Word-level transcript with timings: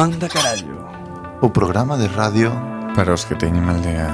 Manda 0.00 0.30
Carallo. 0.30 0.88
O 1.42 1.50
programa 1.50 1.98
de 1.98 2.08
radio. 2.08 2.50
Para 2.96 3.12
os 3.12 3.26
que 3.26 3.34
teñen 3.34 3.60
mal 3.60 3.84
día. 3.84 4.08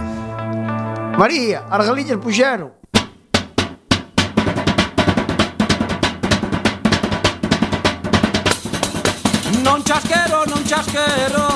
María, 1.15 1.63
as 1.71 1.87
galillas 1.87 2.19
puxeron 2.19 2.75
Non 9.63 9.79
chasquero, 9.87 10.43
non 10.51 10.63
chasquero. 10.67 11.56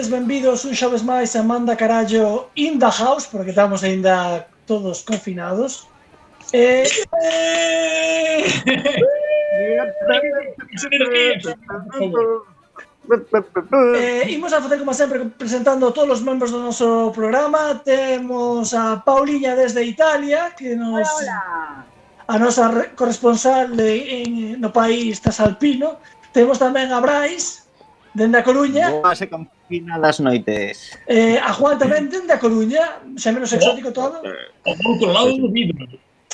noites, 0.00 0.08
benvidos 0.08 0.64
un 0.64 0.72
xoves 0.72 1.04
máis 1.04 1.36
a 1.36 1.42
Manda 1.44 1.76
Carallo 1.76 2.48
in 2.56 2.78
the 2.80 2.88
house, 2.88 3.28
porque 3.28 3.50
estamos 3.50 3.84
aínda 3.84 4.48
todos 4.64 5.04
confinados. 5.04 5.88
E... 6.52 6.88
eh, 13.96 14.24
imos 14.30 14.52
a 14.52 14.62
facer 14.62 14.78
como 14.78 14.94
sempre 14.94 15.24
presentando 15.36 15.92
todos 15.92 16.20
os 16.20 16.24
membros 16.24 16.50
do 16.50 16.64
noso 16.64 17.12
programa. 17.12 17.76
Temos 17.84 18.72
a 18.72 19.04
Pauliña 19.04 19.52
desde 19.54 19.84
Italia, 19.84 20.56
que 20.56 20.76
nos 20.76 21.04
hola, 21.12 21.84
hola. 21.84 21.84
a 22.24 22.38
nosa 22.40 22.88
corresponsal 22.96 23.76
de, 23.76 24.24
en, 24.24 24.60
no 24.60 24.72
país 24.72 25.20
Tasalpino. 25.20 26.00
Temos 26.32 26.56
tamén 26.56 26.88
a 26.88 27.04
Brais, 27.04 27.68
dende 28.16 28.40
a 28.40 28.46
Coruña. 28.46 28.88
Boa, 28.96 29.12
China 29.70 30.02
das 30.02 30.18
noites. 30.18 30.98
Eh, 31.06 31.38
a 31.38 31.54
Juan 31.54 31.78
tamén 31.78 32.10
dende 32.10 32.34
a 32.34 32.42
Coruña, 32.42 32.98
xa 33.14 33.30
menos 33.30 33.54
exótico 33.54 33.94
todo. 33.94 34.18
Eh, 34.26 34.34
eh, 34.34 34.66
Ao 34.66 34.74
outro 34.82 35.08
lado 35.14 35.30
do 35.38 35.46
vidro. 35.46 35.86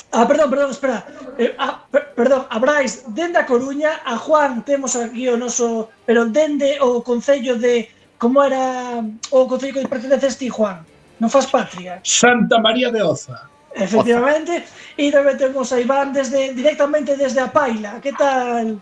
Ah, 0.09 0.25
perdón, 0.25 0.49
perdón, 0.49 0.73
espera. 0.73 1.05
Eh, 1.37 1.53
ah, 1.61 1.85
per, 1.85 2.17
perdón, 2.17 2.49
a 2.49 2.57
Brais 2.57 3.05
dende 3.13 3.37
a 3.37 3.45
Coruña, 3.45 4.01
a 4.01 4.17
Juan 4.17 4.65
temos 4.65 4.97
aquí 4.97 5.29
o 5.29 5.37
noso, 5.37 5.93
pero 6.09 6.25
dende 6.25 6.81
o 6.81 7.05
concello 7.05 7.53
de 7.61 7.93
como 8.17 8.41
era 8.41 9.05
o 9.29 9.45
concello 9.45 9.77
que 9.77 9.85
perteneces 9.85 10.41
ti, 10.41 10.49
Juan? 10.49 10.81
Non 11.21 11.29
faz 11.29 11.45
patria. 11.45 12.01
Santa 12.01 12.57
María 12.57 12.89
de 12.89 13.05
Oza. 13.05 13.45
Efectivamente, 13.77 14.65
e 14.97 15.13
tamén 15.13 15.37
temos 15.37 15.69
a 15.69 15.77
Iván 15.77 16.09
desde 16.09 16.49
directamente 16.57 17.13
desde 17.13 17.37
a 17.37 17.53
Paila. 17.53 18.01
Que 18.01 18.09
tal? 18.17 18.81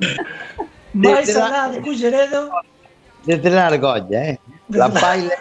Alá 0.94 1.48
la- 1.48 1.68
de 1.68 1.80
Culleredo. 1.80 2.50
Desde 3.24 3.50
la 3.50 3.66
argolla, 3.68 4.18
eh? 4.30 4.38
La 4.68 4.88
paila. 4.88 5.34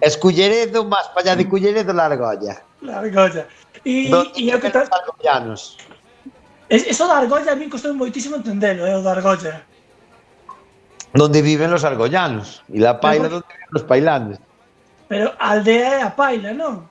Esculleredo, 0.00 0.84
máis 0.84 1.06
para 1.12 1.20
allá 1.32 1.36
de 1.36 1.44
Culleredo, 1.48 1.92
la 1.92 2.06
argolla. 2.06 2.62
La 2.82 2.98
argolla. 3.00 3.46
E, 3.84 4.08
Donde 4.10 4.32
e 4.40 4.54
o 4.54 4.58
que 4.60 4.70
tal? 4.70 4.88
argollanos. 4.90 5.76
Es- 6.68 6.86
Eso 6.86 7.06
da 7.06 7.18
argolla 7.18 7.52
a 7.52 7.56
mí 7.56 7.68
costou 7.68 7.94
moitísimo 7.94 8.36
entendelo, 8.36 8.86
eh, 8.86 8.94
o 8.94 9.02
da 9.02 9.12
argolla. 9.18 9.62
Donde 11.14 11.40
viven 11.42 11.70
los 11.70 11.84
argollanos. 11.84 12.62
E 12.72 12.78
la 12.80 12.98
paila 13.00 13.28
donde 13.28 13.46
viven 13.48 13.70
los 13.70 13.84
pailanes. 13.84 14.38
Pero 15.08 15.32
aldea 15.38 16.00
é 16.00 16.02
a 16.02 16.10
Paila, 16.10 16.50
non? 16.52 16.82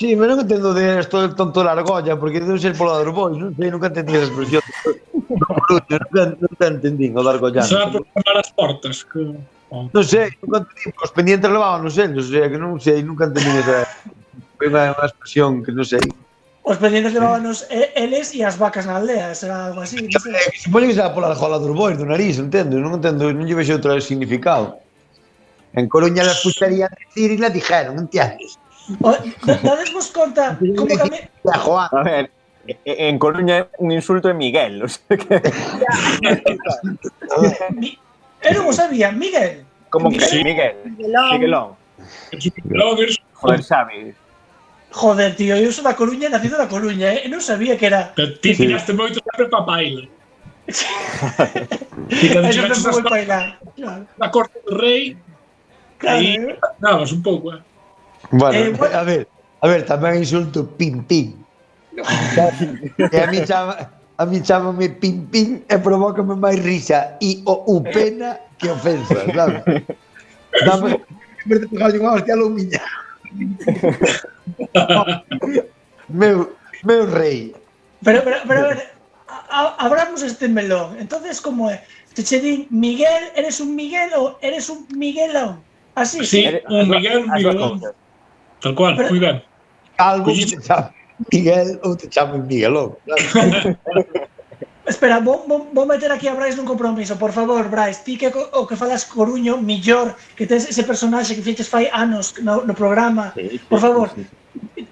Sí, 0.00 0.16
pero 0.16 0.32
non 0.32 0.48
entendo 0.48 0.72
de 0.72 0.96
esto 0.96 1.20
del 1.20 1.36
tonto 1.36 1.60
da 1.60 1.76
argolla, 1.76 2.16
porque 2.16 2.40
debe 2.40 2.56
ser 2.56 2.72
polo 2.72 2.96
dos 2.96 3.12
bois, 3.12 3.36
non 3.36 3.52
sei, 3.52 3.68
nunca 3.68 3.92
entendí 3.92 4.16
a 4.16 4.24
expresión. 4.24 4.64
non, 5.28 6.40
non 6.40 6.52
te 6.56 6.66
entendín 6.72 7.12
o 7.12 7.20
da 7.20 7.36
argolla. 7.36 7.60
Será 7.60 7.84
por 7.92 8.08
as 8.32 8.48
portas, 8.48 9.04
que... 9.04 9.20
Non 9.68 10.00
sei, 10.00 10.32
nunca 10.40 10.64
entendí, 10.64 10.88
os 11.04 11.12
pendientes 11.12 11.52
levaban 11.52 11.84
os 11.84 11.92
sellos, 11.92 12.24
o 12.24 12.32
sea, 12.32 12.48
que 12.48 12.56
non 12.56 12.80
sei, 12.80 13.04
nunca 13.04 13.28
entendí 13.28 13.52
esa... 13.60 13.84
Foi 14.56 14.72
unha, 14.72 14.96
unha 14.96 15.04
expresión 15.04 15.60
que 15.60 15.68
non 15.76 15.84
sei. 15.84 16.00
Os 16.64 16.80
pendientes 16.80 17.12
levaban 17.12 17.44
os 17.44 17.68
eles 17.68 18.32
e 18.32 18.40
as 18.40 18.56
vacas 18.56 18.88
na 18.88 19.04
aldea, 19.04 19.36
será 19.36 19.68
algo 19.68 19.84
así, 19.84 20.00
non 20.00 20.16
sei. 20.16 20.64
Supoño 20.64 20.88
que 20.88 20.96
será 20.96 21.12
pola 21.12 21.28
argolla 21.28 21.60
dos 21.60 21.76
bois, 21.76 22.00
do 22.00 22.08
nariz, 22.08 22.40
entendo, 22.40 22.80
non 22.80 22.96
entendo, 22.96 23.28
non 23.36 23.44
lle 23.44 23.52
vexo 23.52 23.76
outro 23.76 23.92
significado. 24.00 24.80
En 25.76 25.92
Coruña 25.92 26.24
las 26.24 26.40
escucharían 26.40 26.88
decir 26.88 27.36
e 27.36 27.38
la 27.38 27.52
dijeron, 27.52 28.00
entiendes? 28.00 28.56
Dadesvos 28.98 30.10
conta 30.10 30.58
como 30.76 30.94
Juan. 31.44 31.88
A 31.92 32.02
ver, 32.02 32.30
e- 32.66 32.78
e- 32.84 33.08
en 33.08 33.18
Coruña 33.18 33.68
un 33.78 33.92
insulto 33.92 34.28
é 34.28 34.34
Miguel, 34.34 34.82
o 34.82 34.88
sea 34.88 35.16
que. 35.16 35.40
Eu 38.40 38.52
non 38.56 38.66
o 38.68 38.72
sabía, 38.72 39.12
Miguel. 39.12 39.64
como 39.90 40.08
que 40.10 40.20
Sí. 40.20 40.42
Miguel, 40.42 40.76
Miguelón. 40.96 41.76
Logo, 42.70 43.02
eres... 43.02 43.18
Joder, 43.34 43.62
sabes. 43.62 44.14
Joder, 44.92 45.36
tío, 45.36 45.54
eu 45.56 45.70
sou 45.70 45.84
da 45.84 45.94
Coruña, 45.94 46.28
nacido 46.30 46.56
da 46.56 46.66
Coruña, 46.66 47.12
eh? 47.14 47.28
Non 47.28 47.38
sabía 47.44 47.76
que 47.76 47.86
era... 47.86 48.10
Pero 48.16 48.38
ti 48.40 48.56
tiraste 48.56 48.90
moito 48.96 49.20
sempre 49.20 49.46
pa 49.52 49.62
paila. 49.62 50.08
Ti 50.70 52.26
cando 52.32 52.48
chegaste. 52.50 52.90
Claro, 53.76 54.02
da 54.18 54.28
corte 54.30 54.56
do 54.66 54.74
rei, 54.78 55.14
claro. 55.98 56.18
aí 56.18 56.34
eh. 56.38 56.58
dabas 56.80 57.12
un 57.12 57.22
pouco, 57.22 57.54
eh. 57.54 57.60
Bueno, 58.28 58.58
Eh, 58.58 58.70
bueno. 58.76 58.98
a 58.98 59.02
ver, 59.02 59.28
a 59.60 59.66
ver, 59.68 59.80
tamén 59.88 60.20
insulto 60.20 60.68
pim 60.76 61.00
pim. 61.08 61.40
e 63.10 63.16
a 63.18 63.26
mí 63.26 63.40
chama, 63.48 63.74
a 64.16 64.22
mí 64.28 64.38
chamame 64.44 64.88
pim 65.00 65.26
pim 65.32 65.48
e 65.66 65.76
provócame 65.80 66.36
máis 66.36 66.60
risa 66.60 67.16
e 67.18 67.40
o 67.48 67.64
u 67.72 67.80
pena 67.82 68.36
que 68.60 68.68
ofensa, 68.70 69.24
sabes? 69.32 69.64
Dame, 70.64 71.00
en 71.00 71.46
vez 71.48 71.58
de 71.64 71.66
pegarlle 71.72 71.98
unha 71.98 72.14
hostia 72.20 72.34
a 72.36 72.48
miña. 72.48 72.80
meu, 76.08 76.54
meu 76.84 77.02
rei. 77.06 77.54
Pero, 78.04 78.22
pero, 78.24 78.36
pero, 78.46 78.60
a 78.64 78.68
ver, 78.68 78.80
a- 79.50 79.76
abramos 79.80 80.22
este 80.22 80.48
melón. 80.48 80.96
Entonces, 80.98 81.40
como 81.40 81.70
é? 81.70 81.82
Se 82.14 82.24
che 82.24 82.40
din 82.40 82.66
Miguel, 82.70 83.30
eres 83.36 83.60
un 83.60 83.74
Miguel 83.76 84.10
ou 84.18 84.36
eres 84.42 84.68
un 84.68 84.86
Miguelón? 84.96 85.62
Así, 85.94 86.24
Sí, 86.26 86.42
un 86.68 86.88
Miguel, 86.90 87.24
un 87.26 87.30
Miguelón. 87.30 87.80
Tal 88.60 88.74
cual, 88.76 88.96
Pero, 88.96 89.08
moi 89.10 89.20
ben. 89.20 89.36
Algo 89.96 90.32
Colliste... 90.32 90.56
que 90.56 90.62
te 90.62 90.68
chame 90.68 90.88
Miguel 91.32 91.68
ou 91.84 91.96
te 91.96 92.06
chame 92.08 92.38
Miguelón. 92.38 92.96
Claro. 93.04 93.76
Espera, 94.86 95.20
vou, 95.20 95.44
vou, 95.46 95.70
vou 95.72 95.86
meter 95.86 96.10
aquí 96.10 96.26
a 96.26 96.34
Brais 96.34 96.56
nun 96.56 96.66
compromiso, 96.66 97.14
por 97.14 97.30
favor, 97.30 97.68
Brais, 97.70 98.02
ti 98.02 98.16
que 98.18 98.32
o 98.32 98.66
que 98.66 98.74
falas 98.74 99.06
Coruño 99.06 99.60
millor, 99.60 100.16
que 100.34 100.48
tes 100.50 100.66
ese 100.66 100.82
personaxe 100.82 101.36
que 101.36 101.46
fiches 101.46 101.68
fai 101.70 101.86
anos 101.92 102.34
no, 102.42 102.66
no 102.66 102.74
programa, 102.74 103.30
sí, 103.36 103.54
sí, 103.54 103.58
por 103.70 103.78
favor, 103.78 104.10
sí, 104.10 104.26
sí 104.26 104.39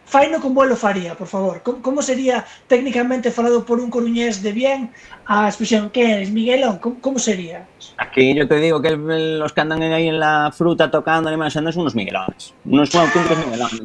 faino 0.04 0.40
con 0.40 0.54
bolo 0.54 0.76
faría, 0.76 1.14
por 1.14 1.26
favor. 1.26 1.62
Como, 1.62 1.82
como 1.82 2.02
sería 2.02 2.44
técnicamente 2.66 3.30
falado 3.30 3.64
por 3.64 3.80
un 3.80 3.90
coruñés 3.90 4.42
de 4.42 4.52
bien 4.52 4.90
a 5.26 5.48
expresión 5.48 5.90
que 5.90 6.12
eres, 6.12 6.30
Miguelón? 6.30 6.78
Como, 6.78 7.00
como 7.00 7.18
sería? 7.18 7.66
Aquí 7.96 8.34
yo 8.34 8.48
te 8.48 8.56
digo 8.56 8.80
que 8.80 8.88
el, 8.88 9.38
los 9.38 9.52
que 9.52 9.60
andan 9.60 9.82
ahí 9.82 10.08
en 10.08 10.18
la 10.18 10.50
fruta 10.52 10.90
tocando, 10.90 11.32
y 11.32 11.50
son 11.50 11.66
unos 11.66 11.94
miguelones. 11.94 12.54
Unos 12.64 12.94
auténticos 12.94 13.38
miguelones. 13.44 13.82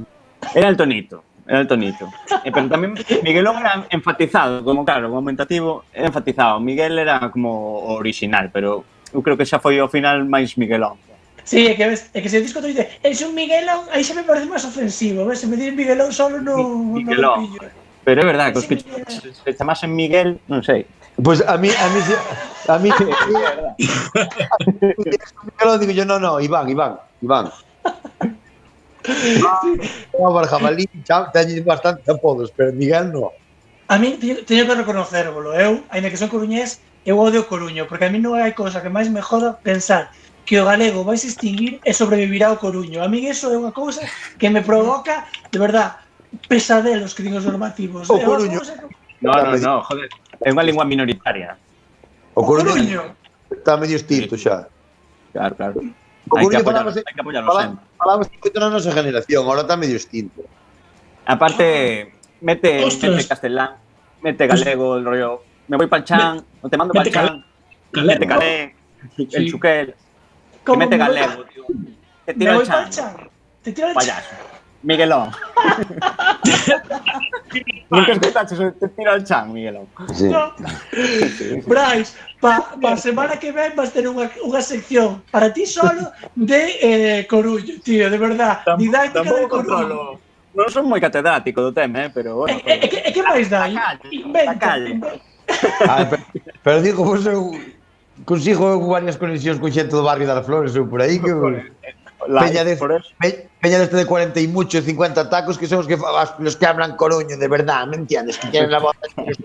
Era 0.56 0.69
el 0.69 0.77
tonito. 0.77 1.24
Era 1.47 1.59
el 1.59 1.68
tonito. 1.68 2.09
Eh, 2.45 2.51
pero 2.53 2.69
también 2.69 2.95
Miguelón 3.21 3.57
era 3.57 3.86
enfatizado, 3.89 4.63
como 4.63 4.86
claro, 4.86 5.07
como 5.07 5.18
aumentativo, 5.18 5.83
enfatizado. 5.94 6.59
Miguel 6.59 7.00
era 7.00 7.29
como 7.31 7.83
original, 7.95 8.50
pero 8.51 8.86
eu 9.13 9.21
creo 9.21 9.38
que 9.38 9.45
xa 9.45 9.59
foi 9.59 9.77
o 9.77 9.88
final 9.91 10.25
máis 10.25 10.57
Miguelón. 10.57 10.97
Sí, 11.43 11.67
é 11.67 11.75
que, 11.75 11.85
ves, 11.87 12.09
é 12.13 12.21
que 12.21 12.29
se 12.29 12.39
disco 12.39 12.61
dice, 12.61 12.87
es 13.03 13.21
un 13.21 13.35
Miguelón, 13.35 13.83
aí 13.91 14.03
xa 14.03 14.15
me 14.15 14.23
parece 14.23 14.47
máis 14.47 14.63
ofensivo, 14.63 15.27
ves? 15.27 15.43
se 15.43 15.47
me 15.47 15.59
dices 15.59 15.75
Miguelón 15.75 16.15
solo 16.15 16.39
no, 16.39 16.55
Miguelón. 16.95 17.51
No 17.51 17.83
Pero 18.03 18.19
é 18.23 18.25
verdade, 18.27 18.51
cos 18.51 18.67
que 18.67 18.79
se 18.79 19.51
chamasen 19.55 19.91
Miguel, 19.91 20.39
non 20.47 20.63
sei. 20.63 20.87
Pois 21.19 21.43
pues 21.43 21.47
a 21.47 21.59
mí 21.59 21.67
a 21.67 21.87
mí 21.91 21.99
a 22.67 22.75
mí 22.79 22.89
Miguelón 25.51 25.79
digo 25.83 25.91
yo, 25.91 26.07
no, 26.07 26.15
no, 26.15 26.39
Iván, 26.39 26.71
Iván, 26.71 26.99
Iván. 27.21 27.51
No, 30.15 30.33
para 30.33 30.47
jabalí, 30.47 30.87
teñen 31.33 31.65
bastante 31.65 32.07
apodos, 32.07 32.53
pero 32.55 32.71
Miguel 32.71 33.11
no. 33.11 33.35
A 33.91 33.99
mí 33.99 34.15
teño 34.47 34.63
que 34.63 34.75
reconocervolo, 34.75 35.51
eu, 35.59 35.83
ainda 35.91 36.07
que 36.07 36.15
son 36.15 36.31
coruñés, 36.31 36.79
eu 37.03 37.19
odio 37.19 37.47
Coruño, 37.51 37.83
porque 37.87 38.07
a 38.07 38.09
mí 38.09 38.15
non 38.15 38.39
hai 38.39 38.55
cousa 38.55 38.79
que 38.79 38.87
máis 38.87 39.11
me 39.11 39.19
joda 39.19 39.59
pensar 39.59 40.15
que 40.45 40.59
o 40.59 40.65
galego 40.65 41.03
vai 41.03 41.17
se 41.17 41.27
extinguir 41.31 41.79
e 41.83 41.91
sobrevivirá 41.95 42.51
o 42.51 42.59
coruño. 42.59 42.99
A 43.03 43.07
mí 43.07 43.25
eso 43.27 43.51
é 43.51 43.57
unha 43.57 43.71
cousa 43.71 44.03
que 44.35 44.51
me 44.51 44.59
provoca, 44.59 45.27
de 45.51 45.59
verdad, 45.59 46.03
pesadelos 46.51 47.15
que 47.15 47.23
din 47.23 47.35
os 47.39 47.47
normativos. 47.47 48.09
O 48.11 48.19
coruño. 48.19 48.59
Que... 48.59 49.23
No, 49.23 49.31
no, 49.31 49.55
no, 49.55 49.73
joder. 49.87 50.11
É 50.43 50.51
unha 50.51 50.65
lingua 50.67 50.83
minoritaria. 50.83 51.55
O 52.35 52.43
coruño. 52.43 52.71
O 52.71 52.75
coruño. 52.75 53.01
Está 53.51 53.79
medio 53.79 53.95
extinto 53.95 54.35
xa. 54.35 54.67
Claro, 55.31 55.55
claro. 55.55 55.79
O 56.27 56.35
coruño 56.35 56.59
falamos, 56.59 56.93
hai 56.99 57.13
que 57.15 57.21
apoiarlo 57.23 57.51
sempre. 57.55 57.83
Falamos 57.95 58.25
moito 58.27 58.57
na 58.59 58.69
nosa 58.71 58.91
generación, 58.91 59.39
agora 59.47 59.63
está 59.63 59.75
medio 59.79 59.95
extinto. 59.95 60.43
Aparte, 61.23 62.11
mete, 62.43 62.83
Ostras. 62.83 63.15
mete 63.15 63.31
castelán, 63.31 63.79
mete 64.19 64.43
galego, 64.47 64.99
el 64.99 65.07
rollo, 65.07 65.43
me 65.71 65.79
voy 65.79 65.87
pa'l 65.87 66.03
chan, 66.03 66.43
me, 66.43 66.67
te 66.67 66.75
mando 66.75 66.91
pa'l 66.91 67.07
chan, 67.07 67.39
mete 67.95 68.27
calé, 68.27 68.75
el 69.15 69.43
chuquel, 69.47 69.95
Como 70.65 70.77
mete 70.80 70.98
galego, 70.98 71.44
tío. 71.45 71.63
Te 72.25 72.33
voy 72.33 72.48
el 72.48 72.68
pa'l 72.68 72.89
chan, 72.89 72.89
chan. 72.92 73.30
Te 73.63 73.71
tiro 73.71 73.88
el 73.89 73.94
payaso. 73.95 74.30
Miguelón. 74.83 75.31
Nunca 77.89 78.12
escuchaste 78.13 78.56
eso, 78.56 78.71
te 78.80 78.88
tira 78.89 79.13
el 79.15 79.24
chan, 79.24 79.54
Miguelón. 79.54 79.88
Sí. 80.13 80.25
No. 80.30 80.54
Brais, 81.68 82.15
pa, 82.39 82.74
pa 82.81 82.98
semana 82.98 83.38
que 83.38 83.51
ven 83.51 83.75
vas 83.75 83.94
ter 83.94 84.07
unha, 84.10 84.27
unha 84.44 84.62
sección 84.63 85.21
para 85.31 85.54
ti 85.54 85.63
solo 85.69 86.12
de 86.36 86.62
eh, 86.81 87.27
Coruño, 87.30 87.80
tío, 87.83 88.10
de 88.10 88.18
verdad. 88.18 88.63
Didáctica 88.77 89.24
de 89.24 89.48
Coruño. 89.48 90.19
Non 90.54 90.69
son 90.69 90.86
moi 90.86 91.01
catedrático 91.01 91.65
do 91.65 91.74
tema, 91.74 92.06
eh, 92.06 92.12
pero 92.13 92.45
bueno. 92.45 92.54
E, 92.54 92.62
e, 92.62 92.86
e, 92.86 92.88
que- 92.89 93.04
que 93.10 93.21
máis 93.25 93.50
dai? 93.50 93.74
A 93.74 93.98
calle, 93.98 94.06
a 94.06 94.13
Inventa. 94.13 94.54
calle. 94.62 94.89
inventa. 94.94 95.18
Ah, 95.89 96.06
pero, 96.06 96.24
pero 96.62 96.77
digo, 96.86 97.01
vos 97.01 97.25
eu 97.25 97.57
consigo 98.25 98.79
varias 98.87 99.17
conexións 99.17 99.59
con 99.59 99.71
xente 99.71 99.93
do 99.95 100.03
barrio 100.03 100.27
das 100.27 100.45
Flores 100.45 100.75
ou 100.75 100.87
por 100.87 101.01
aí 101.01 101.19
que 101.19 101.31
La, 102.27 102.41
peña, 102.41 102.63
de, 102.63 102.77
pe, 103.19 103.49
peña 103.59 103.79
deste 103.79 103.97
de 103.97 104.05
40 104.05 104.39
e 104.39 104.47
mucho, 104.47 104.79
50 104.79 105.29
tacos 105.29 105.57
que 105.57 105.67
son 105.67 105.79
os 105.79 105.87
que 105.87 105.97
los 106.39 106.55
que 106.55 106.65
hablan 106.65 106.95
coruño, 106.95 107.35
de 107.37 107.47
verdad, 107.47 107.85
¿me 107.87 107.97
entiendes? 107.97 108.37
Que 108.37 108.47
tienen 108.47 108.71
la 108.71 108.79
voz 108.79 108.95
¿me 109.11 109.35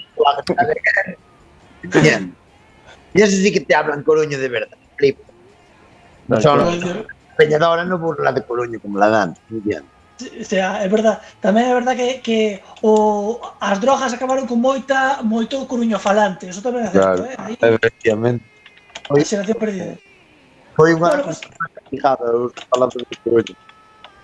Y 3.15 3.23
eso 3.23 3.37
sí 3.37 3.53
que 3.53 3.61
te 3.61 3.75
hablan 3.75 4.03
coruño 4.03 4.39
de 4.39 4.49
verdad, 4.49 4.79
flipo. 4.97 5.23
No 6.29 6.41
son 6.41 6.59
los, 6.59 6.79
peña 7.37 7.59
de 7.59 7.65
ahora 7.65 7.85
no 7.85 7.99
burla 7.99 8.33
de 8.33 8.43
coruño 8.43 8.79
como 8.81 8.99
la 8.99 9.09
dan, 9.09 9.35
¿me 9.49 9.59
entiendes? 9.59 9.91
O 10.19 10.45
sea, 10.45 10.83
é 10.83 10.89
verdad, 10.91 11.23
tamén 11.39 11.71
é 11.71 11.75
verdad 11.75 11.95
que, 11.95 12.19
que 12.19 12.59
o, 12.83 13.39
as 13.63 13.79
drogas 13.79 14.11
acabaron 14.11 14.51
con 14.51 14.59
moita 14.59 15.23
moito 15.23 15.63
coruño 15.71 15.95
falante, 15.95 16.51
eso 16.51 16.59
tamén 16.59 16.87
é 16.87 16.91
certo, 16.91 17.23
claro, 17.23 17.31
eh? 17.31 17.39
Aí, 17.39 17.55
efectivamente. 17.55 18.58
Foi, 19.09 19.25
xeración 19.25 19.57
perdida. 19.57 19.97
Eh. 19.97 19.99
Foi 20.77 20.93
unha 20.93 21.11
bueno, 21.11 21.25
pues, 21.25 21.41
complicada 21.41 22.29
falando 22.69 22.95
de 23.01 23.05
hoxe. 23.33 23.57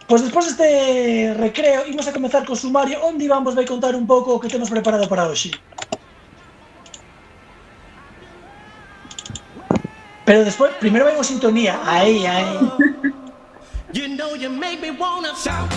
Pois 0.05 0.21
despois 0.21 0.45
deste 0.45 1.33
recreo, 1.41 1.89
imos 1.89 2.05
a 2.05 2.13
comezar 2.13 2.45
co 2.45 2.53
sumario 2.53 3.01
onde 3.01 3.25
Iván 3.25 3.43
vos 3.43 3.57
vai 3.57 3.65
contar 3.65 3.97
un 3.97 4.05
pouco 4.05 4.37
o 4.37 4.41
que 4.41 4.53
temos 4.53 4.69
preparado 4.69 5.09
para 5.09 5.25
hoxe. 5.25 5.57
Pero 10.29 10.45
despois, 10.45 10.77
primeiro 10.77 11.09
vai 11.09 11.17
unha 11.17 11.25
sintonía. 11.25 11.81
Aí, 11.85 12.29
aí. 12.29 12.53
You 13.97 14.13
know 14.13 14.37
you 14.37 14.53
make 14.53 14.85
me 14.85 14.93
wanna 14.93 15.33
shout. 15.39 15.73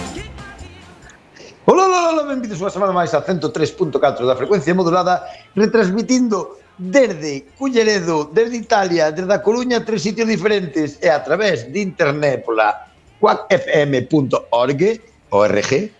Ola, 1.68 1.84
ola, 1.84 2.00
ola, 2.12 2.24
benvidos 2.28 2.60
unha 2.60 2.72
semana 2.72 2.96
máis 2.96 3.16
a 3.16 3.24
103.4 3.24 4.24
da 4.24 4.36
frecuencia 4.36 4.76
modulada 4.76 5.24
retransmitindo 5.56 6.60
desde 6.78 7.46
Culleredo, 7.58 8.30
desde 8.32 8.58
Italia, 8.58 9.12
desde 9.12 9.34
a 9.34 9.42
Coruña, 9.42 9.84
tres 9.84 10.04
sitios 10.04 10.28
diferentes 10.28 11.02
e 11.02 11.10
a 11.10 11.24
través 11.24 11.72
de 11.72 11.82
internet 11.82 12.46
pola 12.46 12.88
quackfm.org 13.20 14.82
org, 15.30 15.92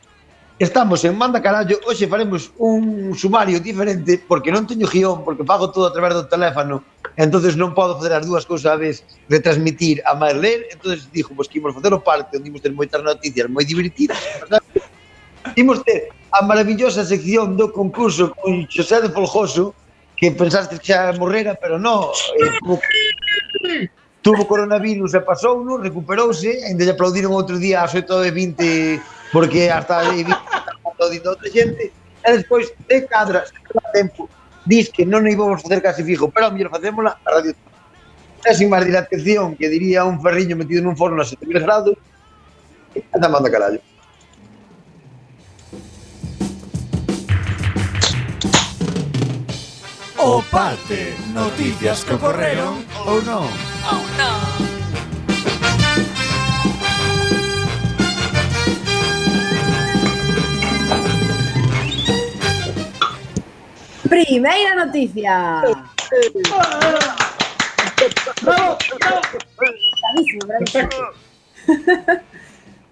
Estamos 0.60 1.06
en 1.06 1.16
Manda 1.16 1.40
Carallo, 1.40 1.78
hoxe 1.86 2.10
faremos 2.10 2.50
un 2.58 3.14
sumario 3.14 3.62
diferente 3.62 4.18
porque 4.18 4.50
non 4.50 4.66
teño 4.66 4.90
guión, 4.90 5.22
porque 5.22 5.46
pago 5.46 5.70
todo 5.70 5.86
a 5.86 5.94
través 5.94 6.18
do 6.18 6.26
teléfono, 6.26 6.82
entonces 7.14 7.54
non 7.54 7.78
podo 7.78 7.94
fazer 8.02 8.18
as 8.18 8.26
dúas 8.26 8.42
cousas 8.42 8.74
a 8.74 8.74
vez, 8.74 9.06
retransmitir 9.30 10.02
a 10.02 10.18
máis 10.18 10.34
ler, 10.34 10.66
entonces 10.74 11.06
dixo, 11.14 11.38
pois 11.38 11.46
que 11.46 11.62
imos 11.62 11.78
facer 11.78 11.94
o 11.94 12.02
parte, 12.02 12.42
onde 12.42 12.50
imos 12.50 12.66
ter 12.66 12.74
moitas 12.74 13.06
noticias 13.06 13.46
moi 13.54 13.62
divertidas, 13.70 14.18
¿verdad? 14.42 14.66
imos 15.54 15.86
ter 15.86 16.10
a 16.34 16.42
maravillosa 16.42 17.06
sección 17.06 17.54
do 17.54 17.70
concurso 17.70 18.34
con 18.42 18.66
Xosé 18.66 19.06
de 19.06 19.14
Folgoso, 19.14 19.78
que 20.18 20.34
pensaste 20.34 20.82
que 20.82 20.90
xa 20.90 21.14
morrera, 21.14 21.54
pero 21.54 21.78
non. 21.78 22.10
Eh, 22.10 23.88
tuvo 24.26 24.44
coronavirus 24.50 25.14
e 25.14 25.22
pasou, 25.22 25.62
non, 25.64 25.80
recuperouse, 25.80 26.66
ainda 26.66 26.84
lle 26.84 26.98
aplaudiron 26.98 27.38
outro 27.38 27.56
día 27.62 27.86
ás 27.86 27.94
8 27.94 28.28
e 28.28 28.32
20 28.34 29.32
porque 29.32 29.70
hasta 29.70 30.02
aplaudindo 30.84 31.30
outra 31.32 31.48
xente, 31.54 31.94
e 31.94 32.30
despois 32.34 32.74
de 32.90 33.06
cadra, 33.06 33.46
se 33.46 33.54
tempo, 33.94 34.28
dis 34.66 34.90
que 34.90 35.06
non 35.06 35.24
íbamos 35.30 35.62
facer 35.62 35.80
casi 35.80 36.04
fijo, 36.04 36.28
pero 36.34 36.50
a 36.50 36.52
mellor 36.52 36.74
facémola 36.74 37.22
a 37.24 37.30
radio. 37.40 37.54
E 38.44 38.52
sin 38.52 38.68
máis 38.74 38.84
dilatación, 38.84 39.56
que 39.56 39.70
diría 39.70 40.04
un 40.04 40.20
ferriño 40.20 40.58
metido 40.58 40.82
nun 40.84 40.98
forno 41.00 41.22
a 41.22 41.28
7.000 41.28 41.64
grados, 41.64 41.96
anda 43.14 43.30
manda 43.30 43.48
carallo. 43.54 43.80
O 50.28 50.44
parte, 50.52 51.16
noticias 51.32 52.04
que 52.04 52.12
ocorreron 52.12 52.84
ou 53.08 53.24
non. 53.24 53.48
Primeira 64.12 64.76
noticia. 64.84 65.64
Bravo, 68.44 68.76
bravo. 69.00 69.24
Bravísimo, 69.56 70.44
bravísimo. 70.44 70.92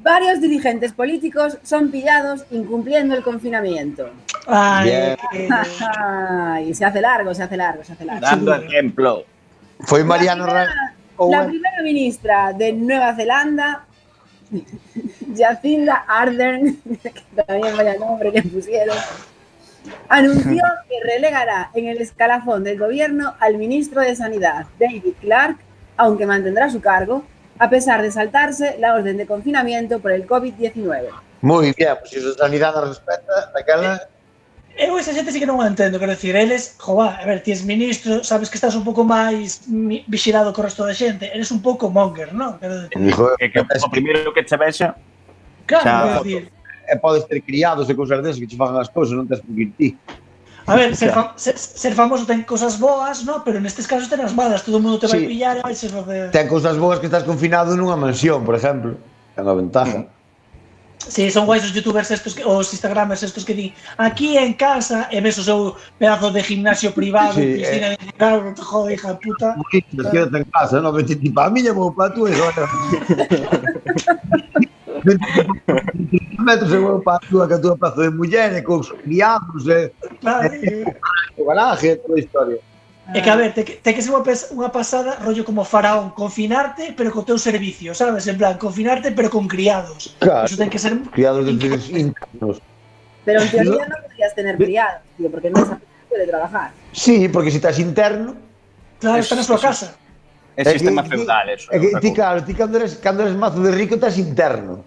Varios 0.05 0.39
dirigentes 0.39 0.93
políticos 0.93 1.57
son 1.63 1.89
pillados 1.89 2.45
incumpliendo 2.51 3.15
el 3.15 3.24
confinamiento. 3.24 4.12
Ay, 4.45 5.15
que- 5.31 5.50
Ay, 5.97 6.74
se 6.75 6.85
hace 6.85 7.01
largo, 7.01 7.33
se 7.33 7.41
hace 7.41 7.57
largo, 7.57 7.83
se 7.83 7.93
hace 7.93 8.05
largo. 8.05 8.21
Dando 8.21 8.53
ejemplo. 8.53 9.25
foi 9.89 10.03
Mariano 10.03 10.45
La 10.45 10.67
Owen 11.17 11.47
primera 11.50 11.81
ministra 11.81 12.53
de 12.53 12.71
Nueva 12.74 13.15
Zelanda, 13.15 13.85
Jacinda 15.38 16.05
Ardern, 16.07 16.77
que 17.03 17.43
también 17.43 17.75
vaya 17.75 17.97
nombre 17.97 18.31
le 18.31 18.43
pusieron, 18.43 18.95
anunció 20.07 20.62
que 20.89 20.97
relegará 21.03 21.71
en 21.74 21.88
el 21.88 22.00
escalafón 22.00 22.63
del 22.63 22.77
gobierno 22.77 23.33
al 23.39 23.57
ministro 23.57 24.01
de 24.01 24.15
Sanidad, 24.15 24.67
David 24.79 25.15
Clark, 25.19 25.57
aunque 25.97 26.25
mantendrá 26.27 26.69
su 26.69 26.79
cargo, 26.79 27.24
a 27.59 27.69
pesar 27.69 28.01
de 28.01 28.12
saltarse 28.12 28.77
la 28.79 28.95
orden 28.95 29.17
de 29.17 29.25
confinamiento 29.25 30.00
por 30.00 30.12
el 30.12 30.27
COVID-19. 30.27 31.09
Moi 31.41 31.74
bien, 31.77 31.95
pois 32.01 32.09
pues, 32.09 32.24
se 32.24 32.33
sanidade 32.33 32.81
respeta, 32.81 33.51
daquela... 33.53 34.01
Eh, 34.75 34.89
eu 34.89 34.97
esa 35.00 35.13
xente 35.13 35.31
sí 35.31 35.39
que 35.39 35.45
non 35.45 35.62
o 35.62 35.63
entendo, 35.63 36.01
quero 36.01 36.17
dicir, 36.17 36.35
eles, 36.35 36.75
jová, 36.81 37.21
a 37.21 37.24
ver, 37.24 37.39
ti 37.45 37.53
es 37.53 37.63
ministro, 37.63 38.25
sabes 38.25 38.50
que 38.50 38.57
estás 38.57 38.75
un 38.75 38.83
pouco 38.83 39.05
máis 39.05 39.63
vigilado 40.09 40.51
co 40.51 40.65
resto 40.65 40.83
da 40.83 40.91
xente, 40.91 41.31
eres 41.31 41.53
un 41.53 41.62
pouco 41.62 41.88
monger, 41.88 42.33
non? 42.33 42.57
Quero 42.59 42.89
dicir, 42.89 42.97
que, 43.39 43.47
que, 43.53 43.59
que 43.62 43.77
o 43.77 43.89
primeiro 43.93 44.33
que 44.33 44.43
che 44.43 44.57
vexa... 44.57 44.97
Claro, 45.69 45.85
xa, 45.85 45.93
quero 46.01 46.24
dicir... 46.24 46.43
E 46.85 46.95
podes 46.97 47.25
ter 47.25 47.41
criados 47.41 47.89
e 47.89 47.93
cousas 47.93 48.19
desas 48.21 48.38
que 48.41 48.50
che 48.50 48.57
fagan 48.57 48.81
as 48.81 48.89
cousas, 48.89 49.13
non 49.13 49.29
tens 49.29 49.41
que 49.45 49.53
ir 49.53 49.71
ti. 49.77 49.89
A 50.67 50.75
ver, 50.75 50.95
ser, 50.95 51.13
fam 51.13 51.29
ser, 51.38 51.57
ser 51.57 51.93
famoso 51.93 52.25
ten 52.25 52.41
cousas 52.41 52.77
boas, 52.81 53.24
no? 53.24 53.45
pero 53.45 53.62
nestes 53.62 53.86
casos 53.86 54.10
ten 54.10 54.19
as 54.22 54.34
malas, 54.34 54.65
todo 54.65 54.77
o 54.77 54.81
mundo 54.81 54.98
te 54.98 55.05
vai 55.05 55.22
sí. 55.22 55.27
pillar 55.29 55.57
e 55.57 55.62
vai 55.62 55.75
ser 55.77 55.93
facer... 55.93 56.34
Ten 56.34 56.50
cousas 56.50 56.74
boas 56.77 56.98
que 56.98 57.05
estás 57.05 57.22
confinado 57.22 57.77
nunha 57.77 57.93
mansión, 57.93 58.41
por 58.41 58.57
exemplo. 58.57 58.98
É 59.38 59.45
unha 59.45 59.53
ventaja. 59.53 60.10
Sí, 61.05 61.29
son 61.29 61.45
guais 61.45 61.62
os 61.62 61.69
youtubers 61.69 62.10
estos, 62.10 62.34
que, 62.34 62.41
os 62.41 62.74
instagramers 62.74 63.22
estos 63.22 63.45
que 63.45 63.53
di 63.53 63.69
aquí 64.01 64.41
en 64.41 64.57
casa 64.57 65.05
e 65.13 65.22
ves 65.22 65.38
o 65.38 65.45
seu 65.45 65.77
pedazo 66.01 66.34
de 66.34 66.41
gimnasio 66.41 66.89
privado 66.98 67.38
sí, 67.38 67.62
piscina 67.62 67.93
eh, 67.93 68.01
de 68.01 68.53
te 68.57 68.63
jode, 68.65 68.98
hija 68.98 69.13
de 69.13 69.22
puta. 69.22 69.53
Bonito, 69.53 70.01
quédate 70.10 70.38
en 70.41 70.50
casa, 70.50 70.81
non? 70.81 70.98
Vete 70.98 71.13
ti 71.13 71.29
pa 71.29 71.53
miña, 71.53 71.77
vou 71.77 71.93
para 71.93 72.10
tú 72.10 72.25
e 72.25 72.34
metros 76.39 76.71
eu 76.74 77.01
para 77.01 77.17
a 77.17 77.29
túa, 77.29 77.47
que 77.47 77.53
a 77.53 77.59
túa 77.59 77.77
pazo 77.77 78.01
de 78.01 78.09
muller, 78.09 78.53
e 78.53 78.62
cos 78.62 78.91
criados, 79.03 79.67
e, 79.67 79.91
e, 79.91 80.85
o 81.38 81.45
garaje, 81.45 81.95
toda 81.97 82.17
a 82.17 82.19
historia. 82.19 82.59
É 83.13 83.21
que, 83.21 83.29
a 83.29 83.35
ver, 83.35 83.53
te, 83.53 83.63
te 83.63 83.93
que 83.93 84.01
ser 84.01 84.09
unha, 84.09 84.25
unha 84.25 84.71
pasada 84.74 85.21
rollo 85.21 85.45
como 85.45 85.62
faraón, 85.62 86.09
confinarte 86.17 86.97
pero 86.97 87.13
co 87.13 87.21
teu 87.21 87.38
servicio, 87.38 87.93
sabes? 87.93 88.25
En 88.25 88.38
plan, 88.41 88.57
confinarte 88.57 89.13
pero 89.13 89.29
con 89.29 89.45
criados. 89.45 90.17
Claro, 90.17 90.50
Eso 90.50 90.57
ten 90.57 90.74
que 90.74 90.81
ser... 90.81 90.97
Criados 91.13 91.45
de 91.45 91.53
tres 91.53 91.85
internos. 91.93 92.57
Pero 93.21 93.45
en 93.45 93.50
teoría 93.53 93.85
non 93.85 94.01
podías 94.09 94.33
tener 94.33 94.57
criados, 94.57 95.05
tío, 95.21 95.29
porque 95.29 95.53
non 95.53 95.62
sabes 95.69 95.85
de 95.85 96.25
trabajar. 96.25 96.74
Sí, 96.97 97.29
porque 97.29 97.53
se 97.53 97.57
si 97.57 97.62
estás 97.62 97.77
interno... 97.77 98.33
Claro, 98.97 99.21
estás 99.21 99.38
na 99.38 99.45
súa 99.45 99.62
casa. 99.62 99.93
É 100.57 100.63
eh, 100.63 100.71
sistema 100.74 101.03
feudal, 101.03 101.45
eso. 101.51 101.69
Eh, 101.69 101.77
é 101.77 101.79
que, 101.79 101.89
ti, 102.01 102.09
claro, 102.09 102.41
ti 102.41 102.57
cando 102.57 102.79
eres, 102.79 102.97
cando 102.97 103.21
eres 103.21 103.35
mazo 103.35 103.62
de 103.62 103.69
rico 103.69 104.01
estás 104.01 104.17
interno. 104.17 104.81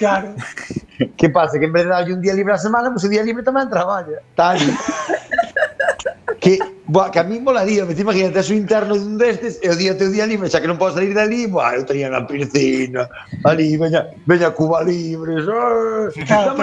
Claro. 0.00 0.32
que 1.16 1.28
pasa? 1.28 1.60
Que 1.60 1.66
en 1.66 1.72
vez 1.72 1.84
de 1.84 1.90
darlle 1.90 2.14
un 2.14 2.22
día 2.22 2.32
libre 2.32 2.54
a 2.54 2.58
semana, 2.58 2.88
pues, 2.90 3.04
o 3.04 3.08
día 3.12 3.22
libre 3.22 3.44
tamén 3.44 3.68
traballa. 3.68 4.24
Tal. 4.32 4.56
que, 6.40 6.56
boa, 6.88 7.12
que 7.12 7.20
a 7.20 7.24
mí 7.28 7.36
molaría, 7.36 7.84
me 7.84 7.92
imagínate, 7.92 8.40
o 8.40 8.56
interno 8.56 8.96
dun 8.96 9.20
destes 9.20 9.60
e 9.60 9.68
o 9.68 9.76
día 9.76 9.92
teu 9.92 10.08
día 10.08 10.24
libre, 10.24 10.48
xa 10.48 10.64
que 10.64 10.72
non 10.72 10.80
podes 10.80 10.96
salir 10.96 11.12
dali, 11.12 11.44
boa, 11.44 11.76
eu 11.76 11.84
tería 11.84 12.08
na 12.08 12.24
piscina, 12.24 13.04
ali, 13.44 13.76
veña, 13.76 14.08
veña 14.24 14.48
Cuba 14.56 14.80
Libres, 14.80 15.44
oh, 15.44 16.08
claro, 16.24 16.56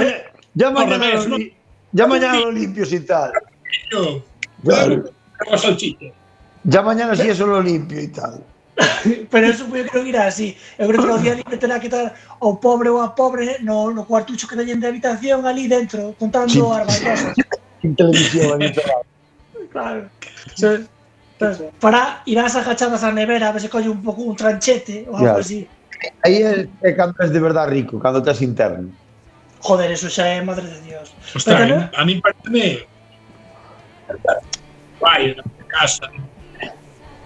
ya 0.57 0.73
mañá, 0.73 0.97
ya 1.93 2.05
mañana 2.09 2.41
lo 2.41 2.49
limpios 2.49 2.89
e 2.89 3.05
tal. 3.05 3.29
No, 3.93 4.25
claro. 4.65 5.13
Ya 6.65 6.81
mañana 6.81 7.13
si 7.13 7.29
eso 7.29 7.45
lo 7.45 7.61
limpio 7.61 8.01
y 8.01 8.09
tal. 8.09 8.41
Pero 9.31 9.47
eso 9.47 9.65
eu 9.65 9.85
creo 9.89 10.03
que 10.03 10.09
irá 10.09 10.27
así. 10.27 10.57
Eu 10.77 10.87
creo 10.87 11.01
que 11.01 11.11
o 11.11 11.17
día 11.17 11.33
libre 11.33 11.57
terá 11.57 11.79
que 11.79 11.87
estar 11.89 12.13
o 12.39 12.57
pobre 12.57 12.89
ou 12.89 13.01
a 13.01 13.15
pobre 13.15 13.57
no, 13.61 13.89
no 13.89 14.05
cuartucho 14.05 14.47
que 14.47 14.55
teñen 14.55 14.79
de 14.79 14.87
habitación 14.87 15.45
ali 15.45 15.67
dentro, 15.67 16.13
contando 16.19 16.53
sí. 16.53 16.61
armas 16.61 16.99
cosas. 17.01 17.33
Sin 17.81 17.95
televisión 17.95 18.61
ali 18.61 18.73
Claro. 19.71 20.09
So, 20.55 20.79
entonces, 21.37 21.69
para 21.79 22.21
irás 22.25 22.55
agachadas 22.55 23.03
á 23.03 23.11
nevera, 23.13 23.49
a 23.49 23.53
ver 23.53 23.61
se 23.61 23.69
colle 23.69 23.89
un 23.89 24.01
pouco 24.01 24.25
un 24.25 24.33
tranchete 24.33 25.05
ou 25.05 25.17
algo 25.17 25.37
así. 25.37 25.69
Aí 26.25 26.41
é, 26.41 26.65
é 26.81 26.91
cando 26.93 27.17
és 27.21 27.29
de 27.29 27.41
verdade 27.41 27.73
rico, 27.73 28.01
cando 28.01 28.21
estás 28.21 28.41
interno. 28.41 28.89
Joder, 29.61 29.89
eso 29.91 30.09
xa 30.09 30.25
é 30.25 30.41
madre 30.41 30.65
de 30.65 30.81
Dios. 30.81 31.13
Ostras, 31.35 31.61
Pero, 31.61 31.89
a 31.93 32.05
mí, 32.05 32.21
parece 32.21 32.49
me... 32.49 32.85
Vai, 35.01 35.35
na 35.35 35.43
casa, 35.67 36.09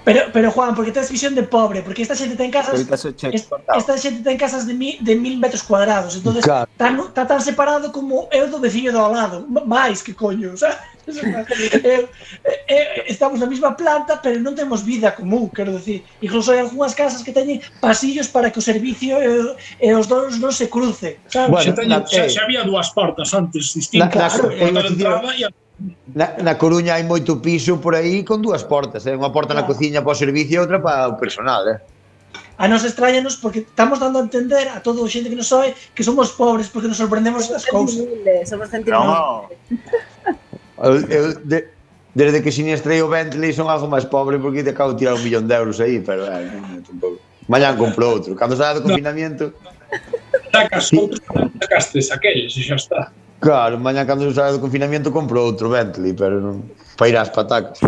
Pero, 0.03 0.31
pero 0.34 0.51
Juan, 0.51 0.74
porque 0.74 0.91
tens 0.91 1.12
visión 1.12 1.36
de 1.36 1.43
pobre, 1.43 1.81
porque 1.81 2.01
esta 2.01 2.15
xente 2.15 2.36
ten 2.36 2.50
casas 2.50 2.74
esta 2.81 3.98
xente 3.98 4.25
ten 4.25 4.38
casas 4.38 4.65
de, 4.65 4.74
mi, 4.74 4.98
de 4.98 5.13
mil 5.15 5.38
metros 5.38 5.62
cuadrados, 5.62 6.15
entonces 6.15 6.43
claro. 6.43 6.70
tan, 6.75 7.00
está 7.00 7.27
tan 7.27 7.41
separado 7.41 7.91
como 7.91 8.27
eu 8.34 8.50
do 8.50 8.58
veciño 8.58 8.91
do 8.91 8.98
ao 8.98 9.13
lado, 9.13 9.46
máis 9.46 10.01
que 10.01 10.13
coño, 10.17 10.58
sabes? 10.58 10.81
eu, 11.08 12.10
eu, 12.67 13.03
estamos 13.08 13.39
na 13.39 13.46
mesma 13.46 13.74
planta, 13.74 14.17
pero 14.17 14.39
non 14.39 14.53
temos 14.53 14.81
vida 14.86 15.12
común, 15.13 15.50
quero 15.50 15.74
decir. 15.74 16.05
Incluso 16.22 16.53
hai 16.53 16.62
algunhas 16.62 16.93
casas 16.93 17.25
que 17.25 17.34
teñen 17.34 17.62
pasillos 17.81 18.29
para 18.29 18.50
que 18.50 18.60
o 18.60 18.63
servicio 18.63 19.17
eh, 19.17 19.58
eh, 19.81 19.89
e, 19.89 19.89
e 19.89 19.98
os 19.98 20.05
donos 20.05 20.38
non 20.38 20.53
se 20.53 20.70
crucen, 20.70 21.17
sabes? 21.29 21.50
Bueno, 21.50 21.65
xa, 21.65 21.77
teñen, 21.77 22.01
xa, 22.05 22.29
xa 22.29 22.41
había 22.46 22.62
dúas 22.65 22.93
portas 22.93 23.34
antes 23.34 23.74
distintas, 23.74 24.13
claro, 24.13 24.50
a 24.50 24.58
porta 24.58 24.81
de 24.81 24.89
entrada 24.93 25.29
e 25.38 25.41
a 25.46 25.50
Na, 26.13 26.35
na 26.43 26.53
Coruña 26.59 27.00
hai 27.00 27.03
moito 27.07 27.39
piso 27.39 27.79
por 27.79 27.95
aí 27.95 28.21
con 28.27 28.43
dúas 28.43 28.61
portas, 28.67 29.07
eh? 29.07 29.15
unha 29.15 29.31
porta 29.31 29.55
claro. 29.55 29.65
na 29.65 29.69
cociña 29.69 30.03
para 30.03 30.13
o 30.13 30.19
servicio 30.19 30.59
e 30.59 30.61
outra 30.61 30.77
para 30.77 31.07
o 31.09 31.15
personal. 31.15 31.63
Eh? 31.65 31.79
A 32.61 32.67
nos 32.67 32.83
extrañanos 32.85 33.39
porque 33.39 33.65
estamos 33.65 33.97
dando 33.97 34.19
a 34.19 34.23
entender 34.27 34.69
a 34.69 34.83
todo 34.83 35.01
o 35.01 35.09
xente 35.09 35.31
que 35.31 35.39
nos 35.39 35.50
soe 35.50 35.73
que 35.95 36.03
somos 36.03 36.35
pobres 36.35 36.69
porque 36.69 36.91
nos 36.91 37.00
sorprendemos 37.00 37.50
das 37.50 37.65
cousas. 37.65 38.05
Somos 38.45 38.69
gente 38.69 38.91
no. 38.91 39.50
eu, 40.83 40.93
eu, 41.09 41.23
de, 41.41 41.65
desde 42.13 42.43
que 42.43 42.51
siniestrei 42.51 43.01
o 43.01 43.09
Bentley 43.09 43.55
son 43.55 43.71
algo 43.71 43.88
máis 43.88 44.05
pobre 44.05 44.38
porque 44.38 44.61
te 44.61 44.75
acabo 44.75 44.93
de 44.93 45.01
tirar 45.01 45.15
un 45.15 45.23
millón 45.23 45.47
de 45.47 45.55
euros 45.55 45.79
aí, 45.79 46.03
pero 46.03 46.27
eh, 46.27 46.83
tampouco. 46.85 47.17
Mañán 47.47 47.75
compro 47.79 48.05
outro. 48.07 48.35
Cando 48.35 48.55
saia 48.55 48.77
do 48.77 48.85
confinamiento... 48.85 49.51
Sacas 50.51 50.93
outros, 50.93 51.19
sacastes 51.59 52.11
aqueles 52.11 52.55
e 52.55 52.63
xa 52.63 52.75
está. 52.75 53.01
Claro, 53.41 53.75
mañán 53.81 54.05
cando 54.05 54.29
saia 54.29 54.53
do 54.53 54.62
confinamiento 54.62 55.10
compro 55.10 55.41
outro 55.41 55.67
Bentley, 55.74 56.13
pero 56.13 56.38
non 56.39 56.62
para 56.95 57.10
ir 57.10 57.17
ás 57.17 57.33
patacas. 57.33 57.81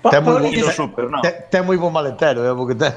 Pa, 0.00 0.08
Ten 0.14 0.22
moi 0.22 0.38
bo- 0.38 0.70
super, 0.70 1.10
no. 1.10 1.18
Ten, 1.26 1.34
ten 1.50 1.62
moi 1.66 1.74
bo 1.76 1.90
maletero, 1.90 2.46
eh, 2.46 2.54
porque 2.54 2.78
ten 2.78 2.94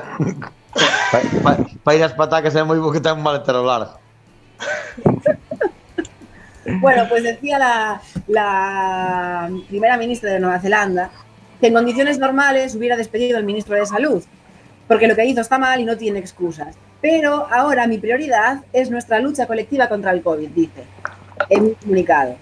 pa, 1.09 1.19
pa, 1.41 1.51
pa 1.81 1.89
ir 1.97 2.05
ás 2.05 2.13
patacas 2.13 2.53
é 2.53 2.61
moi 2.61 2.77
bo 2.77 2.93
que 2.93 3.01
ten 3.01 3.17
un 3.17 3.25
maletero 3.25 3.65
largo. 3.65 3.97
Bueno, 6.81 7.07
pues 7.09 7.23
decía 7.23 7.57
la, 7.57 8.01
la 8.27 9.49
primera 9.67 9.97
ministra 9.97 10.29
de 10.31 10.39
Nueva 10.39 10.59
Zelanda 10.59 11.09
que 11.59 11.67
en 11.67 11.73
condiciones 11.73 12.19
normales 12.19 12.75
hubiera 12.75 12.95
despedido 12.95 13.37
al 13.37 13.43
ministro 13.43 13.75
de 13.75 13.85
Salud, 13.85 14.23
porque 14.87 15.07
lo 15.07 15.15
que 15.15 15.25
hizo 15.25 15.41
está 15.41 15.57
mal 15.57 15.79
y 15.81 15.85
no 15.85 15.97
tiene 15.97 16.19
excusas. 16.19 16.75
Pero 17.01 17.47
ahora 17.51 17.87
mi 17.87 17.97
prioridad 17.97 18.63
es 18.73 18.89
nuestra 18.89 19.19
lucha 19.19 19.47
colectiva 19.47 19.87
contra 19.87 20.11
el 20.11 20.21
COVID, 20.21 20.49
dice 20.49 20.83
en 21.49 21.63
un 21.63 21.73
comunicado. 21.75 22.35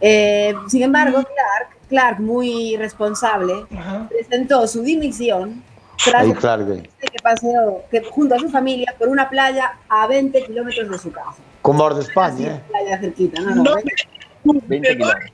Eh, 0.00 0.54
sin 0.68 0.82
embargo, 0.82 1.18
Clark, 1.22 1.76
Clark, 1.88 2.20
muy 2.20 2.76
responsable, 2.76 3.66
Ajá. 3.76 4.08
presentó 4.08 4.66
su 4.66 4.82
dimisión 4.82 5.62
tras 6.02 6.26
claro 6.38 6.66
que 6.66 7.18
paseó 7.22 7.82
que, 7.90 8.02
junto 8.04 8.34
a 8.34 8.38
su 8.38 8.48
familia 8.48 8.94
por 8.98 9.08
una 9.08 9.28
playa 9.28 9.74
a 9.88 10.06
20 10.06 10.46
kilómetros 10.46 10.88
de 10.88 10.98
su 10.98 11.12
casa. 11.12 11.36
como 11.60 11.90
de 11.92 12.00
España, 12.00 12.54
eh. 12.56 12.60
playa 12.68 12.98
cerquita, 12.98 13.42
no, 13.42 13.54
no, 13.56 13.62
No, 13.64 13.74
20 14.44 14.66
20 14.66 14.96
kilómetros. 14.96 15.30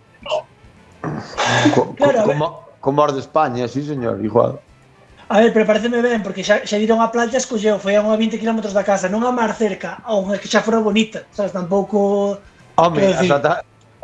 Como, 2.24 2.66
como 2.80 3.02
os 3.02 3.14
de 3.14 3.20
España, 3.20 3.68
sí, 3.68 3.82
señor, 3.82 4.24
igual. 4.24 4.58
A 5.28 5.40
ver, 5.40 5.52
pero 5.52 5.66
pareceme 5.66 5.98
ben, 6.02 6.22
porque 6.22 6.46
xa, 6.46 6.62
xa 6.62 6.78
viron 6.78 7.02
a 7.02 7.10
playa, 7.10 7.38
escolleu, 7.38 7.82
foi 7.82 7.98
a 7.98 8.02
unha 8.02 8.14
20 8.14 8.38
km 8.38 8.62
da 8.70 8.86
casa, 8.86 9.10
non 9.10 9.26
a 9.26 9.34
mar 9.34 9.50
cerca, 9.58 9.98
a 10.06 10.14
unha 10.14 10.38
que 10.38 10.46
xa 10.46 10.62
fora 10.62 10.78
bonita, 10.78 11.26
sabes, 11.34 11.50
tampouco... 11.50 12.38
Home, 12.78 13.00
decir, 13.00 13.32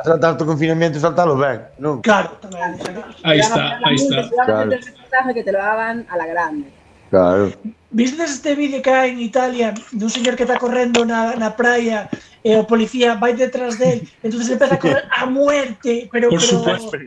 a 0.02 0.04
saltar 0.04 0.34
o 0.34 0.46
confinamiento 0.46 0.98
e 0.98 1.00
saltalo 1.00 1.38
ben, 1.38 1.62
non? 1.78 2.02
Claro, 2.02 2.34
tamén. 2.42 2.74
Xa, 2.74 2.90
Aí 3.22 3.38
está, 3.38 3.78
aí 3.86 3.94
está. 3.94 4.26
Claro. 4.34 5.30
que 5.30 5.44
te 5.46 5.52
lo 5.54 5.62
hagan 5.62 6.02
a 6.10 6.16
la 6.18 6.26
grande. 6.26 6.66
Claro. 7.10 7.54
Vistes 7.92 8.42
este 8.42 8.56
vídeo 8.58 8.82
que 8.82 8.90
hai 8.90 9.14
en 9.14 9.22
Italia 9.22 9.70
dun 9.94 10.10
señor 10.10 10.34
que 10.34 10.42
está 10.42 10.58
correndo 10.58 11.06
na, 11.06 11.38
na 11.38 11.54
praia 11.54 12.10
e 12.42 12.58
o 12.58 12.66
policía 12.66 13.14
vai 13.14 13.36
detrás 13.38 13.78
del, 13.78 14.02
entonces 14.26 14.50
empeza 14.50 14.74
a 14.74 14.80
correr 14.82 15.06
a 15.06 15.22
muerte, 15.30 16.10
pero... 16.10 16.34
Por 16.34 16.42
pero... 16.42 16.50
supuesto. 16.50 16.98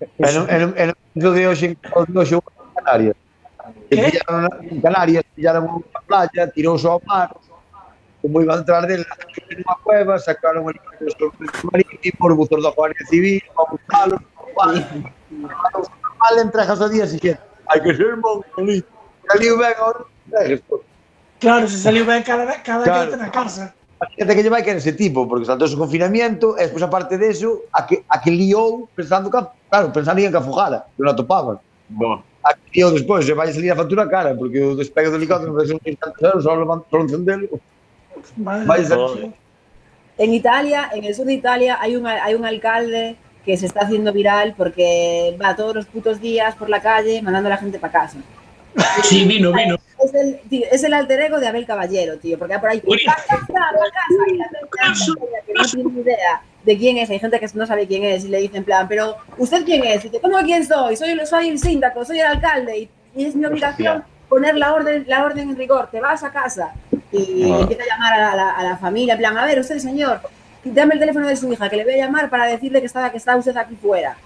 En 0.00 0.34
un, 0.40 0.46
en 0.48 0.60
un, 0.62 0.72
en 0.78 0.88
un 0.94 1.34
de 1.34 1.42
hoxe 1.44 1.66
en 1.68 1.76
Canarias. 2.80 3.18
Que? 3.88 3.96
pillaron 3.96 4.48
en 4.68 4.80
Canarias, 4.84 5.24
pillaron 5.34 5.64
unha 5.64 6.00
playa, 6.04 6.44
tirouse 6.52 6.84
ao 6.84 7.00
mar, 7.08 7.32
como 8.20 8.44
iban 8.44 8.60
detrás 8.60 8.84
dele, 8.84 9.04
nunha 9.48 9.76
cueva, 9.80 10.20
sacaron 10.20 10.66
o 10.66 10.70
helicóptero 10.70 11.32
marítimo, 11.72 12.20
os 12.28 12.34
buzos 12.36 12.60
da 12.60 12.70
Guardia 12.76 13.04
Civil, 13.08 13.40
a 13.56 13.62
buscalo, 13.64 14.16
mal 16.20 16.34
entregas 16.36 16.80
ao 16.80 16.92
día 16.92 17.08
siguiente. 17.08 17.40
Hai 17.68 17.80
que 17.80 17.96
ser 17.96 18.16
mongolito. 18.16 18.88
Saliu 19.28 19.56
ben 19.56 19.74
ahora. 19.76 20.04
Claro, 21.40 21.64
se 21.68 21.78
saliu 21.80 22.04
ben 22.04 22.22
cada, 22.24 22.44
cada 22.60 22.84
Claro. 22.84 23.16
na 23.16 23.30
casa. 23.32 23.72
Imagínate 23.98 24.34
que 24.36 24.42
lle 24.46 24.52
vai 24.52 24.62
querer 24.62 24.78
ese 24.78 24.94
tipo, 24.94 25.26
porque 25.26 25.44
saltou 25.44 25.66
o 25.66 25.76
confinamiento, 25.76 26.54
e 26.54 26.62
despois, 26.62 26.86
aparte 26.86 27.18
deso, 27.18 27.66
a 27.74 27.82
que, 27.82 28.06
a 28.06 28.22
que 28.22 28.30
liou 28.30 28.86
pensando 28.94 29.26
que, 29.26 29.42
claro, 29.66 29.90
pensarían 29.90 30.30
que 30.30 30.38
afogara, 30.38 30.86
que 30.94 31.02
non 31.02 31.10
atopaban. 31.10 31.58
Bo. 31.90 32.22
A 32.37 32.37
que 32.54 32.80
liou 32.80 32.90
despois, 32.92 33.24
se 33.24 33.34
vai 33.34 33.50
a 33.50 33.52
salir 33.52 33.70
a 33.70 33.76
factura 33.76 34.08
cara, 34.08 34.34
porque 34.34 34.60
o 34.60 34.76
despegue 34.76 35.10
do 35.10 35.16
helicóptero 35.16 35.52
vai 35.54 35.66
ser 35.66 35.74
un 35.74 35.80
instante 35.84 36.16
cero, 36.20 36.40
só 36.40 36.56
Dios. 38.86 39.30
En 40.18 40.34
Italia, 40.34 40.90
en 40.92 41.04
el 41.04 41.14
sur 41.14 41.26
de 41.26 41.34
Italia, 41.34 41.78
hay 41.80 41.94
un, 41.96 42.06
hay 42.06 42.34
un 42.34 42.44
alcalde 42.44 43.16
que 43.44 43.56
se 43.56 43.66
está 43.66 43.80
haciendo 43.82 44.12
viral 44.12 44.54
porque 44.56 45.36
va 45.40 45.54
todos 45.54 45.74
los 45.74 45.86
putos 45.86 46.20
días 46.20 46.54
por 46.56 46.68
la 46.68 46.82
calle 46.82 47.22
mandando 47.22 47.46
a 47.46 47.50
la 47.50 47.56
gente 47.56 47.78
para 47.78 47.92
casa. 47.92 48.18
Sí, 49.04 49.24
vino, 49.24 49.52
vino. 49.52 49.76
Es 50.04 50.14
el, 50.14 50.38
tío, 50.48 50.66
es 50.70 50.84
el 50.84 50.92
alter 50.92 51.20
ego 51.20 51.40
de 51.40 51.48
Abel 51.48 51.66
Caballero, 51.66 52.18
tío, 52.18 52.38
porque 52.38 52.54
va 52.54 52.60
por 52.60 52.70
ahí, 52.70 52.82
Uy. 52.84 53.00
"Pa 53.06 53.14
casa, 53.14 53.46
pa 53.46 53.54
casa", 53.54 54.32
y 54.32 54.36
la 54.36 54.44
gente 54.48 54.68
que 55.46 55.54
no 55.54 55.64
tiene 55.64 55.90
ni 55.90 56.00
idea 56.02 56.42
de 56.64 56.76
quién 56.76 56.98
es, 56.98 57.08
hay 57.10 57.18
gente 57.18 57.38
que 57.40 57.46
no 57.54 57.66
sabe 57.66 57.86
quién 57.86 58.04
es 58.04 58.24
y 58.24 58.28
le 58.28 58.38
dice 58.40 58.58
en 58.58 58.64
plan, 58.64 58.86
pero 58.88 59.16
¿usted 59.38 59.64
quién 59.64 59.84
es? 59.84 60.04
Y 60.04 60.08
dice, 60.08 60.20
¿cómo 60.20 60.38
quién 60.40 60.64
soy? 60.66 60.96
Soy, 60.96 61.10
el- 61.10 61.26
soy 61.26 61.48
el 61.48 61.58
síndaco, 61.58 62.04
soy 62.04 62.20
el 62.20 62.26
alcalde 62.26 62.78
y, 62.78 62.90
y 63.16 63.24
es 63.26 63.34
mi 63.36 63.44
obligación 63.46 64.04
poner 64.28 64.56
la 64.56 64.74
orden, 64.74 65.04
la 65.08 65.24
orden 65.24 65.48
en 65.50 65.56
rigor, 65.56 65.88
te 65.90 66.00
vas 66.00 66.22
a 66.22 66.30
casa. 66.30 66.72
Y 67.12 67.50
Ah. 67.50 67.58
empieza 67.60 67.82
a 67.84 67.86
llamar 67.86 68.20
a 68.20 68.36
la, 68.36 68.50
a 68.50 68.62
la 68.64 68.76
familia, 68.76 69.14
en 69.14 69.18
plan, 69.20 69.38
a 69.38 69.44
ver, 69.46 69.58
usted, 69.60 69.78
señor, 69.78 70.20
dame 70.64 70.94
el 70.94 71.00
teléfono 71.00 71.26
de 71.26 71.36
su 71.36 71.50
hija, 71.50 71.70
que 71.70 71.76
le 71.76 71.84
voy 71.84 71.94
a 71.94 72.04
llamar 72.04 72.28
para 72.28 72.44
decirle 72.46 72.80
que 72.80 72.86
está, 72.86 73.10
que 73.10 73.16
está 73.16 73.36
usted 73.36 73.56
aquí 73.56 73.74
fuera. 73.80 74.16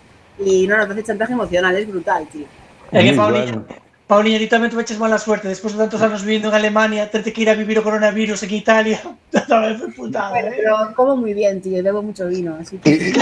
Y 0.45 0.67
no, 0.67 0.77
nos 0.79 0.91
hace 0.91 1.05
chantaje 1.05 1.35
emocional, 1.35 1.77
es 1.77 1.87
brutal, 1.87 2.27
tío. 2.27 2.47
Que 2.91 3.12
Moi 3.12 3.45
Paulinho, 4.07 4.37
ti 4.37 4.51
tamén 4.51 4.69
tuveches 4.69 5.01
mala 5.01 5.17
suerte, 5.17 5.49
despois 5.49 5.73
de 5.73 5.81
tantos 5.81 6.03
anos 6.03 6.21
vivindo 6.21 6.51
en 6.51 6.57
Alemania, 6.59 7.09
terte 7.09 7.33
que 7.33 7.47
ir 7.47 7.49
a 7.49 7.57
vivir 7.57 7.79
o 7.79 7.87
coronavirus 7.87 8.43
en 8.45 8.53
Italia, 8.53 8.99
tamén 9.53 9.79
foi 9.79 9.91
putada, 9.95 10.35
bueno, 10.37 10.53
eh? 10.53 10.59
Pero 10.59 10.73
como 10.93 11.17
moi 11.17 11.33
bien, 11.33 11.63
tío, 11.65 11.81
bebo 11.81 12.03
mucho 12.05 12.29
vino, 12.29 12.59
así 12.61 12.77
que... 12.77 13.15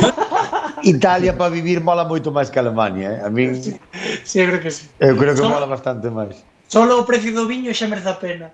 Italia 0.84 1.36
para 1.36 1.50
vivir 1.50 1.82
mola 1.82 2.06
moito 2.06 2.32
máis 2.32 2.48
que 2.48 2.56
Alemania, 2.62 3.20
eh? 3.20 3.26
A 3.26 3.28
min... 3.28 3.58
Sí, 3.58 3.76
sí, 4.24 4.40
eu 4.40 4.48
creo 4.48 4.62
que 4.62 4.72
sí. 4.72 4.88
Eu 5.02 5.18
creo 5.18 5.34
que 5.36 5.44
solo, 5.44 5.60
mola 5.60 5.68
bastante 5.68 6.08
máis. 6.08 6.40
Solo 6.70 7.02
o 7.02 7.04
precio 7.04 7.34
do 7.34 7.44
viño 7.44 7.74
xa 7.74 7.90
merece 7.90 8.08
a 8.08 8.16
pena. 8.16 8.48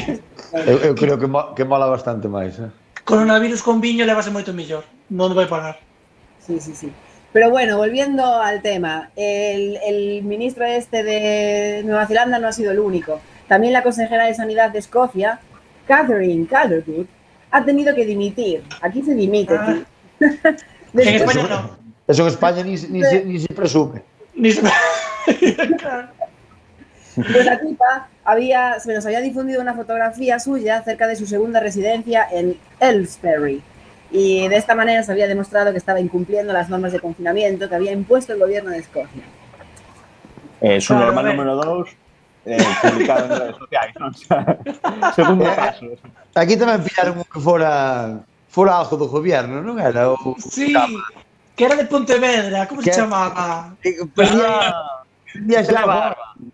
eu, 0.70 0.76
eu 0.80 0.94
creo 0.96 1.20
que, 1.20 1.28
mo, 1.28 1.52
que 1.52 1.66
mola 1.66 1.90
bastante 1.90 2.24
máis, 2.30 2.56
eh? 2.56 2.70
Coronavirus 3.04 3.60
con 3.60 3.82
viño 3.82 4.06
levase 4.06 4.30
moito 4.30 4.54
mellor, 4.54 4.86
non 5.10 5.34
vai 5.34 5.50
pagar. 5.50 5.76
Sí, 6.40 6.56
sí, 6.62 6.72
sí. 6.72 6.88
Pero 7.32 7.50
bueno, 7.50 7.78
volviendo 7.78 8.40
al 8.40 8.60
tema, 8.60 9.10
el, 9.16 9.78
el 9.86 10.22
ministro 10.22 10.64
este 10.66 11.02
de 11.02 11.82
Nueva 11.84 12.06
Zelanda 12.06 12.38
no 12.38 12.48
ha 12.48 12.52
sido 12.52 12.72
el 12.72 12.78
único. 12.78 13.20
También 13.48 13.72
la 13.72 13.82
consejera 13.82 14.26
de 14.26 14.34
Sanidad 14.34 14.70
de 14.70 14.78
Escocia, 14.80 15.40
Catherine 15.86 16.46
Calderwood, 16.46 17.06
ha 17.50 17.64
tenido 17.64 17.94
que 17.94 18.04
dimitir. 18.04 18.62
Aquí 18.80 19.02
se 19.02 19.14
dimite, 19.14 19.54
Ah. 19.56 19.76
Después- 20.92 21.36
España 21.36 21.48
non. 21.48 21.70
Eso 22.06 22.22
en 22.22 22.28
España 22.28 22.62
ni, 22.64 22.72
ni, 22.72 23.02
se, 23.02 23.24
ni 23.24 23.38
se 23.38 23.48
presume. 23.54 24.02
Ni 24.34 24.50
se... 24.52 24.60
Pues 27.14 27.44
la 27.44 27.60
tipa 27.60 28.08
había, 28.24 28.80
se 28.80 28.94
nos 28.94 29.04
había 29.04 29.20
difundido 29.20 29.60
una 29.60 29.74
fotografía 29.74 30.38
suya 30.38 30.82
cerca 30.82 31.06
de 31.06 31.14
su 31.16 31.26
segunda 31.26 31.60
residencia 31.60 32.26
en 32.30 32.56
Elsbury. 32.80 33.62
Y 34.12 34.46
de 34.48 34.56
esta 34.56 34.74
manera 34.74 35.02
se 35.02 35.10
había 35.12 35.26
demostrado 35.26 35.72
que 35.72 35.78
estaba 35.78 35.98
incumpliendo 35.98 36.52
las 36.52 36.68
normas 36.68 36.92
de 36.92 37.00
confinamiento 37.00 37.66
que 37.68 37.74
había 37.74 37.92
impuesto 37.92 38.34
el 38.34 38.38
gobierno 38.40 38.70
de 38.70 38.78
Escocia. 38.78 39.22
Eh, 40.60 40.78
su 40.80 40.88
Claro, 40.92 41.06
normal 41.06 41.24
a 41.24 41.28
ver. 41.28 41.36
número 41.36 41.56
2, 41.56 41.88
eh, 42.44 42.58
publicado 42.82 43.24
en 43.24 43.30
redes 43.40 43.56
sociais. 43.56 43.94
Non? 43.98 44.12
O 44.16 44.16
sea, 44.20 44.58
Segundo 45.16 45.44
caso. 45.56 45.86
Aquí 46.36 46.54
tamén 46.60 46.84
pillaron 46.84 47.24
que 47.24 47.40
fora 47.40 48.20
fora 48.52 48.76
algo 48.84 49.00
do 49.00 49.08
gobierno, 49.08 49.64
non 49.64 49.80
era? 49.80 50.12
O, 50.12 50.36
Sí, 50.38 50.76
que 51.56 51.64
era 51.64 51.72
de 51.74 51.88
Pontevedra, 51.88 52.68
como 52.68 52.84
se 52.84 52.92
Que- 52.92 52.96
chamaba? 53.00 53.72
xa 53.80 55.82
barba. 55.88 56.36
Sí, 56.36 56.52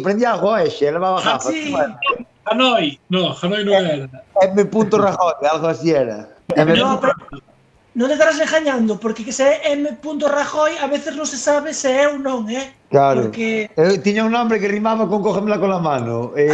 prendiamo 0.00 0.40
con 0.40 0.58
esce, 0.60 0.86
eravamo 0.86 1.16
a 1.18 1.22
casa. 1.22 1.50
Ah, 1.50 1.98
Hanoi, 2.44 2.98
no, 3.08 3.36
Hanoi 3.40 3.64
non 3.64 3.74
eh, 3.74 3.92
era. 3.92 4.24
Eh, 4.42 4.50
M. 4.50 4.68
Rajoy, 4.90 5.34
algo 5.48 5.66
así 5.68 5.90
era. 5.90 6.28
M. 6.56 6.74
No, 6.76 6.94
eh, 6.94 6.98
pero, 7.00 7.14
non 7.94 8.08
te 8.08 8.14
estarás 8.16 8.40
engañando, 8.40 8.96
porque 8.96 9.22
que 9.24 9.32
se 9.32 9.44
é 9.44 9.76
M. 9.76 9.84
Rajoy 10.00 10.72
a 10.80 10.86
veces 10.88 11.14
non 11.14 11.28
se 11.28 11.36
sabe 11.36 11.76
se 11.76 11.92
é 11.92 12.08
ou 12.08 12.16
non, 12.16 12.48
eh? 12.48 12.72
Claro. 12.88 13.28
Porque... 13.28 13.68
Eu 13.76 14.00
tiña 14.00 14.24
un 14.24 14.32
nombre 14.32 14.56
que 14.56 14.68
rimaba 14.68 15.04
con 15.04 15.20
cógemela 15.20 15.60
con 15.60 15.68
la 15.68 15.78
mano. 15.78 16.32
Eh... 16.34 16.48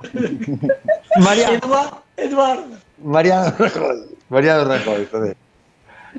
Mariano. 1.20 1.60
Eduardo. 1.60 1.96
Eduardo. 2.16 2.74
Mariano 3.04 3.52
Rajoy. 3.58 4.16
Mariano 4.28 4.64
Rajoy, 4.64 5.06
joder. 5.12 5.36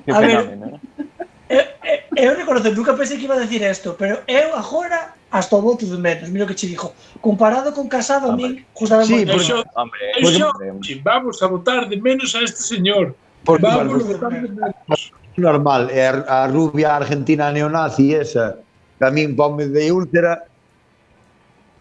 Qué 0.06 0.12
a 0.12 0.20
fenómeno, 0.22 0.80
ver. 0.98 1.08
Eu, 1.52 1.64
eu, 1.92 2.32
eu 2.32 2.32
reconocer, 2.40 2.72
nunca 2.74 2.94
pensei 2.96 3.18
que 3.20 3.26
iba 3.28 3.36
a 3.36 3.44
decir 3.44 3.62
isto, 3.62 3.96
pero 4.00 4.16
eu 4.28 4.56
agora 4.56 5.14
hasta 5.32 5.56
o 5.56 5.62
voto 5.62 5.86
de 5.86 5.98
menos, 5.98 6.28
mira 6.30 6.46
o 6.46 6.48
que 6.48 6.56
che 6.56 6.68
dijo. 6.68 6.94
Comparado 7.22 7.72
con 7.74 7.88
Casado, 7.88 8.32
a 8.32 8.36
mí 8.36 8.66
gustaba 8.76 9.04
Sí, 9.04 9.14
moito. 9.14 9.32
porque- 9.34 9.64
Hombre, 9.76 10.02
eso, 10.20 10.48
hombre. 10.48 11.02
vamos 11.04 11.36
a 11.44 11.48
votar 11.48 11.88
de 11.88 11.98
menos 12.00 12.36
a 12.36 12.42
este 12.44 12.62
señor. 12.64 13.16
Porque, 13.44 13.64
Vamos 13.64 13.82
a 13.82 13.84
bueno, 13.86 14.06
votar 14.12 14.32
de 14.32 14.50
menos. 14.50 15.12
normal, 15.38 15.90
a, 16.28 16.44
a 16.44 16.48
rubia 16.48 16.96
argentina 16.96 17.52
neonazi 17.52 18.14
esa, 18.14 18.60
que 19.00 19.06
a 19.06 19.10
min 19.12 19.36
ponme 19.36 19.68
de 19.68 19.92
úlcera, 19.92 20.44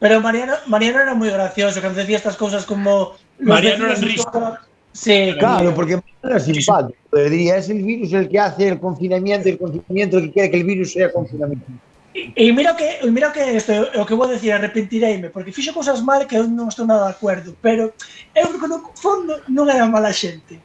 Pero 0.01 0.23
Mariano, 0.25 0.55
Mariano 0.73 0.99
era 1.05 1.13
moi 1.13 1.29
gracioso, 1.29 1.77
cando 1.85 2.01
decía 2.01 2.17
estas 2.17 2.41
cousas 2.41 2.65
como... 2.65 3.13
Mariano 3.37 3.85
era 3.85 4.01
risa. 4.01 4.57
Sí, 4.93 5.35
claro, 5.39 5.75
porque 5.75 6.01
es 6.23 6.45
simpático. 6.45 6.99
Diría, 7.13 7.57
es 7.57 7.71
el 7.71 7.83
virus 7.83 8.13
el 8.13 8.29
que 8.29 8.39
hace 8.39 8.69
el 8.69 8.81
confinamiento, 8.81 9.49
el 9.49 9.59
confinamiento 9.59 10.19
el 10.19 10.25
que 10.27 10.33
quiere 10.33 10.51
que 10.51 10.57
el 10.59 10.65
virus 10.65 10.93
sea 10.93 11.13
confinamiento. 11.13 11.67
E, 12.13 12.33
e 12.35 12.53
mira 12.53 12.75
que, 12.75 12.99
e 13.03 13.11
mira 13.11 13.31
que 13.31 13.57
este, 13.57 13.79
o 13.95 14.05
que 14.05 14.19
vou 14.19 14.27
decir, 14.27 14.51
arrepentireime, 14.51 15.31
porque 15.31 15.53
fixo 15.53 15.73
cousas 15.73 16.03
mal 16.03 16.27
que 16.27 16.35
eu 16.35 16.43
non 16.51 16.67
estou 16.67 16.83
nada 16.83 17.07
de 17.07 17.15
acordo, 17.15 17.55
pero 17.63 17.95
eu 18.35 18.47
creo 18.51 18.61
que 18.61 18.67
no 18.67 18.79
fondo 18.99 19.39
non 19.47 19.71
era 19.71 19.87
mala 19.87 20.11
xente. 20.11 20.59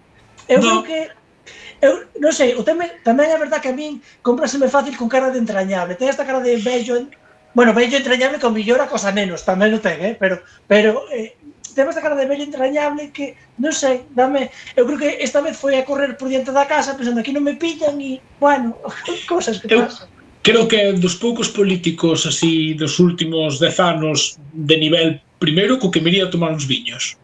Eu 0.49 0.57
no. 0.57 0.81
creo 0.81 0.83
que 0.89 0.99
eu 1.85 1.93
non 2.17 2.33
sei, 2.33 2.57
o 2.57 2.65
tema 2.65 2.89
tamén 3.05 3.29
é 3.29 3.37
verdad 3.37 3.61
que 3.61 3.69
a 3.69 3.77
min 3.77 4.01
compraseme 4.25 4.73
fácil 4.73 4.97
con 4.97 5.05
cara 5.05 5.29
de 5.29 5.37
entrañable. 5.37 5.93
Ten 5.93 6.09
esta 6.09 6.25
cara 6.25 6.41
de 6.41 6.57
bello, 6.57 6.97
bueno, 7.53 7.77
bello 7.77 8.01
entrañable 8.01 8.41
con 8.41 8.49
millora 8.49 8.89
cosa 8.89 9.13
menos, 9.13 9.45
tamén 9.45 9.69
o 9.69 9.77
ten, 9.77 10.01
eh, 10.01 10.17
pero 10.17 10.41
pero 10.65 11.05
eh, 11.13 11.37
temos 11.75 11.91
esta 11.91 12.01
cara 12.01 12.15
de 12.15 12.25
vello 12.25 12.47
entrañable 12.47 13.11
que, 13.11 13.35
non 13.59 13.75
sei, 13.75 14.07
dame, 14.15 14.49
eu 14.73 14.87
creo 14.87 14.97
que 14.97 15.19
esta 15.19 15.43
vez 15.43 15.59
foi 15.59 15.75
a 15.75 15.83
correr 15.83 16.15
por 16.15 16.31
diante 16.31 16.55
da 16.55 16.65
casa 16.65 16.95
pensando 16.95 17.19
aquí 17.19 17.35
non 17.35 17.43
me 17.43 17.59
pillan 17.59 17.99
e, 17.99 18.23
bueno, 18.39 18.79
cosas 19.31 19.59
que 19.59 19.67
eu, 19.67 19.83
pasan. 19.83 20.07
Creo 20.45 20.69
que 20.69 20.93
dos 20.93 21.17
poucos 21.17 21.49
políticos 21.49 22.25
así 22.25 22.77
dos 22.77 23.01
últimos 23.01 23.59
dez 23.59 23.77
anos 23.81 24.37
de 24.53 24.77
nivel 24.77 25.19
primeiro 25.41 25.77
co 25.81 25.91
que 25.91 25.99
me 25.99 26.09
iría 26.13 26.25
a 26.25 26.31
tomar 26.31 26.53
uns 26.53 26.65
viños. 26.65 27.17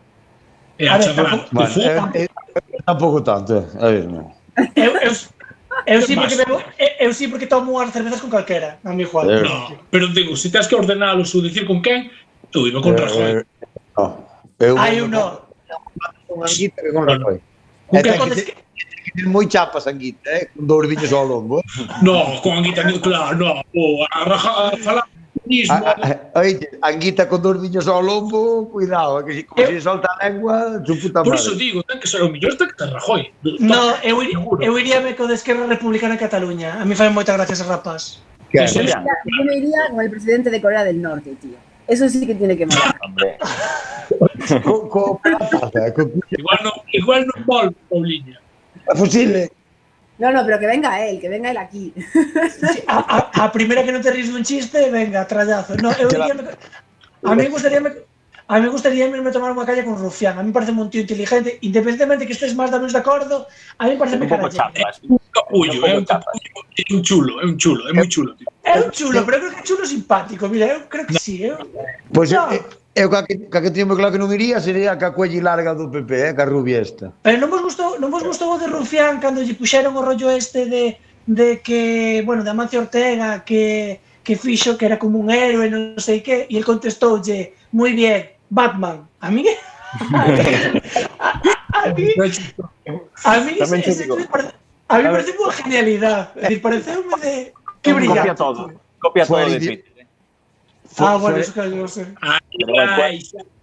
E 0.78 0.90
a, 0.90 0.96
a 0.96 1.00
charlar. 1.00 1.48
Ver, 1.54 1.54
tampouco, 1.54 1.80
bueno, 1.80 2.12
eh, 2.18 2.28
eh, 2.28 2.82
tampouco 2.84 3.20
tanto, 3.22 3.62
eh. 3.62 3.66
a 3.78 3.88
ver, 3.94 4.06
non. 4.10 4.34
Eu, 4.76 4.98
eu, 5.00 5.14
Eu 5.86 6.02
sí, 6.02 6.16
porque 6.16 6.36
bebo, 6.36 6.62
eu 7.00 7.14
sí 7.14 7.28
porque 7.28 7.48
tomo 7.48 7.80
as 7.80 7.92
cervezas 7.92 8.22
con 8.22 8.30
calquera, 8.30 8.78
a 8.84 8.94
mi 8.94 9.04
Juan. 9.04 9.26
No, 9.28 9.78
pero 9.90 10.08
digo, 10.10 10.36
se 10.36 10.44
si 10.44 10.52
tens 10.52 10.68
que 10.68 10.76
ordenalos 10.76 11.34
ou 11.34 11.42
dicir 11.42 11.66
con 11.66 11.82
quen, 11.82 12.12
eu 12.54 12.68
iba 12.68 12.82
con 12.82 12.94
eh, 12.94 13.02
Rajoy. 13.02 13.32
Eh, 13.32 13.46
no. 13.98 14.31
Hai 14.78 15.02
uno. 15.02 15.42
Anguita 16.32 16.82
que 16.82 16.94
con 16.94 17.06
la 17.06 17.20
foi. 17.20 17.42
No, 17.92 18.00
no. 18.00 18.02
Ten 18.02 18.04
que, 18.04 18.36
que... 18.36 18.56
que 19.04 19.12
ter 19.16 19.28
moi 19.28 19.46
chapas 19.48 19.88
Anguita, 19.88 20.30
eh? 20.30 20.50
Con 20.56 20.68
dous 20.68 20.88
viños 20.88 21.12
ao 21.12 21.26
lombo. 21.26 21.62
No, 22.02 22.40
con 22.42 22.58
Anguita, 22.60 22.84
claro, 23.02 23.36
no. 23.38 23.62
Oh, 23.76 24.02
o, 24.02 24.08
a, 24.12 24.26
raja, 24.26 24.52
a 24.70 24.78
falar 24.78 25.06
mismo. 25.46 25.74
Ah, 25.74 25.84
ah, 25.86 25.96
ah, 26.02 26.20
a, 26.36 26.40
a, 26.40 26.42
oite, 26.44 26.70
Anguita 26.82 27.28
con 27.28 27.42
dous 27.42 27.60
viños 27.60 27.88
ao 27.88 28.02
lombo, 28.02 28.70
cuidado, 28.72 29.20
eh, 29.20 29.26
que 29.26 29.34
si, 29.34 29.44
como 29.44 29.62
eu, 29.62 29.68
se 29.68 29.82
solta 29.82 30.08
a 30.20 30.30
lengua, 30.30 30.82
su 30.86 31.00
puta 31.00 31.20
madre. 31.20 31.32
Por 31.32 31.36
iso 31.36 31.56
digo, 31.56 31.84
ten 31.84 32.00
que 32.00 32.08
ser 32.08 32.22
o 32.22 32.30
mellor 32.30 32.56
ten 32.56 32.68
que 32.70 32.76
ter 32.78 32.90
Rajoy. 32.94 33.34
No, 33.60 33.98
eu, 34.04 34.22
ir, 34.24 34.38
eu 34.62 34.74
iríame 34.80 35.16
co 35.16 35.28
de 35.28 35.36
Esquerra 35.36 35.66
Republicana 35.68 36.16
en 36.16 36.22
Cataluña. 36.22 36.80
A 36.80 36.86
mí 36.86 36.96
fai 36.96 37.10
moita 37.10 37.34
gracia 37.34 37.54
ese 37.54 37.66
rapaz. 37.66 38.22
Claro. 38.52 38.72
Yo 38.72 39.44
me 39.48 39.58
iría 39.58 39.90
con 39.90 40.02
el 40.02 40.12
presidente 40.12 40.50
de 40.50 40.62
Corea 40.62 40.84
del 40.84 41.02
Norte, 41.02 41.36
tío. 41.42 41.58
Eso 41.92 42.08
sí 42.08 42.26
que 42.26 42.36
tiene 42.36 42.56
que 42.56 42.66
morar. 42.68 42.96
Igual 46.32 46.60
no, 46.64 46.72
igual 46.94 47.28
no 47.28 47.46
Paul, 47.46 47.76
Paulinho. 47.90 48.40
Fusible. 48.96 49.52
No, 50.18 50.32
no, 50.32 50.46
pero 50.46 50.58
que 50.58 50.68
venga 50.68 51.06
él, 51.06 51.20
que 51.20 51.28
venga 51.28 51.52
él 51.52 51.58
aquí. 51.58 51.94
A, 52.88 53.52
primera 53.52 53.84
que 53.84 53.92
no 53.92 54.00
te 54.00 54.10
ríes 54.10 54.32
de 54.32 54.38
un 54.38 54.44
chiste, 54.44 54.90
venga, 54.90 55.28
trallazo. 55.28 55.76
No, 55.76 55.92
eh, 55.92 56.08
yo, 56.10 56.28
yo 56.28 56.36
me, 56.36 56.44
a 57.24 57.36
mí 57.36 57.44
me 57.44 57.50
gustaría... 57.50 57.82
A 58.48 58.60
mí 58.60 58.68
irme 58.68 59.30
a 59.30 59.32
tomar 59.32 59.52
una 59.52 59.66
calle 59.66 59.84
con 59.84 59.98
Rufián. 59.98 60.38
A 60.38 60.42
mí 60.42 60.48
me 60.48 60.54
parece 60.54 60.72
un 60.72 60.90
tío 60.90 61.02
inteligente. 61.02 61.58
Independientemente 61.62 62.24
de 62.24 62.28
que 62.28 62.34
estés 62.34 62.56
más 62.56 62.70
o 62.72 62.74
menos 62.74 62.94
de 62.94 63.00
acuerdo, 63.00 63.48
a 63.78 63.86
mí 63.86 63.92
me 63.92 63.98
parece 63.98 64.18
un 64.18 64.28
poco 64.28 64.50
chapas. 64.50 65.02
capullo, 65.32 65.86
é 65.88 65.98
un 65.98 66.06
capullo, 66.06 66.60
é 66.78 66.94
un 66.94 67.02
chulo, 67.04 67.42
é 67.42 67.46
un 67.46 67.58
chulo, 67.58 67.82
é 67.90 67.94
moi 67.94 68.08
chulo. 68.10 68.36
Tío. 68.36 68.48
É 68.64 68.78
un 68.80 68.92
chulo, 68.92 69.24
pero 69.26 69.40
creo 69.40 69.52
que 69.52 69.62
é 69.62 69.66
chulo 69.66 69.86
simpático, 69.86 70.48
mira, 70.48 70.68
eu 70.68 70.80
creo 70.92 71.06
que 71.06 71.18
sí. 71.20 71.44
Eu... 71.44 71.58
Pois 72.14 72.32
é, 72.32 72.38
no. 72.38 72.54
Eh, 72.54 72.64
eu, 72.96 73.10
ca 73.10 73.24
que, 73.24 73.38
ca 73.50 73.62
que 73.62 73.72
teño 73.72 73.96
claro 73.96 74.12
que 74.12 74.20
non 74.20 74.32
iría 74.32 74.60
sería 74.60 74.98
ca 75.00 75.16
cuelli 75.16 75.40
larga 75.40 75.74
do 75.74 75.88
PP, 75.88 76.12
eh, 76.12 76.34
ca 76.36 76.46
rubia 76.46 76.84
esta. 76.84 77.12
Pero 77.24 77.40
non 77.40 77.50
vos 77.50 77.64
gustou, 77.64 77.96
non 77.98 78.12
vos 78.12 78.24
gustou 78.24 78.54
o 78.54 78.60
de 78.60 78.68
Rufián 78.68 79.24
cando 79.24 79.42
lle 79.42 79.56
puxeron 79.56 79.96
o 79.96 80.04
rollo 80.04 80.28
este 80.30 80.68
de 80.68 81.00
de 81.28 81.62
que, 81.62 82.24
bueno, 82.26 82.44
de 82.44 82.50
Amancio 82.50 82.82
Ortega 82.82 83.46
que 83.46 84.02
que 84.24 84.36
fixo 84.36 84.78
que 84.78 84.86
era 84.86 85.00
como 85.00 85.18
un 85.18 85.32
héroe, 85.32 85.70
non 85.70 85.98
sei 85.98 86.22
que, 86.22 86.46
e 86.46 86.54
el 86.58 86.66
contestoulle, 86.68 87.58
moi 87.74 87.96
bien, 87.98 88.38
Batman. 88.52 89.08
A 89.20 89.32
mí 89.32 89.46
a, 89.48 89.56
a, 91.18 91.30
a, 91.74 91.90
a 91.90 91.94
mí 91.96 92.06
a 93.24 93.40
mí 93.40 93.52
ese, 93.60 93.78
ese, 93.90 94.08
A 94.92 94.98
mí 94.98 95.04
me 95.04 95.10
parece 95.12 95.36
una 95.40 95.54
genialidad. 95.54 96.32
Es 96.36 96.42
decir, 96.44 96.62
parece 96.62 96.98
un 96.98 97.20
de. 97.22 97.54
Qué 97.82 97.94
brillante. 97.94 98.20
Copia 98.20 98.36
todo. 98.36 98.72
Copia 99.00 99.26
todo 99.26 99.38
de 99.38 99.58
Twitter. 99.58 99.94
¿eh? 99.98 100.08
Ah, 100.98 101.18
bueno, 101.18 101.38
eso 101.38 101.54
que 101.54 101.76
yo 101.76 101.88
sé. 101.88 102.14
Ay, 102.22 102.40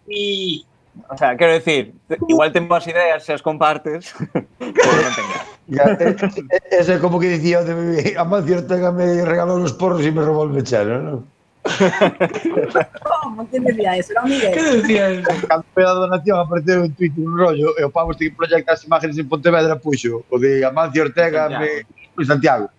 ay, 0.09 0.65
o 1.09 1.17
sea, 1.17 1.37
quiero 1.37 1.53
decir, 1.53 1.95
igual 2.29 2.53
tengo 2.53 2.69
más 2.69 2.87
ideas, 2.87 3.25
si 3.25 3.33
las 3.33 3.43
compartes. 3.43 4.15
Eso 5.69 5.83
e- 6.01 6.17
e- 6.71 6.95
es 6.95 7.01
como 7.01 7.21
que 7.21 7.29
decía, 7.29 7.61
a 7.61 8.21
Amancio 8.23 8.57
Ortega 8.59 8.91
me 8.91 9.25
regaló 9.25 9.59
los 9.59 9.75
porros 9.75 10.05
y 10.05 10.11
me 10.11 10.23
robó 10.23 10.45
el 10.45 10.51
mechero, 10.51 11.01
¿no? 11.01 11.25
Como? 13.03 13.51
Que 13.51 13.61
decía 13.61 13.97
eso? 13.97 14.13
Era 14.13 14.23
Miguel. 14.23 14.55
Que 14.55 14.63
decía 14.63 15.11
eso? 15.11 15.31
Cando 15.49 15.65
foi 15.75 15.85
a 15.85 15.93
donación 15.93 16.41
apareceu 16.41 16.85
en 16.85 16.95
Twitter 16.95 17.25
un 17.25 17.37
rollo 17.37 17.77
e 17.79 17.85
o 17.85 17.91
pavo 17.91 18.13
este 18.13 18.31
que 18.31 18.37
proyecta 18.37 18.73
as 18.73 18.85
imágenes 18.85 19.19
en 19.19 19.29
Pontevedra 19.29 19.77
puxo 19.77 20.25
o 20.29 20.39
de 20.39 20.65
Amancio 20.65 21.03
Ortega 21.05 21.49
Santiago. 21.49 21.65
me... 22.17 22.25
Santiago. 22.25 22.71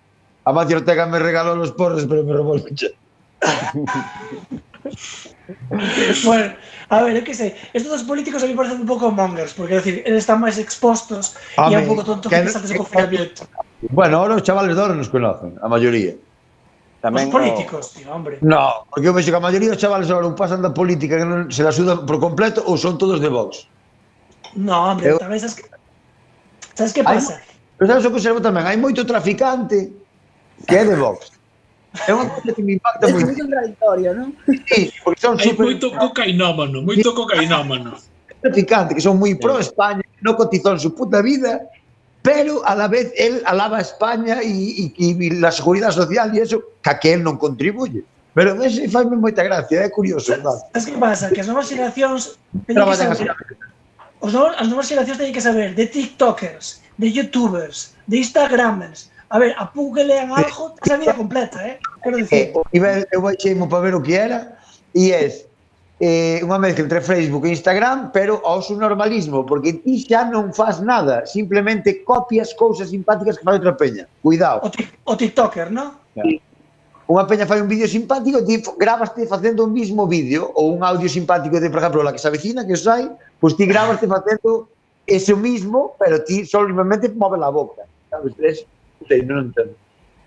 Amancio 0.45 0.77
Ortega 0.77 1.05
me 1.05 1.19
regalou 1.19 1.55
los 1.55 1.71
porros 1.71 2.05
pero 2.09 2.23
me 2.23 2.33
robou 2.33 2.55
el 2.55 2.63
peche. 2.63 2.95
bueno, 6.25 6.53
a 6.89 7.03
ver, 7.03 7.17
eu 7.17 7.23
que 7.23 7.33
sei 7.33 7.55
Estos 7.73 7.91
dos 7.91 8.03
políticos 8.03 8.43
a 8.43 8.47
mí 8.47 8.53
parecen 8.53 8.81
un 8.83 8.89
pouco 8.89 9.11
mongers 9.11 9.53
Porque, 9.53 9.75
é 9.75 9.77
decir, 9.79 10.03
eles 10.03 10.27
están 10.27 10.43
máis 10.43 10.59
expostos 10.59 11.35
E 11.55 11.73
é 11.73 11.79
un 11.79 11.87
pouco 11.87 12.03
tonto 12.03 12.27
que, 12.27 12.35
que 12.35 12.41
antes 12.41 12.67
do 12.67 12.75
confinamiento 12.75 13.47
Bueno, 13.87 14.19
ahora 14.19 14.35
os 14.35 14.43
chavales 14.43 14.75
de 14.75 14.81
ahora 14.81 14.95
nos 14.95 15.07
conocen 15.07 15.55
A 15.63 15.71
maioría 15.71 16.19
Tamén 16.99 17.31
os 17.31 17.33
políticos, 17.33 17.83
o... 17.89 17.91
tío, 17.95 18.11
hombre. 18.11 18.43
No, 18.43 18.83
porque 18.91 19.07
eu 19.07 19.15
vexo 19.15 19.31
que 19.31 19.39
a 19.39 19.43
maioría 19.43 19.71
dos 19.71 19.79
chavales 19.79 20.11
agora 20.11 20.27
ou 20.27 20.35
pasan 20.35 20.59
da 20.59 20.75
política 20.75 21.15
que 21.15 21.23
non 21.23 21.47
se 21.47 21.63
la 21.63 21.71
sudan 21.71 22.03
por 22.03 22.19
completo 22.19 22.59
ou 22.67 22.75
son 22.75 22.99
todos 22.99 23.23
de 23.23 23.31
Vox. 23.31 23.67
No, 24.59 24.91
hombre, 24.91 25.15
eu... 25.15 25.17
tamén 25.19 25.39
sabes 25.39 25.55
que... 25.55 25.63
Sabes 26.75 26.91
que 26.91 27.03
pasa? 27.03 27.39
Hai... 27.39 27.79
Pero 27.79 27.87
sabes 27.87 28.03
o 28.03 28.11
que 28.11 28.19
observo 28.19 28.43
tamén? 28.43 28.67
Hai 28.67 28.75
moito 28.75 29.07
traficante 29.07 29.95
que 30.67 30.75
é 30.75 30.83
de 30.83 30.99
Vox. 30.99 31.31
É 32.03 32.11
unha 32.11 32.27
cosa 32.27 32.51
que 32.51 32.61
me 32.61 32.75
impacta 32.75 33.07
moito. 33.07 33.23
É 33.23 33.31
moi 33.31 33.37
contradictorio, 33.39 34.09
non? 34.13 34.29
Sí, 34.67 34.91
porque 34.99 35.23
son 35.23 35.39
super... 35.39 35.65
Moito 35.71 35.87
cocainómano, 35.95 36.83
moito 36.83 37.15
cocainómano. 37.15 37.95
Traficante, 38.43 38.91
que 38.91 39.01
son 39.01 39.15
moi 39.15 39.33
pro 39.39 39.55
España, 39.55 40.03
non 40.19 40.35
cotizou 40.35 40.75
en 40.75 40.83
su 40.83 40.91
puta 40.91 41.23
vida, 41.23 41.63
pero 42.21 42.65
a 42.65 42.75
la 42.75 42.87
vez 42.87 43.11
él 43.17 43.41
alaba 43.45 43.77
a 43.77 43.81
España 43.81 44.43
y, 44.43 44.93
y, 44.97 45.25
y 45.25 45.29
la 45.39 45.51
seguridade 45.51 45.93
social 45.93 46.35
e 46.35 46.41
eso, 46.41 46.61
que 46.83 46.89
a 46.89 46.99
que 46.99 47.13
él 47.13 47.23
non 47.23 47.39
contribuye. 47.39 48.03
Pero 48.33 48.53
a 48.53 48.65
ese 48.65 48.87
fazme 48.87 49.17
moita 49.17 49.43
gracia, 49.43 49.83
é 49.83 49.89
curioso. 49.89 50.35
Es 50.75 50.85
que 50.85 50.97
pasa, 50.99 51.31
que 51.31 51.41
as 51.41 51.49
novas 51.49 51.67
xeracións 51.67 52.37
teñen 52.67 52.85
que 52.85 52.95
saber, 52.95 53.31
os 54.19 54.31
novos, 54.31 54.53
as 54.55 54.67
novas 54.67 54.85
xeracións 54.87 55.17
teñen 55.17 55.35
que 55.35 55.43
saber 55.43 55.73
de 55.73 55.85
tiktokers, 55.87 56.83
de 56.99 57.07
youtubers, 57.09 57.95
de 58.05 58.19
instagramers, 58.19 59.09
A 59.29 59.37
ver, 59.37 59.53
a 59.61 59.69
pou 59.69 59.93
que 59.93 60.03
lean 60.03 60.33
algo, 60.33 60.73
esa 60.81 60.97
vida 60.97 61.13
completa, 61.13 61.61
eh? 61.61 61.77
Quero 62.01 62.17
dicir. 62.17 62.49
Eh, 62.73 63.07
eu 63.13 63.21
baixei 63.21 63.53
para 63.53 63.79
ver 63.85 63.93
o 63.93 64.01
que 64.01 64.17
era, 64.17 64.57
e 64.89 65.13
es 65.13 65.45
eh, 65.99 66.39
unha 66.47 66.55
mezcla 66.55 66.87
entre 66.87 67.03
Facebook 67.03 67.43
e 67.43 67.51
Instagram, 67.51 68.15
pero 68.15 68.39
ao 68.47 68.63
su 68.63 68.79
normalismo, 68.79 69.43
porque 69.43 69.83
ti 69.83 69.99
xa 69.99 70.23
non 70.23 70.55
faz 70.55 70.79
nada, 70.79 71.27
simplemente 71.27 72.07
copias 72.07 72.55
cousas 72.55 72.95
simpáticas 72.95 73.35
que 73.35 73.43
fai 73.43 73.59
outra 73.59 73.75
peña. 73.75 74.07
Cuidado. 74.23 74.63
O, 74.63 74.71
o 75.11 75.13
TikToker, 75.19 75.67
non? 75.67 75.99
Unha 77.09 77.25
peña 77.27 77.43
fai 77.43 77.59
un 77.59 77.67
vídeo 77.67 77.89
simpático, 77.89 78.39
ti 78.47 78.63
grabaste 78.79 79.27
facendo 79.27 79.67
o 79.67 79.69
mismo 79.69 80.07
vídeo 80.07 80.47
ou 80.55 80.71
un 80.71 80.87
audio 80.87 81.11
simpático 81.11 81.59
de, 81.59 81.67
por 81.67 81.83
exemplo, 81.83 81.99
la 81.99 82.15
que 82.15 82.21
se 82.23 82.31
avecina, 82.31 82.63
que 82.63 82.79
os 82.79 82.87
hai, 82.87 83.11
pois 83.43 83.59
ti 83.59 83.67
grabaste 83.67 84.07
facendo 84.07 84.71
ese 85.03 85.35
mismo, 85.35 85.99
pero 85.99 86.23
ti 86.23 86.47
solamente 86.47 87.11
move 87.11 87.35
a 87.43 87.51
boca. 87.51 87.83
Sabes, 88.07 88.31
tres, 88.39 88.63
non 89.27 89.51
entendo. 89.51 89.75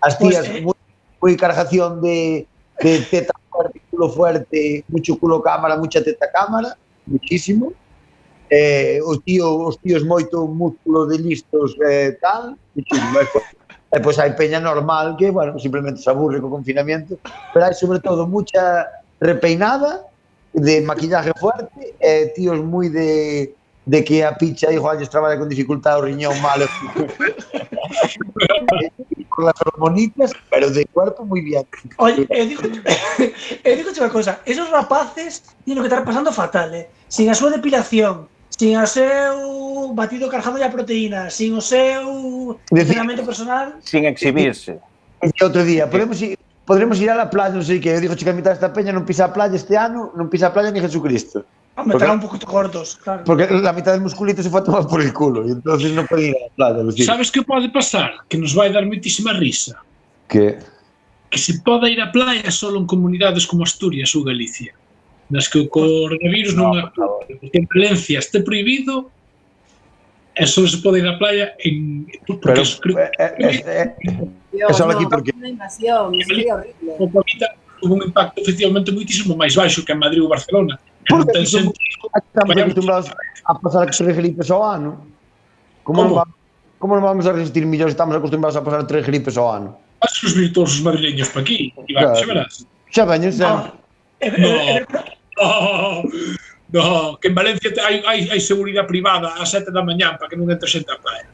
As 0.05 0.13
pois 0.21 0.37
tías 0.37 0.45
pues, 0.45 0.59
eh... 0.59 0.61
moi, 0.61 0.77
moi 1.17 1.33
cargación 1.33 1.97
de, 2.03 2.45
de 2.77 2.91
tetas 3.09 3.42
culo 4.03 4.09
fuerte, 4.09 4.83
mucho 4.87 5.17
culo 5.17 5.41
cámara, 5.41 5.77
mucha 5.77 6.03
teta 6.03 6.29
cámara, 6.31 6.77
muchísimo. 7.05 7.73
Eh, 8.49 8.99
os, 9.03 9.23
tío, 9.23 9.65
os 9.65 9.79
tíos 9.79 10.03
moito 10.05 10.45
músculo 10.47 11.07
de 11.07 11.17
listos 11.17 11.75
eh, 11.87 12.17
tal, 12.21 12.57
muchísimo. 12.75 13.19
E 13.19 13.25
pois, 13.31 13.45
e 13.93 13.99
pois 13.99 14.17
hai 14.19 14.35
peña 14.35 14.59
normal 14.59 15.15
que, 15.15 15.31
bueno, 15.31 15.57
simplemente 15.57 16.01
se 16.01 16.09
aburre 16.09 16.41
co 16.41 16.51
confinamiento, 16.51 17.17
pero 17.53 17.65
hai 17.65 17.73
sobre 17.73 17.99
todo 17.99 18.27
mucha 18.27 18.85
repeinada 19.19 20.05
de 20.53 20.81
maquillaje 20.81 21.31
fuerte, 21.39 21.95
eh, 21.97 22.29
tíos 22.35 22.61
moi 22.61 22.89
de 22.91 23.55
de 23.85 24.03
que 24.03 24.23
a 24.23 24.31
picha 24.37 24.71
e 24.71 24.77
Juanlles 24.77 25.07
ah, 25.07 25.11
traballa 25.11 25.37
con 25.37 25.49
dificultad 25.49 25.99
o 25.99 26.01
riñón 26.07 26.39
malo. 26.41 26.65
con 29.29 29.45
las 29.45 29.55
hormonitas, 29.65 30.31
pero 30.49 30.69
de 30.69 30.85
cuerpo 30.85 31.25
muy 31.25 31.41
bien. 31.41 31.65
Oye, 31.97 32.21
eh, 32.29 32.41
eu 32.41 32.47
digo, 32.47 32.61
eu 32.63 32.71
eh, 33.63 33.75
digo 33.75 33.89
unha 33.89 34.09
cosa, 34.13 34.39
esos 34.45 34.69
rapaces 34.69 35.43
tienen 35.65 35.81
que 35.81 35.89
estar 35.89 36.05
pasando 36.05 36.31
fatal, 36.31 36.69
eh? 36.77 36.87
Sin 37.09 37.27
a 37.29 37.35
súa 37.35 37.49
depilación, 37.49 38.29
sin 38.53 38.77
o 38.77 38.85
seu 38.85 39.91
batido 39.97 40.29
cargado 40.29 40.61
de 40.61 40.69
proteína, 40.69 41.33
sin 41.33 41.57
o 41.57 41.61
seu 41.61 42.59
Decir, 42.69 42.93
entrenamento 42.93 43.25
personal... 43.25 43.81
Sin 43.81 44.05
exhibirse. 44.05 44.77
E 45.23 45.33
outro 45.41 45.65
día, 45.65 45.89
podemos 45.89 46.21
ir, 46.21 46.37
podremos 46.61 47.01
ir 47.01 47.09
a 47.09 47.17
la 47.17 47.27
playa, 47.33 47.57
non 47.57 47.65
sei 47.65 47.81
que, 47.81 47.89
eu 47.89 47.99
digo, 47.99 48.13
chica, 48.13 48.31
a 48.31 48.37
mitad 48.37 48.53
desta 48.53 48.69
peña 48.69 48.93
non 48.93 49.03
pisa 49.03 49.25
a 49.25 49.33
playa 49.33 49.57
este 49.57 49.73
ano, 49.73 50.13
non 50.13 50.29
pisa 50.29 50.51
a 50.51 50.53
playa 50.53 50.69
ni 50.69 50.77
Jesucristo. 50.77 51.41
Hombre, 51.75 51.97
Porque- 51.97 52.11
un 52.11 52.19
poquito 52.21 52.45
gordos, 52.47 52.97
claro. 53.03 53.23
Porque 53.25 53.47
la 53.49 53.73
mitad 53.73 53.91
del 53.93 54.01
musculito 54.01 54.41
se 54.43 54.49
fue 54.49 54.59
a 54.61 54.63
tomar 54.63 54.87
por 54.87 55.01
el 55.01 55.11
culo 55.13 55.47
y 55.47 55.51
entonces 55.51 55.91
no 55.91 56.05
puede 56.05 56.29
ir 56.29 56.35
a 56.35 56.39
la 56.47 56.49
playa. 56.55 56.83
Lucía. 56.83 57.05
Sabes 57.05 57.31
que 57.31 57.41
pode 57.41 57.69
pasar? 57.69 58.11
Que 58.29 58.37
nos 58.37 58.53
vai 58.53 58.71
dar 58.71 58.85
moitísima 58.85 59.33
risa. 59.33 59.81
Que? 60.29 60.59
Que 61.29 61.39
se 61.41 61.59
poda 61.65 61.89
ir 61.89 61.97
á 62.01 62.11
playa 62.13 62.49
solo 62.53 62.77
en 62.79 62.85
comunidades 62.85 63.45
como 63.49 63.63
Asturias 63.65 64.13
ou 64.13 64.21
Galicia, 64.23 64.73
nas 65.33 65.49
que 65.49 65.59
o 65.59 65.67
coronavirus 65.69 66.53
non 66.53 66.77
actúa. 66.77 67.25
Porque 67.25 67.57
en 67.57 67.65
Valencia 67.73 68.21
este 68.21 68.41
prohibido 68.45 69.09
e 70.37 70.45
só 70.49 70.65
se 70.65 70.77
pode 70.81 71.01
ir 71.01 71.07
á 71.09 71.17
playa 71.17 71.53
en... 71.61 72.05
Porque 72.25 72.41
Pero, 72.53 72.61
eso, 72.61 72.77
creo, 72.81 72.97
eh, 72.97 73.09
eh, 73.17 73.61
eh, 73.65 73.89
Dios, 74.53 74.69
Eso 74.77 74.85
no, 74.85 74.93
aquí 74.93 75.05
porque- 75.09 75.33
una 75.33 75.49
invasión, 75.49 76.13
sería 76.25 76.53
horrible. 76.57 76.93
o 77.01 77.05
Covid 77.09 77.41
tuvo 77.83 77.95
un 77.99 78.03
impacto 78.07 78.39
efectivamente 78.39 78.95
muitísimo 78.95 79.35
máis 79.35 79.59
baixo 79.59 79.83
que 79.83 79.91
en 79.91 79.99
Madrid 79.99 80.23
ou 80.23 80.31
Barcelona. 80.31 80.79
Porque 81.03 81.27
non 81.27 81.35
ten 81.35 81.45
sentido. 81.45 82.07
Estamos 82.15 82.55
acostumbrados 82.55 83.07
a 83.43 83.51
pasar 83.59 83.91
tres 83.91 84.15
gripes 84.15 84.47
ao 84.47 84.63
ano. 84.63 85.03
Como, 85.83 85.99
como? 85.99 86.15
Vamos, 86.15 86.33
como 86.79 86.91
non 86.95 87.03
vamos 87.03 87.25
a 87.27 87.35
resistir 87.35 87.67
millóns 87.67 87.91
estamos 87.91 88.15
acostumbrados 88.15 88.55
a 88.55 88.63
pasar 88.63 88.87
tres 88.87 89.03
gripes 89.03 89.35
ao 89.35 89.51
ano? 89.51 89.75
Vas 89.99 90.15
os 90.23 90.31
virtuosos 90.31 90.79
madrileños 90.79 91.27
pa 91.35 91.43
aquí, 91.43 91.75
Iván, 91.91 92.15
claro. 92.15 92.15
xa 92.15 92.25
verás. 92.31 92.53
Xa 92.87 93.03
veñen, 93.03 93.31
xa. 93.35 93.47
Ah, 93.51 93.67
no, 94.39 94.51
no, 95.35 96.79
no, 96.79 97.19
que 97.19 97.27
en 97.27 97.35
Valencia 97.35 97.67
hai, 97.83 97.99
hai, 98.07 98.19
hai 98.31 98.39
seguridade 98.39 98.87
privada 98.87 99.35
ás 99.35 99.51
sete 99.51 99.75
da 99.75 99.83
mañán 99.83 100.15
para 100.15 100.31
que 100.31 100.39
non 100.39 100.47
entre 100.47 100.71
xente 100.71 100.87
a 100.87 100.95
praia. 101.03 101.27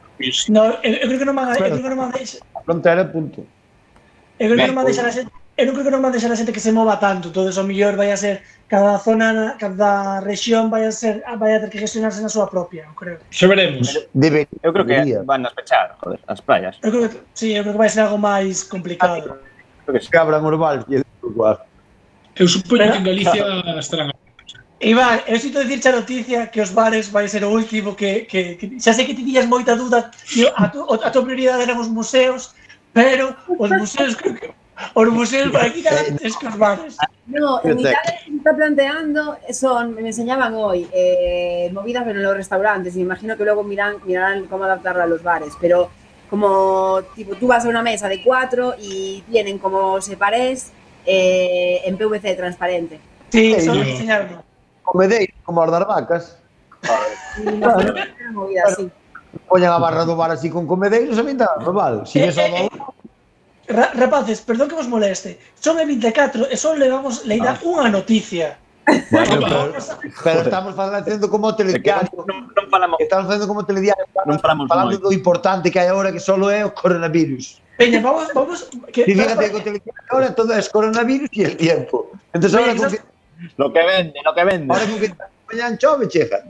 No, 0.50 0.74
eu, 0.82 0.98
eu 0.98 1.06
creo 1.06 1.20
que 1.22 1.28
non 1.30 1.38
van 1.38 1.48
a... 1.48 1.54
Eu 1.54 1.78
creo 1.78 1.86
que 1.86 1.92
non 1.94 2.00
van 2.02 2.10
a... 2.12 2.18
Frontera, 2.66 3.06
punto. 3.08 3.46
Eu 4.36 4.52
creo 4.52 4.58
que 4.58 4.68
non 4.68 4.76
van 4.76 4.84
a 4.84 4.90
deixar 4.90 5.06
a 5.06 5.14
xente 5.14 5.39
eu 5.60 5.66
non 5.68 5.76
creo 5.76 5.84
que 5.84 5.92
normal 5.92 6.12
deixar 6.16 6.32
a 6.32 6.38
xente 6.40 6.56
que 6.56 6.64
se 6.64 6.72
mova 6.72 6.96
tanto, 6.96 7.28
todo 7.28 7.52
eso 7.52 7.60
mellor 7.60 7.92
vai 7.92 8.08
a 8.08 8.16
ser 8.16 8.40
cada 8.64 8.96
zona, 8.96 9.60
cada 9.60 10.24
rexión 10.24 10.72
vai 10.72 10.88
a 10.88 10.92
ser 10.92 11.20
vai 11.36 11.52
a 11.52 11.60
ter 11.60 11.68
que 11.68 11.76
gestionarse 11.76 12.24
na 12.24 12.32
súa 12.32 12.48
propia, 12.48 12.88
eu 12.88 12.96
creo. 12.96 13.20
Xa 13.28 13.44
veremos. 13.44 13.92
Debe, 14.16 14.48
eu 14.64 14.72
creo 14.72 14.86
que 14.88 15.20
van 15.20 15.44
a 15.44 15.52
pechar, 15.52 16.00
joder, 16.00 16.20
as 16.32 16.40
praias. 16.40 16.80
Eu 16.80 16.88
creo 16.88 17.08
que, 17.12 17.20
sí, 17.36 17.52
eu 17.52 17.60
creo 17.60 17.76
que 17.76 17.82
vai 17.84 17.92
ser 17.92 18.08
algo 18.08 18.16
máis 18.16 18.64
complicado. 18.64 19.36
Ah, 19.36 19.84
creo 19.84 19.94
que 20.00 20.00
se 20.00 20.08
cabran 20.08 20.40
os 20.40 20.56
balques 20.56 21.04
igual. 21.20 21.60
Eu 22.40 22.48
supoño 22.48 22.88
que 22.88 22.98
en 22.98 23.04
Galicia 23.04 23.44
estarán 23.76 24.16
Iván, 24.80 25.20
eu 25.28 25.36
sinto 25.36 25.60
dicirche 25.60 25.92
a 25.92 26.00
noticia 26.00 26.46
que 26.48 26.64
os 26.64 26.72
bares 26.72 27.12
vai 27.12 27.28
ser 27.28 27.44
o 27.44 27.52
último 27.52 27.92
que, 27.92 28.24
que, 28.24 28.56
que 28.56 28.80
xa 28.80 28.96
sei 28.96 29.04
que 29.04 29.12
ti 29.12 29.20
tiñas 29.28 29.44
moita 29.44 29.76
duda 29.76 30.08
a, 30.56 30.64
tu, 30.72 30.80
a 30.88 31.08
tua 31.12 31.20
prioridade 31.20 31.68
eran 31.68 31.76
os 31.76 31.92
museos 31.92 32.56
pero 32.96 33.36
os 33.60 33.70
museos 33.76 34.16
creo 34.16 34.32
que 34.40 34.48
os 34.94 35.08
museos 35.08 35.50
para 35.50 35.64
aquí 35.66 35.82
cada 35.82 36.00
es 36.02 36.36
que 36.36 36.46
os 36.46 36.58
bares. 36.58 36.96
No, 37.26 37.60
en 37.64 37.78
Italia 37.80 38.00
se 38.26 38.36
está 38.36 38.54
planteando, 38.56 39.36
son, 39.52 39.94
me 39.94 40.00
enseñaban 40.02 40.54
hoy, 40.54 40.88
eh, 40.92 41.70
movidas 41.72 42.06
en 42.08 42.22
los 42.22 42.34
restaurantes, 42.36 42.94
y 42.94 42.98
me 42.98 43.04
imagino 43.04 43.36
que 43.36 43.44
luego 43.44 43.62
miran, 43.62 43.96
mirarán 44.04 44.46
cómo 44.46 44.64
adaptarlo 44.64 45.02
a 45.02 45.06
los 45.06 45.22
bares, 45.22 45.52
pero 45.60 45.90
como 46.28 47.00
tipo 47.14 47.34
tú 47.34 47.46
vas 47.48 47.64
a 47.64 47.68
una 47.68 47.82
mesa 47.82 48.08
de 48.08 48.22
cuatro 48.22 48.74
y 48.78 49.22
tienen 49.30 49.58
como 49.58 50.00
separés 50.00 50.72
eh, 51.06 51.80
en 51.84 51.96
PVC 51.96 52.34
transparente. 52.36 53.00
Sí, 53.30 53.60
son 53.60 53.76
yo- 53.76 53.82
enseñarme. 53.82 54.36
Comedeiros, 54.82 55.36
como 55.44 55.66
das 55.66 55.86
vacas. 55.86 56.36
Y 57.38 57.42
me 57.46 57.52
imagino 57.56 57.94
que 57.94 58.00
era 58.00 58.14
una 58.22 58.32
movida 58.32 58.62
así. 58.66 58.90
Poñan 59.48 59.72
a 59.72 59.78
barra 59.78 60.04
do 60.04 60.16
bar 60.16 60.30
así 60.32 60.50
con 60.50 60.66
comedeiros 60.66 61.16
e 61.18 61.22
vinda, 61.22 61.46
normal. 61.60 62.02
Si 62.06 62.18
Eh, 62.18 62.30
ao 62.34 62.94
Ra 63.70 63.92
rapaces, 63.94 64.40
perdón 64.40 64.68
que 64.68 64.74
vos 64.74 64.88
moleste. 64.88 65.38
Son 65.54 65.78
el 65.78 65.86
24 65.86 66.50
e 66.50 66.56
só 66.58 66.74
levamos 66.74 67.24
leída 67.24 67.54
ah. 67.54 67.62
unha 67.62 67.86
noticia. 67.86 68.58
Bueno, 69.10 69.38
pero, 69.38 69.72
pero 70.24 70.40
estamos 70.42 70.74
facendo 70.74 71.30
como 71.30 71.54
telediario. 71.54 72.10
Non, 72.26 72.50
non 72.50 72.66
falamos. 72.66 72.98
Estamos 72.98 73.30
facendo 73.30 73.46
como 73.46 73.62
telediario. 73.62 74.02
Non 74.26 74.42
falamos 74.42 74.66
falando 74.66 74.98
do 74.98 75.14
importante 75.14 75.70
que 75.70 75.78
hai 75.78 75.86
agora 75.86 76.10
que 76.10 76.18
solo 76.18 76.50
é 76.50 76.66
o 76.66 76.74
coronavirus. 76.74 77.62
Peña, 77.78 78.02
vamos, 78.02 78.26
vamos 78.34 78.66
que 78.90 79.06
Si 79.06 79.14
fíjate 79.14 79.54
que 79.54 79.56
o 79.56 79.62
telediario 79.62 80.02
agora 80.10 80.34
todo 80.34 80.50
é 80.50 80.58
coronavirus 80.66 81.30
e 81.38 81.42
el 81.46 81.54
tiempo. 81.54 82.10
Entonces 82.34 82.58
Peña, 82.58 82.74
ahora 82.74 82.90
que... 82.90 82.98
lo 83.54 83.70
que 83.70 83.82
vende, 83.86 84.18
lo 84.26 84.32
que 84.34 84.44
vende. 84.44 84.68
Ahora 84.74 84.84
que 84.90 85.14
mañana 85.46 85.78
chove, 85.78 86.10
cheja. 86.10 86.42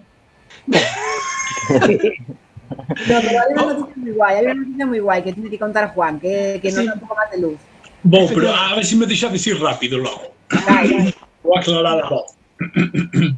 No, 2.71 2.77
pero 3.21 3.41
hay 3.41 3.53
una 3.53 3.63
noticia 3.75 3.93
muy 3.97 4.13
guay, 4.13 4.37
hay 4.37 4.45
una 4.47 4.55
noticia 4.55 4.87
muy 4.87 4.99
guay 5.01 5.23
que 5.23 5.33
tiene 5.33 5.51
que 5.51 5.59
contar 5.59 5.93
Juan, 5.95 6.21
que, 6.21 6.59
que 6.63 6.71
nos 6.71 6.81
Sí. 6.81 6.87
da 6.87 6.95
un 6.95 7.01
poco 7.01 7.15
más 7.17 7.31
de 7.31 7.39
luz. 7.39 7.59
Bo, 8.03 8.29
pero 8.29 8.55
a 8.55 8.75
ver 8.77 8.85
se 8.87 8.97
me 8.97 9.07
deixades 9.07 9.47
ir 9.47 9.61
rápido 9.61 9.99
logo. 9.99 10.33
Vou 11.43 11.59
aclarar 11.59 12.01
a 12.05 12.09
voz. 12.09 12.35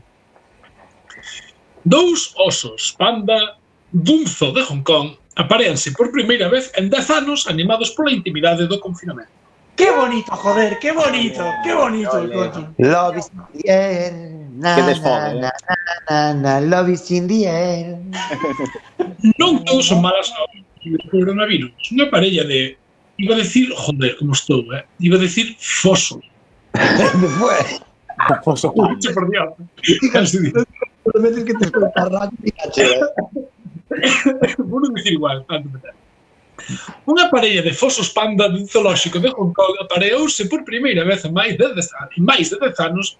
Dous 1.84 2.32
osos 2.36 2.94
panda 2.98 3.56
dun 3.92 4.26
zoo 4.26 4.52
de 4.52 4.62
Hong 4.62 4.82
Kong 4.82 5.16
apareanse 5.34 5.90
por 5.92 6.10
primeira 6.12 6.48
vez 6.48 6.70
en 6.76 6.88
10 6.90 7.10
anos 7.10 7.46
animados 7.48 7.90
pola 7.90 8.12
intimidade 8.12 8.66
do 8.68 8.78
confinamento. 8.78 9.32
Qué 9.74 9.90
bonito, 9.90 10.30
joder, 10.36 10.78
qué 10.78 10.92
bonito, 10.92 11.42
qué 11.64 11.74
bonito 11.74 12.18
el 12.18 12.30
coche. 12.32 12.60
Love 12.78 13.16
is 13.18 13.30
in 13.32 13.40
the 13.62 13.70
air. 13.70 14.41
Na, 14.62 14.78
que 14.78 14.82
desfogue. 14.86 15.42
Na, 15.42 15.50
na, 15.50 15.76
na, 16.06 16.34
na, 16.34 16.52
love 16.62 16.94
is 16.94 17.10
in 17.10 17.26
the 17.26 17.50
air. 17.50 17.98
non 19.42 19.66
todos 19.66 19.90
son 19.90 19.98
malas 19.98 20.30
novas 20.30 20.62
coronavirus. 21.10 21.74
Unha 21.90 22.06
parella 22.06 22.46
de... 22.46 22.78
Iba 23.18 23.34
a 23.34 23.42
decir, 23.42 23.70
joder, 23.74 24.14
como 24.22 24.32
estou, 24.32 24.62
eh? 24.70 24.86
Iba 25.02 25.18
a 25.18 25.22
decir 25.26 25.58
foso. 25.58 26.22
Despois... 26.74 27.82
Foso 28.44 28.70
Juan. 28.74 28.98
por 29.14 29.30
Dios. 29.30 29.50
Casi 30.12 30.38
dices. 30.38 30.64
Por 31.02 31.20
veces 31.20 31.44
que 31.44 31.54
te 31.54 31.64
escolta 31.64 32.04
rugby, 32.04 32.50
caché. 32.52 33.00
Vou 34.58 34.94
dicir 34.94 35.14
igual, 35.14 35.44
tanto 35.48 35.68
me 35.68 35.80
Unha 37.10 37.26
parella 37.26 37.62
de 37.66 37.74
fosos 37.74 38.14
panda 38.14 38.46
dun 38.46 38.70
zoolóxico 38.70 39.18
de 39.18 39.34
Hong 39.34 39.50
Kong 39.50 39.74
apareouse 39.82 40.46
por 40.46 40.62
primeira 40.62 41.02
vez 41.02 41.26
en 41.26 41.34
máis 41.34 41.58
de 41.58 41.66
10 41.74 42.78
anos 42.78 43.18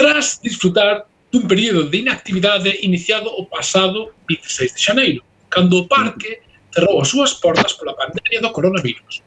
tras 0.00 0.40
disfrutar 0.40 1.04
dun 1.28 1.44
período 1.44 1.84
de 1.84 2.00
inactividade 2.00 2.72
iniciado 2.80 3.28
o 3.36 3.44
pasado 3.44 4.16
26 4.24 4.72
de 4.72 4.80
xaneiro, 4.80 5.20
cando 5.52 5.76
o 5.76 5.84
parque 5.84 6.40
cerrou 6.72 7.04
as 7.04 7.08
súas 7.12 7.36
portas 7.36 7.76
pola 7.76 7.92
pandemia 7.92 8.40
do 8.40 8.48
coronavirus. 8.48 9.20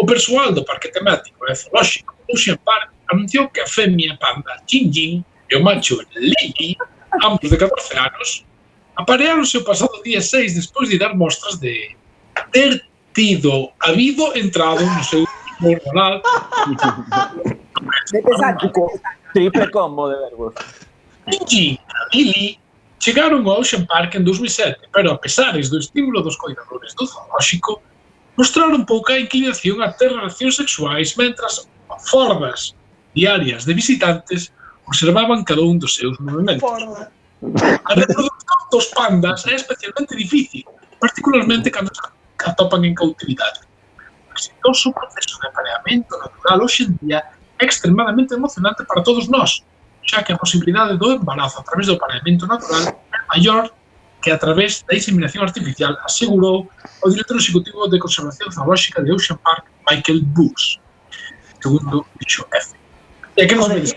O 0.00 0.08
persoal 0.08 0.56
do 0.56 0.64
parque 0.64 0.88
temático 0.88 1.36
e 1.44 1.52
zoolóxico 1.52 2.16
Ocean 2.32 2.56
Park 2.64 2.88
anunciou 3.12 3.52
que 3.52 3.60
a 3.60 3.68
femia 3.68 4.16
panda 4.16 4.56
Jin 4.64 4.88
Jin 4.88 5.24
e 5.50 5.56
o 5.56 5.62
macho 5.62 6.00
Lily, 6.16 6.72
ambos 7.20 7.44
de 7.44 7.56
14 7.60 7.98
anos, 8.00 8.48
aparearonse 8.96 9.60
o 9.60 9.64
pasado 9.64 10.00
día 10.02 10.24
6 10.24 10.54
despois 10.54 10.88
de 10.88 10.96
dar 10.96 11.12
mostras 11.12 11.60
de 11.60 11.92
ter 12.50 12.80
tido 13.12 13.68
habido 13.78 14.32
entrado 14.32 14.80
no 14.80 15.04
seu 15.04 15.28
hormonal 15.60 16.22
De 18.12 18.22
pesadinho. 18.22 18.88
Triple 19.32 19.70
combo 19.70 20.08
de 20.08 20.16
Beowulf. 20.16 20.54
e 21.50 21.78
ali 22.12 22.58
chegaron 22.98 23.46
ao 23.46 23.60
Ocean 23.60 23.86
Park 23.86 24.14
en 24.16 24.24
2007, 24.24 24.88
pero 24.92 25.12
a 25.12 25.18
pesares 25.18 25.70
do 25.70 25.78
estímulo 25.78 26.22
dos 26.22 26.36
coidadores 26.36 26.94
do 26.94 27.06
zoolóxico, 27.06 27.82
mostraron 28.36 28.84
pouca 28.84 29.18
inclinación 29.18 29.82
a 29.82 29.92
ter 29.92 30.10
relacións 30.10 30.56
sexuais 30.56 31.14
mentras 31.16 31.68
fordas 32.10 32.74
diarias 33.14 33.64
de 33.64 33.74
visitantes 33.74 34.52
observaban 34.86 35.44
cada 35.44 35.62
un 35.62 35.78
dos 35.78 35.94
seus 35.94 36.18
movimentos. 36.20 36.62
Forda. 36.62 37.12
A 37.84 37.94
reproducción 37.94 38.60
dos 38.72 38.86
pandas 38.86 39.46
é 39.46 39.54
especialmente 39.54 40.16
difícil, 40.16 40.64
particularmente 40.98 41.70
cando 41.70 41.92
se 41.94 42.02
atopan 42.50 42.84
en 42.84 42.94
cautividade. 42.94 43.60
O 44.30 44.34
exitoso 44.34 44.90
proceso 44.92 45.38
de 45.38 45.46
apareamento 45.48 46.18
natural 46.18 46.62
hoxe 46.62 46.82
en 46.84 46.98
día 47.02 47.22
extremadamente 47.60 48.34
emocionante 48.34 48.84
para 48.84 49.02
todos 49.02 49.28
nós, 49.28 49.64
xa 50.02 50.22
que 50.22 50.32
a 50.32 50.38
posibilidade 50.38 50.96
do 50.96 51.12
embarazo 51.12 51.60
a 51.60 51.62
través 51.62 51.86
do 51.86 51.94
apareamento 51.94 52.46
natural 52.46 53.00
é 53.12 53.20
maior 53.28 53.70
que 54.22 54.30
a 54.30 54.38
través 54.38 54.82
da 54.88 54.94
inseminación 54.96 55.44
artificial, 55.44 55.96
asegurou 56.04 56.68
o 57.02 57.10
director 57.10 57.36
executivo 57.36 57.86
de 57.88 57.98
Conservación 57.98 58.50
Zoolóxica 58.50 59.02
de 59.02 59.12
Ocean 59.12 59.38
Park, 59.38 59.64
Michael 59.88 60.22
Brooks, 60.34 60.80
segundo 61.62 62.04
dicho 62.18 62.46
F. 62.52 62.74
E 63.36 63.46
que 63.46 63.54
nos 63.54 63.68
vedes? 63.68 63.94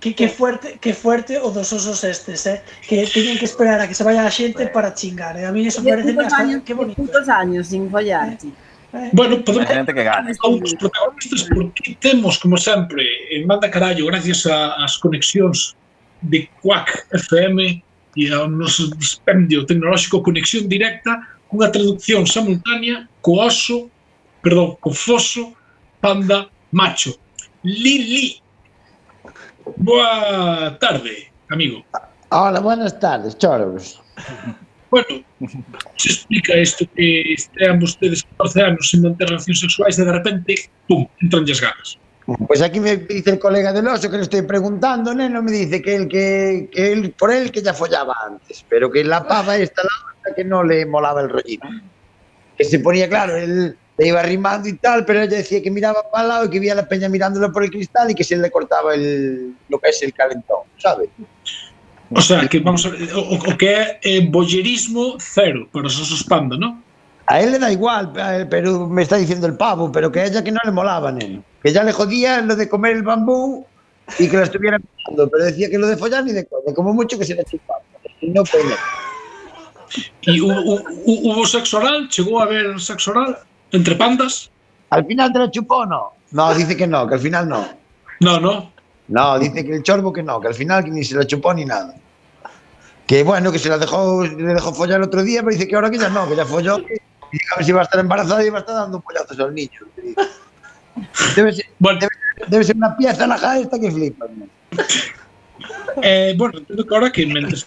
Que, 0.00 0.14
que 0.14 0.28
fuerte, 0.28 0.78
que 0.78 0.94
fuerte 0.94 1.36
o 1.38 1.50
dos 1.50 1.72
osos 1.72 2.04
estes, 2.04 2.46
eh? 2.46 2.62
Que 2.88 3.04
teñen 3.04 3.36
que 3.36 3.44
esperar 3.44 3.80
a 3.80 3.88
que 3.88 3.92
se 3.92 4.04
vaya 4.04 4.24
a 4.24 4.30
xente 4.30 4.66
para 4.68 4.94
chingar, 4.94 5.36
eh? 5.36 5.44
A 5.44 5.52
mí 5.52 5.66
eso 5.66 5.84
parece 5.84 6.16
hasta... 6.16 6.38
Años, 6.38 6.62
que 6.64 6.72
bonito. 6.72 6.96
Puntos 6.96 7.28
años 7.28 7.66
sin 7.68 7.90
follar, 7.90 8.32
eh. 8.32 8.38
Sí. 8.40 8.54
Eh, 8.92 9.10
bueno, 9.12 9.42
podemos 9.44 9.68
gente 9.68 9.94
que 9.94 10.02
gane. 10.02 10.32
a 10.32 10.46
outros 10.46 10.74
protagonistas 10.74 11.46
porque 11.54 11.96
temos, 12.00 12.38
como 12.38 12.56
sempre, 12.58 13.06
en 13.30 13.46
banda 13.46 13.70
carallo, 13.70 14.06
gracias 14.06 14.46
ás 14.46 14.98
conexións 14.98 15.76
de 16.22 16.50
Quack 16.60 17.06
FM 17.14 17.82
e 18.16 18.24
ao 18.34 18.50
noso 18.50 18.90
dispendio 18.98 19.64
tecnolóxico 19.64 20.22
conexión 20.22 20.66
directa 20.66 21.22
cunha 21.46 21.70
traducción 21.70 22.26
simultánea 22.26 23.06
co 23.22 23.38
oso, 23.46 23.90
perdón, 24.42 24.74
co 24.82 24.90
foso, 24.90 25.54
panda, 26.02 26.50
macho. 26.74 27.14
Lili. 27.62 28.42
Boa 29.76 30.74
tarde, 30.80 31.30
amigo. 31.48 31.84
Hola, 32.30 32.58
buenas 32.58 32.98
tardes, 32.98 33.38
choros. 33.38 34.02
Bueno, 34.90 35.24
se 35.96 36.08
explica 36.08 36.56
isto 36.56 36.84
que 36.96 37.34
estrean 37.34 37.78
vostedes 37.78 38.24
14 38.36 38.62
anos 38.62 38.90
sin 38.90 39.02
manter 39.02 39.28
relacións 39.28 39.60
sexuais 39.60 39.98
e 39.98 40.04
de 40.04 40.12
repente, 40.12 40.52
pum, 40.88 41.06
entran 41.22 41.46
as 41.46 41.60
ganas. 41.62 41.98
Pues 42.46 42.62
aquí 42.62 42.78
me 42.78 42.96
dice 42.96 43.30
el 43.30 43.38
colega 43.38 43.72
del 43.72 43.86
oso 43.86 44.10
que 44.10 44.16
le 44.16 44.22
estoy 44.22 44.42
preguntando, 44.42 45.14
neno, 45.14 45.42
me 45.42 45.50
dice 45.50 45.80
que 45.82 45.94
él, 45.94 46.08
que, 46.08 46.68
que 46.70 46.92
él, 46.92 47.14
por 47.18 47.32
él 47.32 47.50
que 47.50 47.62
ya 47.62 47.74
follaba 47.74 48.14
antes, 48.26 48.64
pero 48.68 48.90
que 48.90 49.02
la 49.02 49.26
pava 49.26 49.56
esta 49.56 49.82
la 49.82 49.90
otra 50.18 50.34
que 50.34 50.44
no 50.44 50.62
le 50.62 50.86
molaba 50.86 51.22
el 51.22 51.30
rollito. 51.30 51.66
Que 52.56 52.64
se 52.64 52.78
ponía, 52.78 53.08
claro, 53.08 53.36
él 53.36 53.76
le 53.96 54.06
iba 54.06 54.22
rimando 54.22 54.68
y 54.68 54.74
tal, 54.74 55.04
pero 55.04 55.22
ella 55.22 55.38
decía 55.38 55.62
que 55.62 55.70
miraba 55.70 56.10
para 56.10 56.22
el 56.22 56.28
lado 56.28 56.44
y 56.46 56.50
que 56.50 56.60
veía 56.60 56.74
la 56.74 56.88
peña 56.88 57.08
mirándolo 57.08 57.52
por 57.52 57.64
el 57.64 57.70
cristal 57.70 58.10
y 58.10 58.14
que 58.14 58.24
se 58.24 58.36
le 58.36 58.50
cortaba 58.50 58.94
el, 58.94 59.54
lo 59.68 59.78
que 59.78 59.88
es 59.88 60.02
el 60.02 60.12
calentón, 60.12 60.60
¿sabes? 60.78 61.08
O 62.12 62.20
sea, 62.20 62.48
que 62.48 62.58
vamos 62.58 62.84
a 62.86 62.90
ver, 62.90 63.12
o, 63.14 63.20
o 63.38 63.56
que 63.56 63.68
é 63.68 64.00
eh, 64.02 64.20
bollerismo 64.20 65.16
cero 65.18 65.68
para 65.72 65.86
os 65.86 65.98
osos 66.00 66.22
panda, 66.24 66.56
¿no? 66.56 66.82
A 67.26 67.40
él 67.40 67.52
le 67.52 67.58
da 67.60 67.70
igual, 67.70 68.12
eh, 68.16 68.46
pero 68.50 68.88
me 68.88 69.02
está 69.02 69.16
diciendo 69.16 69.46
el 69.46 69.56
pavo, 69.56 69.92
pero 69.92 70.10
que 70.10 70.20
a 70.20 70.26
ella 70.26 70.42
que 70.42 70.50
no 70.50 70.58
le 70.64 70.72
molaba, 70.72 71.12
neno. 71.12 71.44
Que 71.62 71.72
ya 71.72 71.84
le 71.84 71.92
jodía 71.92 72.40
lo 72.42 72.56
de 72.56 72.68
comer 72.68 72.96
el 72.96 73.04
bambú 73.04 73.64
y 74.18 74.28
que 74.28 74.36
lo 74.36 74.42
estuviera 74.42 74.78
mirando, 74.78 75.30
pero 75.30 75.44
decía 75.44 75.70
que 75.70 75.78
lo 75.78 75.86
de 75.86 75.96
follar 75.96 76.24
ni 76.24 76.32
de 76.32 76.44
coña, 76.46 76.74
como 76.74 76.92
mucho 76.92 77.16
que 77.16 77.24
se 77.24 77.36
le 77.36 77.44
chupaba. 77.44 77.80
Y 78.20 78.30
no 78.30 78.42
no. 78.42 78.76
E 80.22 80.40
hubo, 80.40 80.60
hubo, 80.60 81.32
hubo 81.32 81.46
sexo 81.46 81.78
oral, 81.78 82.08
chegou 82.08 82.40
a 82.40 82.44
haber 82.44 82.78
sexo 82.80 83.10
oral 83.10 83.38
entre 83.72 83.94
pandas? 83.94 84.50
Al 84.90 85.06
final 85.06 85.32
te 85.32 85.38
lo 85.38 85.50
chupó 85.50 85.76
o 85.76 85.86
no? 85.86 86.12
No, 86.32 86.54
dice 86.54 86.76
que 86.76 86.86
no, 86.86 87.06
que 87.06 87.14
al 87.14 87.20
final 87.20 87.48
no. 87.48 87.68
No, 88.20 88.40
no. 88.40 88.72
No, 89.10 89.38
dice 89.40 89.64
que 89.64 89.74
el 89.74 89.82
chorbo 89.82 90.12
que 90.12 90.22
no, 90.22 90.40
que 90.40 90.48
al 90.48 90.54
final 90.54 90.84
que 90.84 90.90
ni 90.90 91.04
se 91.04 91.16
lo 91.16 91.24
chupó 91.24 91.52
ni 91.52 91.64
nada. 91.64 91.94
Que 93.06 93.24
bueno, 93.24 93.50
que 93.50 93.58
se 93.58 93.68
la 93.68 93.76
dejó, 93.76 94.24
le 94.24 94.54
dejó 94.54 94.72
follar 94.72 94.98
el 94.98 95.04
otro 95.04 95.24
día, 95.24 95.40
pero 95.42 95.52
dice 95.52 95.66
que 95.66 95.74
ahora 95.74 95.90
que 95.90 95.98
ya 95.98 96.08
no, 96.08 96.28
que 96.28 96.36
ya 96.36 96.46
folló. 96.46 96.78
Y 96.78 97.38
a 97.52 97.56
ver 97.56 97.64
si 97.64 97.72
va 97.72 97.80
a 97.80 97.84
estar 97.84 97.98
embarazada 97.98 98.44
y 98.44 98.50
va 98.50 98.58
a 98.58 98.60
estar 98.60 98.76
dando 98.76 99.00
pollazos 99.00 99.38
al 99.40 99.52
niño. 99.52 99.80
Debe 101.34 101.52
ser, 101.52 101.66
Bueno, 101.78 102.00
debe 102.46 102.64
ser 102.64 102.76
una 102.76 102.96
pieza 102.96 103.26
la 103.26 103.58
esta 103.58 103.80
que 103.80 103.90
flipa. 103.90 104.26
¿no? 104.32 104.46
eh, 106.02 106.34
bueno, 106.36 106.58
entendo 106.58 106.86
que 106.86 106.94
ahora 106.94 107.10
que 107.10 107.26
mentres, 107.26 107.66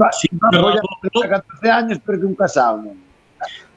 Va, 0.00 0.12
siga 0.12 0.36
va 0.42 0.48
a 0.48 0.60
follar 0.60 0.82
cerrado, 1.00 1.24
a 1.24 1.42
14 1.42 1.70
años, 1.70 1.98
pero 2.04 2.20
que 2.20 2.26
un 2.26 2.34
casado. 2.34 2.82
¿no? 2.82 2.92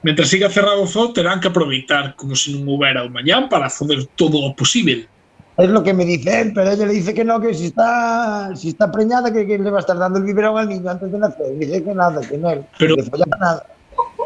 mentres 0.04 0.30
siga 0.30 0.50
cerrado 0.50 0.84
o 0.84 0.88
zoo, 0.88 1.14
terán 1.14 1.40
que 1.40 1.48
aproveitar 1.48 2.16
como 2.16 2.36
se 2.36 2.52
non 2.52 2.68
houbera 2.68 3.04
o 3.04 3.10
mañán 3.10 3.48
para 3.48 3.70
fazer 3.72 4.08
todo 4.16 4.40
o 4.44 4.52
posible. 4.56 5.08
Es 5.58 5.70
lo 5.70 5.82
que 5.82 5.94
me 5.94 6.06
dice 6.06 6.42
él, 6.42 6.54
pero 6.54 6.72
ella 6.72 6.86
le 6.86 6.94
dice 6.94 7.14
que 7.14 7.26
no, 7.26 7.42
que 7.42 7.54
si 7.54 7.68
está, 7.68 8.56
si 8.56 8.70
está 8.70 8.92
preñada, 8.92 9.34
que, 9.34 9.48
que 9.48 9.58
le 9.58 9.72
va 9.72 9.78
a 9.78 9.80
estar 9.82 9.98
dando 9.98 10.20
el 10.20 10.26
biberón 10.26 10.58
al 10.58 10.70
niño 10.70 10.90
antes 10.90 11.12
de 11.12 11.18
nacer. 11.18 11.58
Dice 11.58 11.84
que 11.84 11.94
nada, 11.96 12.22
que 12.22 12.38
no, 12.38 12.54
pero 12.78 12.96
que 12.96 13.04
falla 13.04 13.26
nada. 13.40 13.66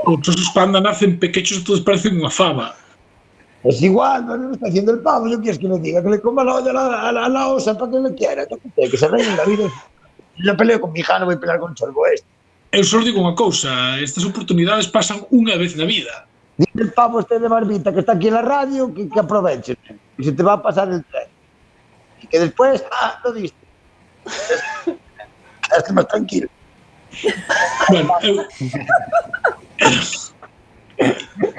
Outros 0.04 0.36
os 0.36 0.50
panda 0.52 0.82
nacen 0.82 1.16
pequechos, 1.20 1.64
todos 1.64 1.80
parecen 1.80 2.20
unha 2.20 2.28
fava. 2.28 2.76
Es 3.64 3.80
igual, 3.80 4.26
pero 4.26 4.38
no 4.38 4.54
está 4.58 4.68
haciendo 4.68 4.92
el 4.92 5.00
pavo, 5.00 5.30
yo 5.30 5.40
quieres 5.40 5.62
que 5.62 5.70
le 5.70 5.78
diga, 5.80 6.02
que 6.02 6.10
le 6.10 6.20
coma 6.20 6.44
la 6.44 6.56
olla 6.56 6.72
a 6.72 6.74
la, 6.74 6.86
a 7.08 7.12
la, 7.14 7.22
a 7.26 7.30
la 7.30 7.48
osa 7.48 7.78
para 7.78 7.92
que 7.92 8.00
le 8.02 8.12
quiera, 8.18 8.44
que, 8.50 8.90
que 8.90 8.98
se 8.98 9.08
reine 9.08 9.38
la 9.38 9.46
vida. 9.46 9.70
Yo 10.36 10.58
peleo 10.58 10.82
con 10.82 10.92
mi 10.92 11.00
hija, 11.00 11.20
no 11.20 11.26
voy 11.30 11.36
a 11.36 11.40
pelear 11.40 11.60
con 11.60 11.76
Cholbo 11.76 12.08
este. 12.08 12.26
Eu 12.72 12.84
só 12.88 13.04
digo 13.04 13.20
unha 13.20 13.36
cousa, 13.36 14.00
estas 14.00 14.24
oportunidades 14.24 14.88
pasan 14.88 15.28
unha 15.32 15.60
vez 15.60 15.76
na 15.76 15.84
vida. 15.84 16.24
Dice 16.56 16.88
el 16.88 16.92
pavo 16.96 17.20
este 17.20 17.36
de 17.38 17.52
Barbita 17.52 17.92
que 17.92 18.00
está 18.00 18.16
aquí 18.16 18.32
en 18.32 18.40
la 18.40 18.42
radio, 18.42 18.92
que, 18.96 19.12
que 19.12 19.20
aprovechen. 19.20 19.76
Y 20.22 20.24
se 20.24 20.32
te 20.34 20.44
va 20.44 20.54
a 20.54 20.62
pasar 20.62 20.88
el 20.90 21.04
tren. 21.04 21.28
Y 22.22 22.28
que 22.28 22.40
después, 22.40 22.84
ah, 22.92 23.20
lo 23.24 23.34
diste. 23.34 23.58
Quedaste 25.68 25.94
más 25.94 26.08
tranquilo. 26.08 26.48
Bueno, 27.90 28.14
eu... 28.22 28.46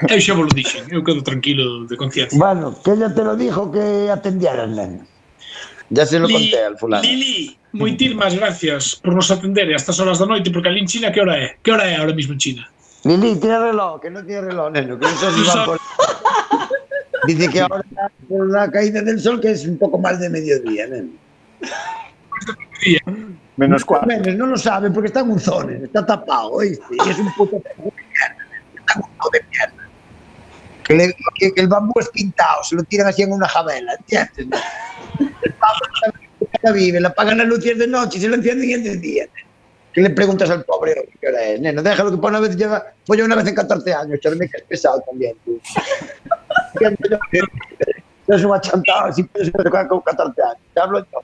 eu 0.07 0.19
xa 0.21 0.33
vos 0.33 0.47
lo 0.47 0.53
dixen, 0.55 0.87
eu 0.89 1.03
quedo 1.03 1.21
tranquilo 1.21 1.85
de 1.85 1.97
conciencia. 1.97 2.39
Bueno, 2.39 2.73
que 2.81 2.91
ella 2.91 3.13
te 3.13 3.23
lo 3.23 3.35
dijo 3.35 3.69
que 3.69 4.09
atendieras, 4.09 4.69
nene. 4.69 5.03
Ya 5.89 6.05
se 6.05 6.19
lo 6.19 6.27
Li- 6.27 6.33
conté 6.33 6.63
al 6.63 6.77
fulano. 6.77 7.03
Lili, 7.03 7.59
moitísimas 7.73 8.33
gracias 8.33 8.95
por 8.95 9.13
nos 9.13 9.29
atender 9.29 9.67
a 9.73 9.75
estas 9.75 9.99
horas 9.99 10.19
da 10.19 10.25
noite, 10.25 10.49
porque 10.51 10.69
ali 10.69 10.79
en 10.79 10.87
China 10.87 11.11
que 11.11 11.19
hora 11.19 11.35
é? 11.37 11.57
Que 11.61 11.71
hora 11.71 11.83
é 11.83 11.97
ahora 11.97 12.13
mismo 12.13 12.33
en 12.33 12.39
China? 12.39 12.63
Lili, 13.03 13.35
tiene 13.35 13.59
reloj, 13.59 13.99
que 13.99 14.09
no 14.09 14.23
tiene 14.25 14.47
reloj, 14.47 14.71
neno. 14.71 14.97
Que 14.97 15.05
eso 15.05 15.31
sí 15.35 15.43
van 15.43 15.65
por... 15.65 15.77
Dice 17.27 17.49
que 17.49 17.61
ahora 17.61 17.83
por 18.27 18.49
la 18.49 18.69
caída 18.69 19.01
del 19.01 19.19
sol 19.19 19.39
que 19.39 19.51
es 19.51 19.65
un 19.65 19.77
poco 19.77 19.97
más 19.97 20.19
de 20.19 20.29
mediodía, 20.29 20.87
¿no? 20.87 21.03
Menos 23.55 23.85
cuatro. 23.85 24.07
Menos, 24.07 24.35
no 24.35 24.47
lo 24.47 24.57
sabe 24.57 24.89
porque 24.91 25.07
está 25.07 25.21
en 25.21 25.31
un 25.31 25.39
zone, 25.39 25.81
está 25.83 26.05
tapado, 26.05 26.51
¿oíste? 26.53 26.83
Y 27.05 27.09
es 27.09 27.19
un 27.19 27.31
puto 27.33 27.55
de 27.57 27.63
mierda, 27.77 28.35
está 28.77 28.93
un 28.99 29.01
puto 29.03 29.29
de 29.31 29.41
mierda. 29.49 29.89
Que, 30.83 30.93
le- 30.95 31.15
que- 31.39 31.53
que 31.53 31.61
el 31.61 31.67
bambú 31.67 31.93
es 31.99 32.09
pintado, 32.09 32.63
se 32.63 32.75
lo 32.75 32.83
tiran 32.83 33.07
así 33.07 33.21
en 33.21 33.31
una 33.31 33.47
javela, 33.47 33.93
¿entiendes? 33.93 34.61
El 35.43 35.53
pavo 35.53 35.79
la 36.61 36.71
vive, 36.71 36.99
le 36.99 37.07
apagan 37.07 37.37
las 37.37 37.47
luces 37.47 37.77
de 37.77 37.87
noche 37.87 38.17
y 38.17 38.21
se 38.21 38.27
lo 38.27 38.35
encienden 38.35 38.69
y 38.69 38.73
el 38.73 38.99
día. 39.01 39.25
¿Qué 39.93 40.01
le 40.01 40.09
preguntas 40.09 40.49
al 40.49 40.63
pobre 40.65 41.07
qué 41.21 41.27
hora 41.27 41.43
es? 41.43 41.61
Neno, 41.61 41.83
déjalo 41.83 42.09
que 42.11 42.17
por 42.17 42.31
una 42.31 42.39
vez 42.39 42.55
lleva, 42.57 42.83
fue 43.05 43.21
una 43.21 43.35
vez 43.35 43.47
en 43.47 43.55
14 43.55 43.93
años, 43.93 44.19
charme 44.19 44.49
que 44.49 44.57
es 44.57 44.63
pesado 44.63 45.01
también, 45.07 45.35
tú. 45.45 45.59
yo 48.27 48.37
soy 48.37 48.45
un 48.45 48.55
achantado, 48.55 49.11
si 49.13 49.23
puedes 49.23 49.51
tocar 49.51 49.87
con 49.87 50.01
14 50.01 50.41
años. 50.41 50.57
te 50.73 50.79
hablo 50.79 50.99
yo. 50.99 51.21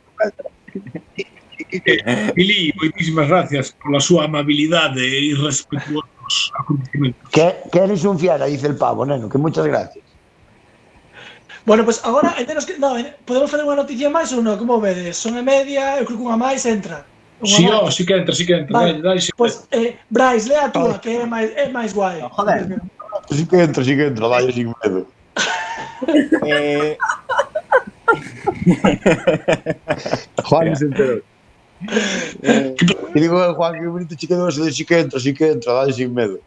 Eh, 1.72 2.34
Mili, 2.36 2.74
moitísimas 2.80 3.28
gracias 3.28 3.76
pola 3.78 4.00
súa 4.00 4.26
amabilidade 4.26 5.04
e 5.04 5.36
irrespetuosa 5.36 6.08
acontecimentos. 6.58 7.30
Que, 7.30 7.62
que 7.72 7.80
eres 7.80 8.04
un 8.06 8.18
fiera, 8.18 8.46
dice 8.46 8.68
el 8.68 8.78
pavo, 8.78 9.06
neno, 9.06 9.30
que 9.30 9.38
muchas 9.38 9.66
gracias. 9.68 10.06
Bueno, 11.66 11.86
pues 11.86 12.02
agora 12.04 12.34
eh, 12.38 12.42
enteros 12.42 12.66
que, 12.66 12.80
no, 12.80 12.98
eh, 12.98 13.14
podemos 13.26 13.52
fazer 13.52 13.66
unha 13.68 13.78
noticia 13.78 14.10
máis 14.10 14.34
ou 14.34 14.42
non? 14.42 14.58
Como 14.58 14.82
vedes? 14.82 15.20
Son 15.20 15.38
e 15.38 15.44
media, 15.46 16.02
eu 16.02 16.08
creo 16.08 16.18
que 16.18 16.26
unha 16.26 16.40
máis 16.40 16.66
entra. 16.66 17.06
Unha 17.44 17.54
sí, 17.54 17.64
máis. 17.68 17.78
Oh, 17.78 17.90
sí 17.94 18.02
que 18.08 18.16
entra, 18.18 18.34
sí 18.34 18.44
que 18.48 18.56
entra. 18.66 18.74
Vale. 18.74 18.98
Dai, 19.04 19.20
sí 19.22 19.30
pues, 19.38 19.70
eh, 19.70 20.00
Brais, 20.10 20.50
lea 20.50 20.66
a 20.66 20.74
túa, 20.74 20.98
que 20.98 21.22
é 21.22 21.26
máis, 21.30 21.54
é 21.54 21.70
máis 21.70 21.94
guai. 21.94 22.24
Joder. 22.26 22.82
Sí 23.30 23.46
que 23.46 23.58
entra, 23.62 23.84
sí 23.86 23.94
que 23.94 24.10
entra, 24.10 24.26
dai, 24.26 24.50
sin 24.50 24.74
medo 24.74 25.06
eh... 26.46 26.98
Juan 30.44 30.76
se 30.76 30.86
enteró. 30.86 31.22
Eh, 32.42 32.76
e 33.16 33.20
digo, 33.20 33.54
Juan, 33.56 33.80
qué 33.80 33.88
bonito 33.88 34.16
chique 34.16 34.36
do 34.36 34.52
de 34.52 34.86
que 34.86 35.00
entra, 35.00 35.20
que 35.20 35.48
entra, 35.48 35.74
dale 35.74 35.94
sin 35.94 36.14
medo. 36.14 36.40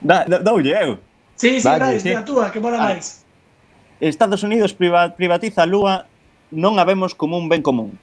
da, 0.00 0.24
da, 0.24 0.38
doulle 0.38 0.72
eu. 0.72 0.98
Sí, 1.36 1.60
sí, 1.60 1.64
dale, 1.64 1.78
dale, 1.78 2.00
sí. 2.00 2.12
a 2.12 2.24
túa, 2.24 2.50
que 2.52 2.60
mola 2.60 2.76
ah. 2.76 2.92
máis. 2.92 3.24
Estados 4.00 4.42
Unidos 4.42 4.72
privatiza 4.72 5.62
a 5.64 5.68
lúa 5.68 6.06
non 6.52 6.80
a 6.80 6.84
vemos 6.84 7.14
como 7.16 7.36
un 7.36 7.48
ben 7.48 7.62
común. 7.62 7.96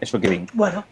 Eso 0.00 0.20
que 0.20 0.28
din. 0.28 0.44
Bueno, 0.52 0.84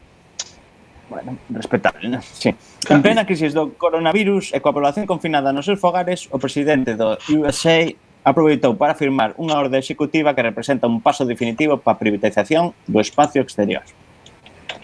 Bueno, 1.12 1.36
respetable, 1.50 2.20
sí. 2.22 2.54
En 2.88 3.02
plena 3.02 3.26
crisis 3.26 3.52
do 3.52 3.76
coronavirus 3.76 4.56
e 4.56 4.64
coa 4.64 4.72
población 4.72 5.04
confinada 5.04 5.52
nos 5.52 5.68
seus 5.68 5.76
fogares, 5.76 6.24
o 6.32 6.40
presidente 6.40 6.96
do 6.96 7.20
USA 7.36 7.84
aproveitou 8.24 8.72
para 8.80 8.96
firmar 8.96 9.36
unha 9.36 9.60
orde 9.60 9.76
executiva 9.76 10.32
que 10.32 10.40
representa 10.40 10.88
un 10.88 11.04
paso 11.04 11.28
definitivo 11.28 11.76
para 11.76 11.94
a 11.94 12.00
privatización 12.00 12.72
do 12.88 12.96
espacio 12.96 13.44
exterior. 13.44 13.84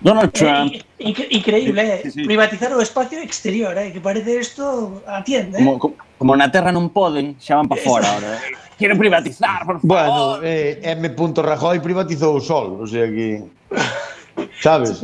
Donald 0.05 0.29
eh, 0.29 0.37
Trump. 0.37 0.69
Increíble, 1.01 1.81
eh. 1.81 2.01
sí, 2.05 2.11
sí. 2.12 2.23
privatizar 2.29 2.77
o 2.77 2.81
espacio 2.85 3.25
exterior, 3.25 3.73
eh, 3.81 3.88
que 3.88 4.05
parece 4.05 4.37
isto 4.37 5.01
a. 5.09 5.25
Eh? 5.25 5.49
Como, 5.57 5.81
como, 5.81 5.95
como 6.21 6.33
na 6.37 6.53
terra 6.53 6.69
non 6.69 6.93
poden, 6.93 7.41
xa 7.41 7.57
van 7.57 7.73
para 7.73 7.81
fora 7.81 8.05
ahora. 8.05 8.37
Eh. 8.37 8.69
Privatizar, 8.79 9.64
por 9.64 9.81
favor. 9.81 9.88
Bueno, 9.88 10.45
eh, 10.45 10.93
M. 10.93 11.09
Rajoy 11.17 11.81
privatizou 11.81 12.37
o 12.37 12.43
sol, 12.45 12.85
o 12.85 12.87
sea 12.87 13.09
que... 13.09 13.49
¿Sabes? 14.61 15.01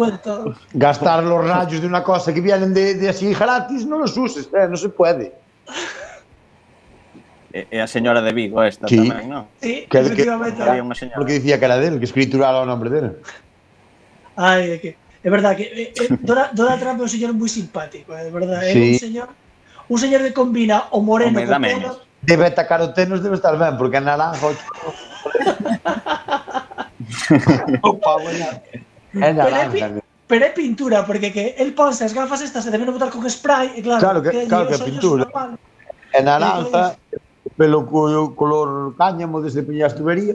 Gastar 0.72 1.22
los 1.24 1.46
rayos 1.46 1.80
de 1.80 1.86
una 1.86 2.02
cosa 2.02 2.32
que 2.32 2.40
vienen 2.40 2.72
de, 2.74 2.94
de 2.94 3.08
así 3.08 3.32
gratis, 3.34 3.86
no 3.86 3.98
los 3.98 4.16
uses, 4.16 4.48
eh, 4.52 4.66
no 4.68 4.76
se 4.76 4.88
puede. 4.88 5.34
E, 7.54 7.66
e 7.70 7.78
a 7.78 7.86
señora 7.86 8.18
de 8.18 8.32
Vigo 8.34 8.58
esta 8.66 8.90
Sí. 8.90 8.98
tamén, 8.98 9.30
non? 9.30 9.46
Sí, 9.62 9.86
Que- 9.86 10.02
que- 10.02 10.10
efectivamente. 10.10 10.58
Había 10.58 10.82
unha 10.82 10.98
señora. 10.98 11.22
Porque 11.22 11.38
decía 11.38 11.54
que 11.62 11.66
era 11.70 11.78
de 11.78 11.86
él, 11.86 11.96
que 12.02 12.06
escrituraba 12.10 12.58
o 12.62 12.66
nombre 12.66 12.90
de 12.90 12.98
él. 12.98 13.08
Ay, 14.34 14.74
é 14.74 14.76
que 14.82 14.90
é 15.22 15.28
verdad 15.30 15.54
que 15.54 15.70
eh, 15.70 15.94
eh, 15.94 16.10
Donald, 16.18 16.50
Donald 16.58 16.82
Trump 16.82 16.98
é 16.98 17.04
un 17.06 17.12
señor 17.14 17.30
moi 17.30 17.46
simpático, 17.46 18.10
é 18.10 18.26
verdad, 18.26 18.58
é 18.66 18.74
Sí. 18.74 18.98
un 18.98 18.98
señor 18.98 19.28
un 19.86 19.98
señor 20.02 20.26
que 20.26 20.34
combina 20.34 20.90
o 20.90 20.98
moreno 20.98 21.38
Home, 21.38 21.46
co 21.46 21.54
dá 21.54 21.60
pelo. 21.62 21.68
menos. 21.78 21.94
De 22.24 22.34
betacarotenos 22.40 23.22
debe 23.22 23.38
estar 23.38 23.54
ben, 23.54 23.78
porque 23.78 23.98
é 23.98 24.02
naranja 24.02 24.50
o 24.50 24.52
Opa, 27.82 28.16
buena. 28.18 28.62
É 29.14 29.32
pero, 29.32 29.56
é, 29.56 30.02
pero 30.26 30.44
é 30.44 30.50
pintura, 30.50 31.06
porque 31.06 31.30
que 31.30 31.54
el 31.58 31.74
ponse 31.74 32.04
as 32.04 32.12
gafas 32.12 32.42
estas 32.42 32.66
e 32.66 32.70
deben 32.70 32.90
botar 32.90 33.10
con 33.10 33.22
spray, 33.30 33.78
e 33.78 33.82
claro, 33.82 34.00
claro 34.00 34.20
que, 34.22 34.30
que, 34.30 34.46
claro 34.46 34.66
que 34.66 34.74
é 34.74 34.78
pintura. 34.78 35.24
É 36.12 36.20
naranja, 36.22 36.96
pelo 37.56 37.86
co, 37.86 38.34
color 38.34 38.94
cáñamo 38.96 39.40
desde 39.40 39.62
Peñas 39.62 39.94
Tubería. 39.94 40.34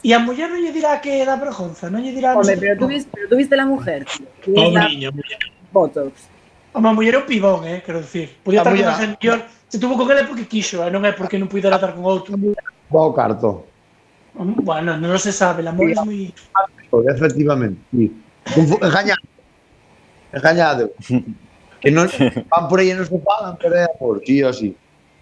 E 0.00 0.14
a 0.14 0.18
muller 0.18 0.48
non 0.48 0.62
lle 0.62 0.72
dirá 0.72 0.96
que 1.02 1.26
da 1.26 1.36
vergonza, 1.36 1.90
non 1.90 2.00
lle 2.00 2.14
dirá... 2.14 2.32
Home, 2.32 2.56
pero 2.56 2.78
tú 2.78 2.86
viste, 2.88 3.10
pero 3.12 3.28
tú 3.28 3.36
viste 3.36 3.52
la 3.52 3.66
mujer. 3.66 4.06
Pobre 4.40 4.88
niña, 4.88 5.10
muller. 5.10 5.40
Botox. 5.72 6.30
Home, 6.72 6.88
a 6.88 6.92
muller 6.94 7.14
é 7.14 7.20
un 7.20 7.26
pibón, 7.28 7.66
eh, 7.66 7.82
quero 7.84 8.00
dicir. 8.00 8.32
Podía 8.40 8.64
estar 8.64 8.72
con 8.72 8.86
a 8.86 8.96
mellor, 8.96 9.44
se 9.68 9.78
tuvo 9.78 9.98
con 9.98 10.10
ele 10.10 10.24
porque 10.24 10.46
quixo, 10.46 10.80
eh? 10.86 10.90
non 10.90 11.04
é 11.04 11.12
porque 11.12 11.36
non 11.36 11.52
puidera 11.52 11.76
ah. 11.76 11.80
estar 11.82 11.92
con 11.92 12.06
outro. 12.06 12.32
Vou 12.88 13.12
carto. 13.12 13.69
Bueno, 14.34 14.96
non 14.96 15.18
se 15.18 15.32
sabe, 15.32 15.62
el 15.62 15.68
amor 15.68 15.90
é 15.90 15.96
moi... 16.00 16.30
Efectivamente, 17.10 17.80
sí. 17.90 18.10
Engañado. 18.80 19.24
Engañado. 20.32 20.84
Que 21.80 21.90
non 21.90 22.06
van 22.52 22.64
por 22.68 22.78
aí 22.78 22.92
e 22.92 22.96
non 22.96 23.08
se 23.08 23.16
falan, 23.18 23.56
pero 23.56 23.74
é 23.74 23.88
amor, 23.88 24.20
sí 24.22 24.44
o 24.44 24.52
sí. 24.52 24.76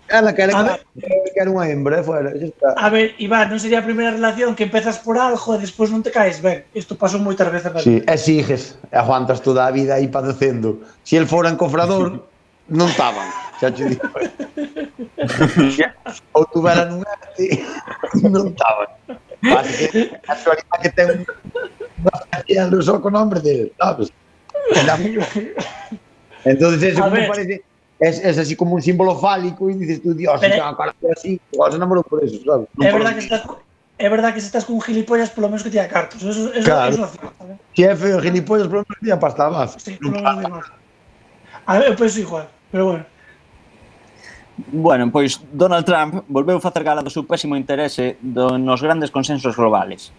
Ela 0.08 0.32
que 0.32 0.42
era, 0.42 0.56
A 0.56 0.62
ver. 0.62 0.80
que 0.96 1.36
era 1.36 1.52
unha 1.52 1.68
hembra, 1.68 2.00
fuera, 2.00 2.32
está. 2.32 2.72
A 2.80 2.88
ver, 2.88 3.12
Iván, 3.20 3.52
non 3.52 3.60
sería 3.60 3.80
a 3.80 3.86
primeira 3.86 4.16
relación 4.16 4.56
que 4.56 4.64
empezas 4.64 4.96
por 5.04 5.20
algo 5.20 5.54
e 5.54 5.60
despois 5.60 5.92
non 5.92 6.00
te 6.00 6.08
caes 6.08 6.40
ben. 6.40 6.64
Isto 6.72 6.96
pasou 6.96 7.20
moitas 7.20 7.48
veces 7.52 7.68
na 7.70 7.84
Sí, 7.84 8.00
e 8.00 8.14
sigues, 8.16 8.80
e 8.88 8.96
aguantas 8.96 9.44
toda 9.44 9.68
a 9.68 9.70
vida 9.70 10.00
aí 10.00 10.08
padecendo. 10.08 10.80
Si 11.04 11.20
el 11.20 11.28
fora 11.28 11.52
encofrador, 11.52 12.24
non 12.72 12.88
estaban, 12.88 13.28
xa 13.60 13.70
che 13.74 13.84
digo. 13.90 14.06
Ou 16.32 16.44
tuveran 16.54 16.92
un 16.94 17.02
arte, 17.04 17.44
non 18.22 18.54
estaban. 18.54 18.88
Así 19.58 19.86
que 19.90 20.00
a 20.26 20.32
actualidade 20.34 20.78
que 20.82 20.90
ten 20.94 21.08
unha 21.98 22.16
facial 22.30 22.66
do 22.70 22.78
sol 22.82 22.98
con 23.02 23.12
nombre 23.18 23.40
de, 23.42 23.70
sabes? 23.78 24.08
La 24.86 24.94
Entonces 26.44 26.94
eso 26.94 27.10
ver. 27.10 27.28
parece 27.28 27.62
es, 27.98 28.22
es 28.22 28.38
así 28.38 28.54
como 28.54 28.74
un 28.78 28.82
símbolo 28.82 29.18
fálico 29.18 29.68
y 29.70 29.74
dices 29.74 30.02
tú, 30.02 30.14
Dios, 30.14 30.38
si 30.40 30.46
Pero- 30.46 30.62
tengo 30.62 30.76
cara 30.76 30.94
así, 31.16 31.40
igual 31.50 31.70
se 31.72 31.76
enamoró 31.76 32.02
por 32.02 32.22
eso, 32.22 32.38
¿sabes? 32.46 32.68
É 32.78 32.90
por 32.94 33.02
verdad 33.02 33.14
que 33.18 33.24
estás 33.26 33.42
é 33.98 34.06
verdad 34.08 34.30
que 34.32 34.38
se 34.40 34.46
estás 34.46 34.62
con 34.64 34.78
gilipollas 34.80 35.30
polo 35.34 35.50
menos 35.50 35.66
que 35.66 35.70
tira 35.74 35.90
cartos. 35.90 36.22
Eso, 36.22 36.54
eso, 36.54 36.62
Claro. 36.62 36.94
eso, 36.94 37.10
¿sabes? 37.10 37.58
Si 37.74 37.82
é 37.82 37.96
feo, 37.98 38.22
gilipollas, 38.22 38.70
por 38.70 38.78
lo 38.78 38.84
menos 38.86 38.98
tía 39.02 39.18
pasta 39.18 39.50
más. 39.50 39.74
Sí, 39.82 39.98
polo 39.98 40.22
menos 40.22 40.38
de 40.38 40.46
más. 40.46 40.66
A 41.66 41.78
ver, 41.82 41.90
eu 41.90 41.96
penso 41.98 42.22
igual, 42.22 42.46
pero 42.70 42.86
bueno. 42.94 43.04
Bueno, 44.58 45.10
pois 45.12 45.38
Donald 45.52 45.86
Trump 45.86 46.26
volveu 46.26 46.58
facer 46.58 46.82
gala 46.82 47.06
do 47.06 47.14
seu 47.14 47.22
pésimo 47.22 47.54
interese 47.54 48.18
do, 48.18 48.58
nos 48.58 48.82
grandes 48.82 49.14
consensos 49.14 49.54
globales. 49.54 50.10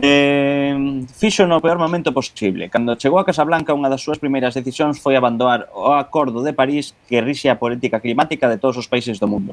Eh, 0.00 1.04
fixo 1.12 1.44
no 1.44 1.60
peor 1.60 1.76
momento 1.76 2.08
posible. 2.16 2.72
Cando 2.72 2.96
chegou 2.96 3.20
a 3.20 3.28
Casablanca, 3.28 3.76
unha 3.76 3.92
das 3.92 4.00
súas 4.00 4.16
primeiras 4.16 4.56
decisións 4.56 4.96
foi 4.96 5.20
abandonar 5.20 5.68
o 5.76 5.92
acordo 5.92 6.40
de 6.40 6.56
París 6.56 6.96
que 7.04 7.20
rixe 7.20 7.52
a 7.52 7.60
política 7.60 8.00
climática 8.00 8.48
de 8.48 8.56
todos 8.56 8.80
os 8.80 8.88
países 8.88 9.20
do 9.20 9.28
mundo. 9.28 9.52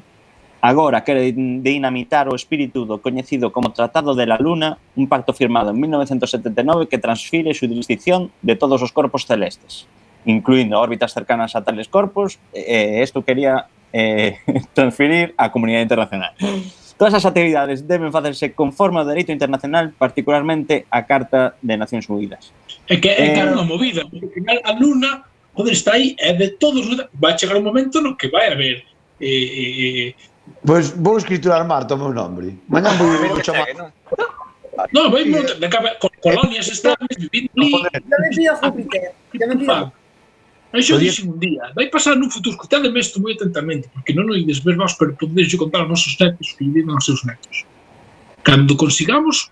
Agora 0.64 1.04
quere 1.04 1.36
dinamitar 1.36 2.32
o 2.32 2.40
espírito 2.40 2.88
do 2.88 3.04
coñecido 3.04 3.52
como 3.52 3.76
Tratado 3.76 4.16
de 4.16 4.26
la 4.26 4.40
Luna, 4.40 4.80
un 4.96 5.12
pacto 5.12 5.36
firmado 5.36 5.76
en 5.76 5.78
1979 5.78 6.88
que 6.88 7.04
transfire 7.04 7.52
a 7.52 7.58
jurisdicción 7.58 8.32
de 8.40 8.56
todos 8.56 8.80
os 8.80 8.96
corpos 8.96 9.28
celestes, 9.28 9.86
incluindo 10.24 10.80
órbitas 10.80 11.12
cercanas 11.12 11.54
a 11.54 11.68
tales 11.68 11.92
corpos, 11.92 12.40
e 12.56 13.04
isto 13.04 13.22
quería 13.22 13.68
eh, 13.94 14.40
transferir 14.78 15.34
á 15.38 15.50
comunidade 15.52 15.86
internacional. 15.86 16.34
Todas 16.96 17.14
as 17.20 17.26
actividades 17.28 17.84
deben 17.84 18.10
facerse 18.10 18.56
conforme 18.56 19.04
ao 19.04 19.06
dereito 19.06 19.36
internacional, 19.36 19.92
particularmente 20.00 20.88
a 20.88 21.04
Carta 21.04 21.60
de 21.60 21.76
Nacións 21.76 22.08
Unidas. 22.08 22.56
É 22.88 22.96
que 22.98 23.12
é 23.12 23.34
eh, 23.34 23.36
cara 23.36 23.52
unha 23.52 23.68
movida, 23.68 24.08
porque 24.08 24.32
final 24.32 24.58
a 24.64 24.72
Luna 24.72 25.28
joder, 25.56 25.74
está 25.74 25.94
aí, 25.94 26.16
é 26.20 26.34
de 26.34 26.56
todos 26.60 26.88
os... 26.88 26.96
Vai 27.14 27.38
chegar 27.38 27.58
un 27.58 27.64
momento 27.64 28.00
no 28.02 28.16
que 28.16 28.28
vai 28.28 28.52
haber 28.52 28.84
eh, 29.20 29.28
eh, 29.28 30.10
eh 30.10 30.16
Pois 30.66 30.92
pues 30.92 31.02
vou 31.02 31.18
escriturar 31.18 31.66
Marta 31.66 31.96
o 31.96 31.98
meu 31.98 32.14
nome. 32.14 32.60
Mañá 32.68 32.92
vou 32.94 33.10
vivir 33.10 33.32
o 33.40 33.44
chamar. 33.44 33.68
Non, 34.94 35.10
vai 35.10 35.26
moita, 35.26 35.56
de 35.56 35.68
caba, 35.70 35.96
colonias 36.22 36.68
están 36.68 36.96
vivindo. 37.10 37.50
Ya 37.90 38.18
me 38.20 38.30
pido 38.30 38.54
Júpiter, 38.62 39.14
ya 39.34 39.48
me 39.48 39.56
pido. 39.56 39.92
Això 40.76 40.96
Podía... 40.96 41.14
un 41.24 41.40
día. 41.40 41.72
Vai 41.76 41.88
pasar 41.88 42.20
nun 42.20 42.28
futuro, 42.28 42.56
escutademe 42.60 43.00
isto 43.00 43.24
moi 43.24 43.32
atentamente, 43.32 43.88
porque 43.96 44.12
non 44.12 44.28
o 44.28 44.36
ides 44.36 44.60
ver 44.60 44.76
vos, 44.76 44.92
pero 45.00 45.16
podedes 45.16 45.56
contar 45.56 45.88
aos 45.88 45.92
nosos 45.96 46.20
netos 46.20 46.52
que 46.52 46.68
viven 46.68 46.92
aos 46.92 47.08
seus 47.08 47.24
netos. 47.24 47.64
Cando 48.44 48.76
consigamos 48.76 49.48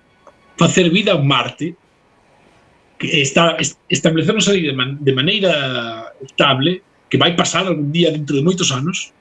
facer 0.59 0.91
vida 0.91 1.15
en 1.15 1.24
Marte, 1.24 1.80
que 2.99 3.24
está, 3.24 3.55
establecernos 3.88 4.51
ali 4.51 4.67
de, 4.67 4.76
man, 4.76 4.99
de 4.99 5.13
maneira 5.15 6.11
estable, 6.19 6.84
que 7.07 7.15
vai 7.15 7.32
pasar 7.39 7.63
algún 7.71 7.91
día 7.95 8.11
dentro 8.11 8.36
de 8.36 8.43
moitos 8.43 8.69
anos, 8.76 9.15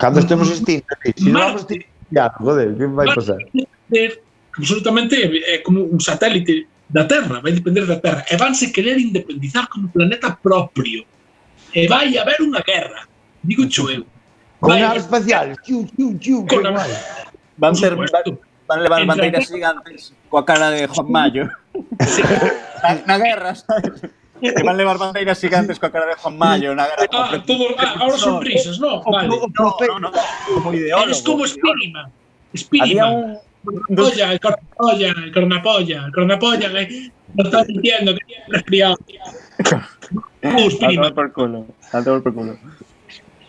Cando 0.00 0.24
estemos 0.24 0.48
extintos, 0.48 0.96
se 1.04 1.28
non 1.28 1.36
vamos 1.36 1.68
extintos, 1.68 1.92
joder, 2.40 2.72
que 2.72 2.88
vai 2.88 3.12
pasar? 3.12 3.36
Marte, 3.52 4.24
absolutamente 4.56 5.14
é 5.20 5.60
como 5.60 5.84
un 5.84 6.00
satélite 6.00 6.64
da 6.92 7.04
Terra, 7.04 7.40
vai 7.40 7.52
depender 7.52 7.86
da 7.86 7.96
Terra, 7.96 8.24
e 8.30 8.36
vanse 8.36 8.70
querer 8.70 8.98
independizar 8.98 9.66
como 9.68 9.88
planeta 9.88 10.36
propio. 10.36 11.04
E 11.74 11.88
vai 11.88 12.12
haber 12.18 12.44
unha 12.44 12.60
guerra, 12.60 13.08
digo 13.42 13.64
cho 13.64 13.88
eu. 13.88 14.04
Con 14.60 14.70
Vai 14.70 14.84
naves 14.84 15.08
espaciales, 15.08 15.56
chiu, 15.64 15.88
chiu, 15.96 16.18
chiu, 16.20 16.44
que 16.44 16.60
Con 16.60 16.68
guai. 16.68 16.92
Van, 17.56 17.72
ter, 17.72 17.96
van, 17.96 18.82
levar 18.82 19.06
bandeiras 19.06 19.48
gigantes 19.48 20.12
coa 20.28 20.44
cara 20.44 20.70
de 20.70 20.86
Juan 20.86 21.08
Mayo. 21.08 21.48
na, 22.84 22.90
na 23.08 23.16
guerra, 23.18 23.56
sabes? 23.56 24.04
Que 24.38 24.62
van 24.62 24.76
levar 24.76 25.00
bandeiras 25.00 25.40
gigantes 25.40 25.80
coa 25.80 25.88
cara 25.88 26.12
de 26.12 26.20
Juan 26.20 26.36
Mayo 26.36 26.76
na 26.76 26.84
guerra. 26.86 27.08
Ah, 27.08 27.40
todo, 27.40 27.72
ah, 27.80 28.04
ahora 28.04 28.18
son 28.20 28.44
risas, 28.44 28.76
no, 28.78 29.00
vale. 29.00 29.32
No, 29.32 29.48
no, 29.48 29.98
no, 29.98 30.10
como 30.60 30.76
ideólogo. 30.76 31.08
Eres 31.08 31.22
como. 31.24 31.42
Había 32.84 33.06
un... 33.08 33.38
Polla, 33.64 34.32
el 34.32 34.40
cornapolla, 34.40 35.14
el 35.24 35.32
cornapolla, 35.32 36.06
el 36.06 36.12
cornapolla, 36.12 36.72
que 36.72 37.12
no 37.34 37.44
estás 37.44 37.66
diciendo, 37.66 38.14
que 38.14 38.24
tienes 38.26 38.48
resfriado. 38.48 38.96
A 40.42 41.14
por 41.14 41.32
culo, 41.32 41.66
a 41.92 42.02
por 42.02 42.34
culo. 42.34 42.52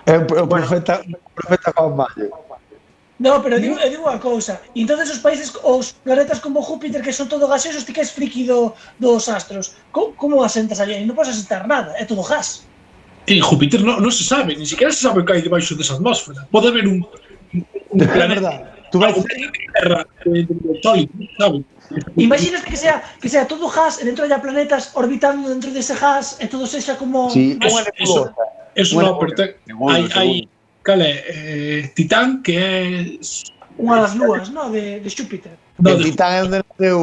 Eh, 0.05 0.14
el, 0.14 0.26
profeta, 0.26 1.01
profeta 1.34 1.74
Juan 1.76 1.95
Mayo. 1.95 2.30
No, 3.20 3.41
pero 3.41 3.57
digo, 3.57 3.80
eu 3.80 3.89
digo 3.89 4.03
unha 4.03 4.20
cousa. 4.20 4.59
Entón, 4.76 4.99
os 4.99 5.22
países, 5.22 5.53
os 5.64 5.95
planetas 6.03 6.43
como 6.43 6.59
Júpiter, 6.59 6.99
que 6.99 7.14
son 7.14 7.30
todo 7.30 7.47
gaseosos, 7.47 7.86
ti 7.86 7.93
que 7.93 8.03
és 8.03 8.11
friki 8.11 8.43
do, 8.43 8.76
dos 8.99 9.30
astros. 9.30 9.78
Como, 9.95 10.11
como 10.18 10.43
asentas 10.43 10.82
ali? 10.82 10.97
Non 11.05 11.16
podes 11.16 11.38
asentar 11.38 11.64
nada, 11.70 11.95
é 11.95 12.03
todo 12.03 12.26
gas. 12.26 12.68
En 13.30 13.39
Júpiter 13.39 13.80
non 13.80 14.03
no 14.03 14.11
se 14.11 14.28
sabe, 14.28 14.57
ni 14.59 14.68
siquiera 14.68 14.91
se 14.91 15.07
sabe 15.07 15.24
que 15.24 15.32
hai 15.32 15.41
debaixo 15.45 15.78
desa 15.78 15.95
atmósfera. 15.95 16.43
Pode 16.51 16.68
haber 16.74 16.84
un, 16.89 16.99
un 17.55 17.99
planeta 18.18 18.72
tú 18.93 18.99
vas 18.99 19.17
ah, 19.17 20.05
eh, 20.25 20.47
Imagínate 22.15 22.69
que 22.69 22.77
sea 22.77 23.03
que 23.19 23.27
sea 23.27 23.47
todo 23.47 23.67
gas 23.67 23.97
e 23.99 24.05
dentro 24.05 24.23
haya 24.23 24.37
planetas 24.37 24.93
orbitando 24.93 25.49
dentro 25.49 25.73
dese 25.73 25.97
gas 25.97 26.37
e 26.37 26.45
todo 26.45 26.69
sexa 26.69 26.93
como 27.01 27.33
sí, 27.33 27.57
es, 27.57 27.73
eso, 27.97 28.29
eso 28.77 28.93
bueno, 28.93 29.17
no, 29.17 29.19
pero 29.19 29.31
te, 29.33 29.45
seguro, 29.65 29.89
hai, 29.93 30.05
hai 30.13 30.31
cale, 30.85 31.25
eh, 31.25 31.89
Titán 31.97 32.45
que 32.45 32.53
é 32.53 32.77
unha 33.81 33.97
das 34.05 34.13
lúas, 34.13 34.53
no, 34.53 34.69
de, 34.69 35.01
de 35.01 35.09
Xúpiter. 35.09 35.57
No, 35.81 35.97
de 35.97 36.13
Titán 36.13 36.31
é 36.37 36.41
onde 36.45 36.57
naceu 36.61 37.01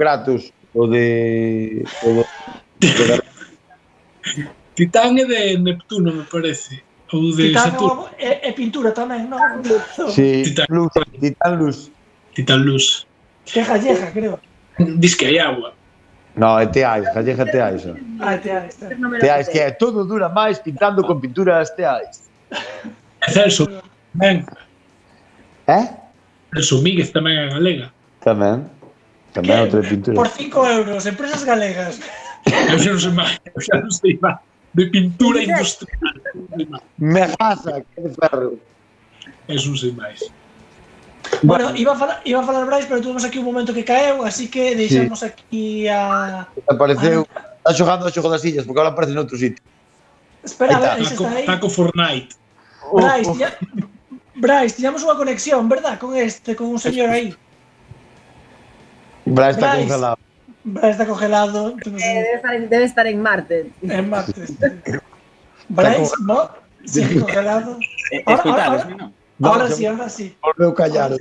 Kratos, 0.00 0.48
o 0.72 0.88
de 0.88 1.84
o 2.08 2.08
de, 2.16 2.24
o 2.24 3.04
de 3.04 3.16
Titán 4.80 5.12
é 5.20 5.28
de 5.28 5.60
Neptuno, 5.60 6.08
me 6.16 6.24
parece 6.24 6.87
ou 7.12 7.34
de 7.34 7.48
Titano 7.48 7.70
Saturno. 7.70 8.08
É, 8.18 8.48
é 8.48 8.52
pintura 8.52 8.92
tamén, 8.92 9.28
non? 9.28 9.40
Sí, 10.14 10.44
Titan 10.44 10.68
luz, 10.70 10.92
Titan 11.20 11.54
luz. 11.56 11.78
Titan 12.34 12.60
luz. 12.64 13.06
Que 13.44 13.64
galleja, 13.64 14.10
creo. 14.12 14.38
Diz 14.78 15.14
que 15.16 15.26
hai 15.26 15.38
agua. 15.38 15.72
No, 16.36 16.58
é 16.58 16.66
Teais, 16.66 17.08
gallega 17.14 17.44
Teais. 17.46 17.86
Eh. 17.86 17.94
Ah, 18.20 18.36
Teais. 18.38 18.78
Teais, 19.20 19.48
que 19.48 19.58
é 19.58 19.70
todo 19.70 20.04
dura 20.04 20.28
máis 20.28 20.58
pintando 20.60 21.02
con 21.02 21.20
pinturas 21.20 21.74
Teais. 21.74 22.28
É 23.24 23.30
Celso, 23.32 23.66
tamén. 24.14 24.44
Eh? 25.66 25.84
Celso 26.54 26.80
Míguez 26.84 27.10
tamén 27.10 27.34
é 27.34 27.46
galega. 27.48 27.90
Tamén. 28.22 28.68
Tamén 29.32 29.66
outra 29.66 29.82
pintura. 29.82 30.16
Por 30.16 30.28
5 30.28 30.66
euros, 30.78 31.06
empresas 31.08 31.42
galegas. 31.44 32.00
Eu 32.46 32.78
xa 32.78 32.90
non 32.92 33.00
sei 33.00 33.12
máis, 33.12 33.34
eu 33.44 33.60
xa 33.60 33.74
non 33.80 33.92
sei 33.92 34.14
máis 34.22 34.47
de 34.72 34.86
pintura 34.86 35.42
industrial. 35.42 36.14
Me 36.96 37.28
pasa, 37.36 37.82
que 37.94 38.08
ferro. 38.10 38.54
Es 39.48 39.66
un 39.66 39.76
sin 39.76 39.96
máis. 39.96 40.20
Bueno, 41.42 41.74
iba 41.76 41.92
a 41.92 41.96
falar, 41.96 42.20
iba 42.24 42.40
a 42.40 42.42
falar 42.42 42.66
Brais, 42.66 42.86
pero 42.86 43.00
tuvimos 43.00 43.24
aquí 43.24 43.38
un 43.38 43.44
momento 43.44 43.74
que 43.74 43.84
caeu, 43.84 44.24
así 44.24 44.48
que 44.48 44.74
deixamos 44.74 45.20
sí. 45.20 45.26
aquí 45.26 45.88
a... 45.88 46.48
Apareceu, 46.68 47.26
está 47.58 47.74
xogando 47.74 48.06
o 48.06 48.10
xogo 48.12 48.30
das 48.30 48.40
sillas, 48.40 48.64
porque 48.64 48.80
agora 48.80 48.92
aparece 48.92 49.12
noutro 49.12 49.36
sitio. 49.36 49.62
Espera, 50.44 50.76
a 50.76 50.80
ver, 50.80 51.02
está, 51.02 51.14
está 51.14 51.36
aí. 51.36 51.46
taco 51.46 51.68
Fortnite. 51.68 52.32
Oh, 52.90 52.96
Brais, 52.96 53.28
Brais, 54.36 54.72
oh. 54.72 54.76
tiñamos 54.76 55.04
unha 55.04 55.16
conexión, 55.16 55.68
verdad, 55.68 56.00
con 56.00 56.16
este, 56.16 56.56
con 56.56 56.72
un 56.72 56.80
señor 56.80 57.12
aí. 57.12 57.36
Brais 59.28 59.56
está 59.56 59.76
congelado. 59.76 60.27
Está 60.82 61.06
congelado. 61.06 61.74
Eh, 61.84 61.92
debe, 61.94 62.34
estar 62.36 62.54
en, 62.54 62.68
debe 62.68 62.84
estar 62.84 63.06
en 63.06 63.22
Marte. 63.22 63.70
En 63.82 64.08
martes. 64.10 64.52
Brais, 65.68 66.12
¿no? 66.26 66.50
Sigue 66.84 67.20
congelado. 67.20 67.78
Ahora- 68.26 68.42
ahora- 68.42 69.12
Ahora 69.40 69.70
sí, 69.70 69.86
ahora 69.86 70.08
sí. 70.08 70.36
Volveu 70.42 70.74
callar. 70.74 71.12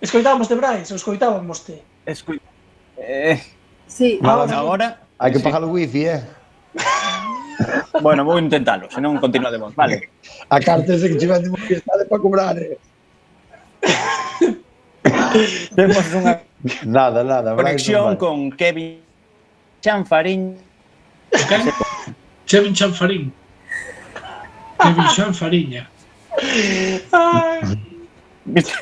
Escoitábamos 0.00 0.48
de 0.48 0.54
Brais, 0.54 0.90
ou 0.92 0.96
escoitábamos 1.00 1.64
te. 1.64 1.80
Escoi... 2.04 2.40
Eh, 2.98 3.40
Sí, 3.86 4.18
Ahora, 4.22 4.58
agora... 4.58 4.86
Hai 5.18 5.30
que 5.32 5.38
Sí. 5.38 5.44
pagar 5.44 5.62
o 5.64 5.70
wifi, 5.72 6.04
eh? 6.08 6.20
Bueno, 8.02 8.24
vou 8.26 8.36
intentalo, 8.42 8.90
senón 8.90 9.16
continuademos. 9.22 9.72
Vale. 9.78 10.10
A 10.50 10.58
carta 10.60 10.92
ese 10.92 11.08
que 11.08 11.16
tivemos 11.16 11.60
que 11.64 11.74
estar 11.80 11.96
para 12.10 12.20
cobrar, 12.20 12.58
eh? 12.58 12.76
Temos 15.76 16.04
unha 16.14 16.40
Nada, 16.84 17.22
nada. 17.22 17.54
Conexión 17.54 18.16
con 18.16 18.50
Kevin 18.52 19.00
Chanfarín. 19.80 20.56
Kevin 22.46 22.72
Chanfarín. 22.74 23.32
Kevin 24.80 25.06
Chanfariña. 25.14 25.90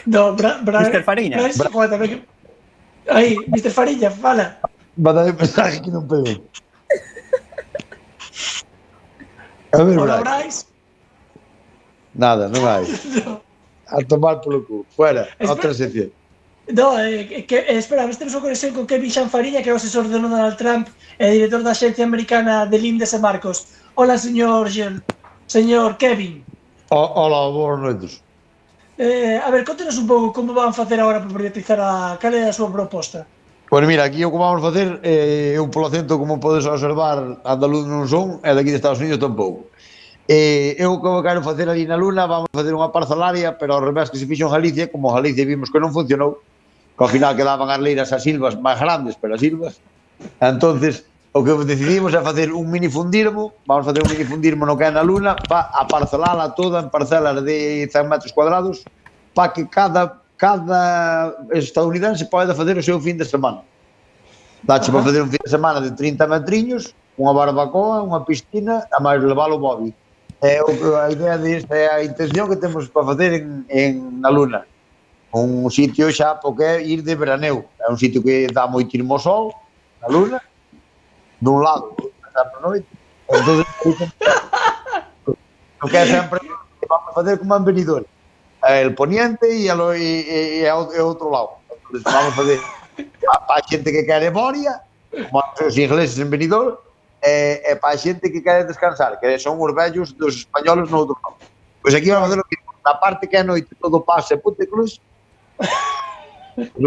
No, 0.06 0.34
Bra, 0.34 0.58
Bra, 0.62 0.80
Mr. 0.80 1.02
Fariña. 1.02 1.36
Bra, 1.38 1.68
Bra, 1.70 1.88
tamén... 1.90 2.22
Aí, 3.10 3.34
Mr. 3.50 3.70
Fariña, 3.70 4.10
fala. 4.10 4.58
Mandade 4.94 5.32
mensaje 5.34 5.82
que 5.82 5.90
non 5.90 6.06
pego. 6.06 6.38
A 9.72 9.82
ver, 9.82 9.96
Hola, 9.98 10.20
Brais. 10.22 10.66
Nada, 12.14 12.46
non 12.46 12.62
hai. 12.66 12.84
No. 13.24 13.42
A 13.92 14.00
tomar 14.08 14.40
polo 14.40 14.64
cu. 14.64 14.86
Fuera, 14.96 15.28
Espera. 15.36 15.50
outra 15.52 15.74
sección. 15.74 16.08
No, 16.70 16.98
eh, 16.98 17.44
que, 17.46 17.56
eh, 17.58 17.78
espera, 17.78 18.06
nós 18.06 18.16
temos 18.16 18.38
unha 18.38 18.46
conexión 18.46 18.70
con 18.70 18.86
Kevin 18.86 19.10
Xanfariña, 19.10 19.66
que 19.66 19.70
é 19.70 19.74
o 19.74 19.80
asesor 19.82 20.06
de 20.06 20.14
Donald 20.14 20.54
Trump 20.54 20.86
e 21.18 21.26
director 21.34 21.58
da 21.66 21.74
Xencia 21.74 22.06
Americana 22.06 22.70
de 22.70 22.78
Lindes 22.78 23.10
e 23.10 23.18
Marcos. 23.18 23.66
Hola, 23.98 24.14
señor 24.14 24.70
Gel. 24.70 25.02
Señor 25.50 25.98
Kevin. 25.98 26.46
O, 26.94 27.02
hola, 27.02 27.50
boas 27.50 27.82
noites. 27.82 28.22
Eh, 28.94 29.42
a 29.42 29.50
ver, 29.50 29.66
contenos 29.66 29.98
un 29.98 30.06
pouco 30.06 30.30
como 30.30 30.54
van 30.54 30.70
facer 30.70 31.02
agora 31.02 31.18
para 31.18 31.34
privatizar 31.34 31.82
a... 31.82 32.14
Cal 32.22 32.30
é 32.30 32.46
a 32.46 32.54
súa 32.54 32.70
proposta? 32.70 33.26
Pois 33.66 33.82
mira, 33.82 34.06
aquí 34.06 34.22
o 34.22 34.30
que 34.30 34.38
vamos 34.38 34.62
facer 34.62 35.02
eh, 35.02 35.58
eu 35.58 35.66
polo 35.66 35.90
acento, 35.90 36.14
como 36.14 36.38
podes 36.38 36.62
observar, 36.62 37.42
andaluz 37.42 37.90
non 37.90 38.06
son, 38.06 38.38
e 38.46 38.54
daqui 38.54 38.70
de 38.70 38.78
Estados 38.78 39.02
Unidos 39.02 39.18
tampouco. 39.18 39.66
Eh, 40.30 40.78
eu 40.78 41.02
como 41.02 41.24
quero 41.26 41.42
facer 41.42 41.66
ali 41.66 41.90
na 41.90 41.98
Luna, 41.98 42.30
vamos 42.30 42.52
facer 42.54 42.70
unha 42.70 42.94
parcelaria, 42.94 43.58
pero 43.58 43.74
ao 43.74 43.82
revés 43.82 44.12
que 44.12 44.20
se 44.20 44.28
fixo 44.30 44.46
en 44.46 44.54
Galicia, 44.54 44.86
como 44.92 45.10
Galicia 45.10 45.42
vimos 45.42 45.72
que 45.72 45.82
non 45.82 45.90
funcionou, 45.90 46.38
que 46.96 47.02
ao 47.02 47.10
final 47.10 47.36
quedaban 47.36 47.68
as 47.68 47.80
leiras 47.80 48.12
as 48.12 48.22
silvas 48.22 48.56
máis 48.56 48.78
grandes, 48.78 49.16
pero 49.16 49.34
as 49.34 49.40
silvas. 49.40 49.80
Entonces, 50.40 51.04
o 51.32 51.40
que 51.40 51.52
decidimos 51.64 52.12
é 52.12 52.20
facer 52.20 52.52
un 52.52 52.68
mini 52.68 52.92
fundirmo, 52.92 53.56
vamos 53.64 53.88
facer 53.88 54.04
un 54.04 54.10
mini 54.12 54.24
fundirmo 54.24 54.66
no 54.68 54.76
que 54.76 54.84
é 54.84 54.90
na 54.92 55.00
luna, 55.00 55.32
pa 55.48 55.72
a 55.72 55.88
parcelala 55.88 56.52
toda 56.52 56.84
en 56.84 56.92
parcelas 56.92 57.40
de 57.40 57.88
100 57.88 58.08
metros 58.08 58.32
cuadrados, 58.32 58.84
para 59.32 59.52
que 59.52 59.64
cada 59.64 60.22
cada 60.42 61.38
estadounidense 61.52 62.26
poida 62.26 62.52
facer 62.52 62.76
o 62.76 62.82
seu 62.82 62.98
fin 62.98 63.16
de 63.16 63.24
semana. 63.24 63.62
Dache 64.64 64.90
para 64.90 65.04
facer 65.06 65.22
un 65.22 65.30
fin 65.30 65.38
de 65.38 65.50
semana 65.50 65.80
de 65.80 65.94
30 65.94 66.26
metriños, 66.26 66.94
unha 67.14 67.30
barbacoa, 67.30 68.02
unha 68.02 68.26
piscina, 68.26 68.82
a 68.90 68.98
máis 68.98 69.22
levar 69.22 69.54
o 69.54 69.58
móvil. 69.62 69.94
É 70.42 70.58
o, 70.58 70.74
a 70.98 71.14
idea 71.14 71.38
disto 71.38 71.70
é 71.70 71.86
a 71.86 72.02
intención 72.02 72.50
que 72.50 72.58
temos 72.58 72.90
para 72.90 73.14
facer 73.14 73.38
en, 73.38 73.62
en 73.70 74.18
na 74.18 74.34
Luna. 74.34 74.66
Un 75.32 75.70
sitio 75.72 76.12
xa 76.12 76.36
porque 76.36 76.82
ir 76.84 77.00
de 77.02 77.14
veraneo. 77.16 77.64
É 77.80 77.88
un 77.88 77.96
sitio 77.96 78.20
que 78.22 78.46
dá 78.52 78.68
moitísimo 78.68 79.16
sol, 79.18 79.52
na 80.04 80.08
Luna, 80.12 80.38
dun 81.40 81.64
lado, 81.64 81.96
por 82.52 82.60
noite. 82.60 82.86
Entón, 83.32 83.64
o 85.82 85.86
que 85.88 85.96
é 85.96 86.04
sempre 86.06 86.38
que 86.40 86.86
vamos 86.86 87.14
facer 87.16 87.38
como 87.40 87.56
en. 87.56 88.04
El 88.62 88.94
poniente 88.94 89.48
e, 89.48 89.66
el, 89.72 89.80
e, 89.96 89.98
e, 89.98 90.38
e, 90.62 90.68
ao- 90.68 90.92
e 90.92 91.00
outro 91.00 91.32
lado. 91.32 91.58
Entonces, 91.72 92.04
vamos 92.04 92.34
fazer 92.36 92.60
para 93.48 93.56
a 93.58 93.62
xente 93.64 93.90
que 93.90 94.04
quere 94.04 94.28
boria, 94.30 94.84
como 95.32 95.42
os 95.64 95.74
ingleses 95.80 96.20
en 96.20 96.28
Benidorm, 96.28 96.76
e, 97.24 97.58
e 97.64 97.76
para 97.80 97.94
a 97.94 97.98
xente 97.98 98.28
que 98.30 98.44
quere 98.44 98.68
descansar, 98.68 99.18
que 99.18 99.38
son 99.40 99.56
os 99.58 99.72
vellos 99.74 100.12
dos 100.12 100.44
españoles 100.44 100.92
no 100.92 101.08
outro 101.08 101.16
lado. 101.24 101.40
Pois 101.80 101.96
aquí 101.96 102.12
vamos 102.12 102.28
fazer 102.28 102.38
o 102.38 102.44
mismo. 102.46 102.68
Na 102.84 102.94
parte 103.00 103.26
que 103.26 103.36
é 103.40 103.42
noite 103.42 103.72
todo 103.80 104.04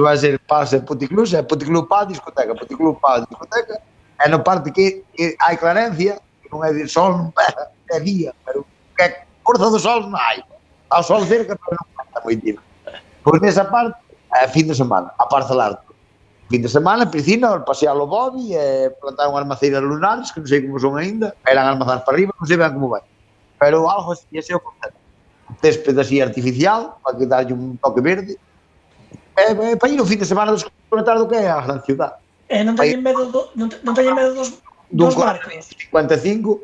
Βάζει 0.04 0.38
πάσε 0.46 0.84
ser 0.88 0.98
την 0.98 1.08
κλούσε, 1.08 1.44
που 1.44 1.58
την 1.58 1.76
é 1.76 1.80
τη 1.80 1.86
pa 1.90 2.06
discoteca, 2.06 2.54
την 2.68 2.78
pa 2.78 3.20
discoteca, 3.20 3.26
δισκοτέca, 3.30 3.82
ενώ 4.18 4.40
parte 4.40 4.72
que, 4.72 5.04
que 5.14 5.36
hai 5.40 5.58
clarencia, 5.58 6.20
que 6.42 6.48
non 6.52 6.64
é 6.64 6.72
de 6.72 6.88
sol, 6.88 7.34
é 7.96 8.00
día, 8.00 8.32
pero 8.46 8.66
que 8.98 9.06
corza 9.44 9.70
do 9.70 9.80
sol 9.80 10.00
non 10.06 10.16
hai. 10.16 10.40
Ao 10.90 11.04
sol 11.04 11.26
cerca, 11.26 11.54
pero 11.60 11.76
non 11.80 11.88
canta 11.98 12.20
moi 12.24 12.36
tiro. 12.38 12.62
Pois 13.24 13.42
nesa 13.42 13.66
parte, 13.66 13.98
é 14.40 14.46
eh, 14.46 14.48
fin 14.48 14.66
de 14.70 14.76
semana, 14.76 15.12
a 15.18 15.26
parcelar. 15.26 15.74
Fin 16.50 16.62
de 16.62 16.70
semana, 16.70 17.10
piscina, 17.10 17.60
pasear 17.66 17.98
o 17.98 18.08
Bobby, 18.08 18.54
e 18.54 18.94
plantar 19.02 19.28
unhas 19.28 19.50
maceiras 19.50 19.82
lunares, 19.82 20.32
que 20.32 20.40
non 20.40 20.48
sei 20.48 20.62
como 20.64 20.80
son 20.80 20.96
aínda, 21.02 21.34
eran 21.44 21.66
almazadas 21.66 22.06
para 22.06 22.14
arriba, 22.16 22.32
non 22.38 22.48
sei 22.48 22.58
ben 22.62 22.72
como 22.72 22.94
vai. 22.94 23.04
Pero 23.60 23.90
algo 23.90 24.14
así, 24.14 24.30
ese 24.32 24.54
é 24.54 24.56
o 24.56 24.62
concepto. 24.62 25.00
Césped 25.62 25.98
así 25.98 26.22
artificial, 26.22 27.02
para 27.04 27.18
que 27.18 27.26
dalle 27.26 27.54
un 27.54 27.78
toque 27.82 28.02
verde, 28.02 28.38
eh, 29.38 29.74
eh 29.74 29.76
para 29.76 29.90
ir 29.90 30.00
o 30.02 30.06
fin 30.06 30.20
de 30.20 30.26
semana 30.26 30.52
desconectar 30.52 31.18
do 31.18 31.28
que 31.28 31.36
é 31.36 31.50
a 31.50 31.62
gran 31.62 31.82
ciudad. 31.84 32.20
Eh, 32.50 32.64
non 32.64 32.78
teñen 32.78 33.02
medo, 33.02 33.26
do, 33.32 33.50
non, 33.58 33.68
te, 33.70 33.82
non 33.82 33.94
teñen 33.98 34.14
medo 34.14 34.38
dos, 34.38 34.62
dos 34.92 35.16
barcos? 35.18 35.74
55? 35.74 36.62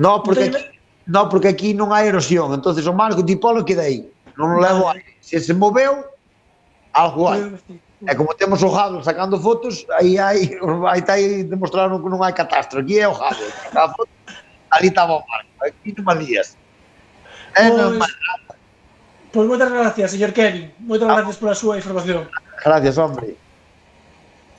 No, 0.00 0.24
porque, 0.24 0.48
non 0.48 0.56
teñen... 0.56 0.72
no, 1.06 1.20
porque 1.28 1.48
aquí 1.52 1.76
non 1.76 1.92
hai 1.92 2.08
erosión, 2.08 2.52
entonces 2.56 2.86
o 2.88 2.94
marco 2.96 3.20
tipolo 3.20 3.60
queda 3.62 3.84
aí, 3.84 4.08
non 4.40 4.56
o 4.56 4.60
levo 4.60 4.88
aí. 4.88 5.04
Se 5.20 5.36
se 5.36 5.52
moveu, 5.52 6.04
algo 6.96 7.28
hai. 7.28 7.52
E 8.08 8.14
como 8.14 8.32
temos 8.34 8.62
o 8.62 8.68
Hubble 8.68 9.02
sacando 9.04 9.40
fotos, 9.40 9.86
aí 9.96 10.18
hai, 10.18 10.52
aí 10.88 11.00
está 11.00 11.14
aí 11.14 11.44
demostraron 11.44 12.00
que 12.00 12.08
non 12.08 12.20
hai 12.20 12.32
catástrofe. 12.32 12.84
Aquí 12.84 12.96
é 13.00 13.08
o 13.08 13.16
Hubble. 13.16 13.52
Foto, 13.72 14.08
ali 14.72 14.88
estaba 14.88 15.16
o 15.16 15.24
marco. 15.24 15.50
Aquí 15.60 15.92
non 15.96 16.04
malías. 16.04 16.56
É 17.56 17.68
pois 17.68 17.76
normal. 17.76 18.08
Pois 18.08 18.45
Pois 19.36 19.48
moitas 19.52 19.68
gracias, 19.68 20.12
señor 20.12 20.32
Kevin. 20.32 20.72
Moitas 20.80 21.12
ah. 21.12 21.20
gracias 21.20 21.36
pola 21.36 21.52
súa 21.52 21.76
información. 21.76 22.24
Gracias, 22.64 22.96
hombre. 22.96 23.36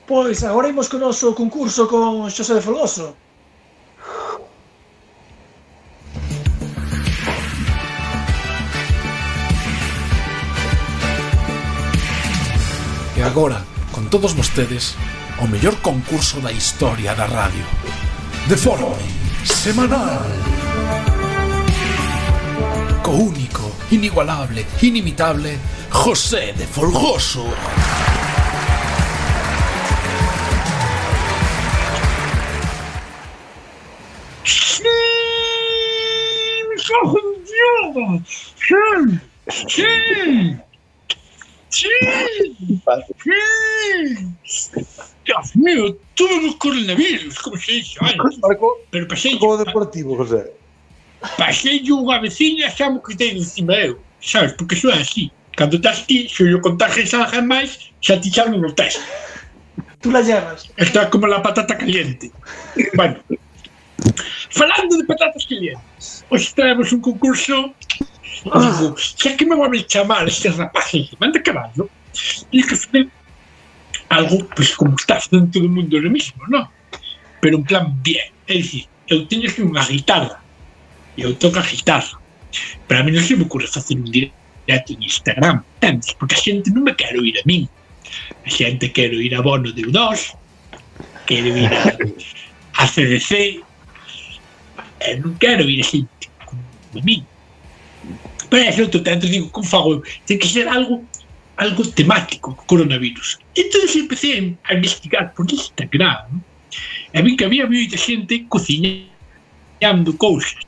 Pois 0.06 0.38
agora 0.46 0.70
imos 0.70 0.86
con 0.86 1.02
o 1.02 1.10
noso 1.10 1.34
concurso 1.34 1.90
con 1.90 2.30
Xosé 2.30 2.54
de 2.54 2.62
Folgoso. 2.62 3.18
E 13.18 13.20
agora, 13.26 13.58
con 13.90 14.06
todos 14.06 14.30
vostedes, 14.38 14.94
o 15.42 15.50
mellor 15.50 15.74
concurso 15.82 16.38
da 16.38 16.54
historia 16.54 17.18
da 17.18 17.26
radio. 17.26 17.66
De 18.46 18.54
forma 18.54 18.94
semanal. 19.42 20.22
Co 23.02 23.10
único 23.10 23.67
inigualable, 23.90 24.66
inimitable, 24.82 25.58
José 25.90 26.52
de 26.56 26.66
Folgoso. 26.66 27.46
¡Sí! 34.44 34.82
¡Sí! 38.58 38.74
¡Sí! 39.68 39.82
¡Sí! 41.68 41.88
¡Sí! 44.44 44.80
Dios 45.24 45.56
mío, 45.56 45.94
todos 46.14 46.42
los 46.42 46.56
coronavirus, 46.56 47.38
como 47.40 47.58
se 47.58 47.72
dice? 47.72 47.98
Ay, 48.00 48.16
pero 48.90 49.06
Como 49.38 49.56
deportivo, 49.58 50.16
José. 50.16 50.57
Pasei 51.36 51.82
unha 51.90 52.22
veciña 52.22 52.70
xa 52.70 52.90
mo 52.90 53.02
quitei 53.02 53.34
de 53.34 53.42
encima 53.42 53.74
eu. 53.74 53.98
Sabes, 54.20 54.52
porque 54.54 54.74
iso 54.74 54.90
é 54.90 55.02
así. 55.02 55.30
Cando 55.58 55.76
estás 55.76 56.06
ti, 56.06 56.28
se 56.30 56.46
o 56.54 56.60
contagias 56.62 57.14
a 57.14 57.26
alguén 57.26 57.46
máis, 57.46 57.90
xa 57.98 58.18
ti 58.22 58.30
xa 58.30 58.46
non 58.46 58.62
o 58.62 58.70
tes. 58.70 59.02
Tú 59.98 60.14
la 60.14 60.22
llevas. 60.22 60.70
Está 60.78 61.10
como 61.10 61.26
la 61.26 61.42
patata 61.42 61.74
caliente. 61.74 62.30
bueno, 62.94 63.18
falando 64.50 64.94
de 64.96 65.04
patatas 65.04 65.44
calientes, 65.46 66.22
hoxe 66.30 66.54
traemos 66.54 66.92
un 66.94 67.02
concurso 67.02 67.74
Digo, 68.44 68.94
xa 68.96 69.34
que 69.36 69.44
me 69.44 69.56
van 69.56 69.74
a 69.74 69.82
chamar 69.82 70.28
estes 70.28 70.56
rapaces, 70.56 71.10
manda 71.18 71.42
caballo, 71.42 71.90
e 72.52 72.62
que 72.62 72.76
se 72.76 73.08
algo, 74.08 74.44
pues, 74.54 74.74
como 74.76 74.94
está 74.94 75.20
facendo 75.20 75.50
todo 75.50 75.66
o 75.66 75.68
mundo 75.68 75.96
ahora 75.96 76.08
mismo, 76.08 76.40
non? 76.48 76.68
Pero 77.40 77.58
en 77.58 77.64
plan, 77.64 77.84
bien, 78.02 78.30
é 78.46 78.54
dicir, 78.54 78.86
eu 79.08 79.26
teño 79.26 79.50
aquí 79.50 79.62
unha 79.62 79.82
guitarra, 79.84 80.40
e 81.18 81.22
eu 81.22 81.34
toco 81.34 81.58
a 81.58 81.62
guitarra. 81.62 82.16
Para 82.86 83.02
mí 83.02 83.10
non 83.10 83.22
se 83.22 83.34
me 83.34 83.42
ocurre 83.42 83.66
facer 83.66 83.98
un 83.98 84.06
directo 84.06 84.94
en 84.94 85.02
Instagram, 85.02 85.64
entendes? 85.74 86.14
Porque 86.14 86.38
a 86.38 86.38
xente 86.38 86.70
non 86.70 86.86
me 86.86 86.94
quero 86.94 87.26
ir 87.26 87.36
a 87.36 87.42
min. 87.44 87.66
A 88.46 88.48
xente 88.48 88.94
quero 88.94 89.20
ir 89.20 89.34
a 89.34 89.42
Bono 89.42 89.74
de 89.74 89.82
U2, 89.82 89.98
quero 91.26 91.48
ir 91.58 91.74
a, 91.74 91.98
a 92.80 92.86
CDC, 92.86 93.32
e 93.34 93.62
eh, 95.02 95.16
non 95.18 95.34
quero 95.42 95.66
ir 95.66 95.82
a 95.82 95.86
xente 95.90 96.30
como 96.46 96.62
a 96.94 97.02
min. 97.02 97.26
Pero 98.48 98.62
é 98.62 98.80
outro 98.80 99.02
tanto 99.02 99.26
digo, 99.26 99.50
como 99.50 99.66
fago 99.66 99.98
eu? 99.98 100.00
Ten 100.24 100.38
que 100.38 100.46
ser 100.46 100.70
algo 100.70 101.02
algo 101.58 101.82
temático 101.82 102.54
co 102.54 102.64
coronavirus. 102.70 103.42
Entón 103.58 103.90
empecé 103.90 104.54
a 104.62 104.72
investigar 104.78 105.34
por 105.34 105.50
Instagram 105.50 106.40
e 107.12 107.18
vi 107.22 107.34
que 107.34 107.44
había 107.44 107.66
moita 107.66 107.98
xente 107.98 108.46
cociñando 108.46 110.14
cousas 110.14 110.67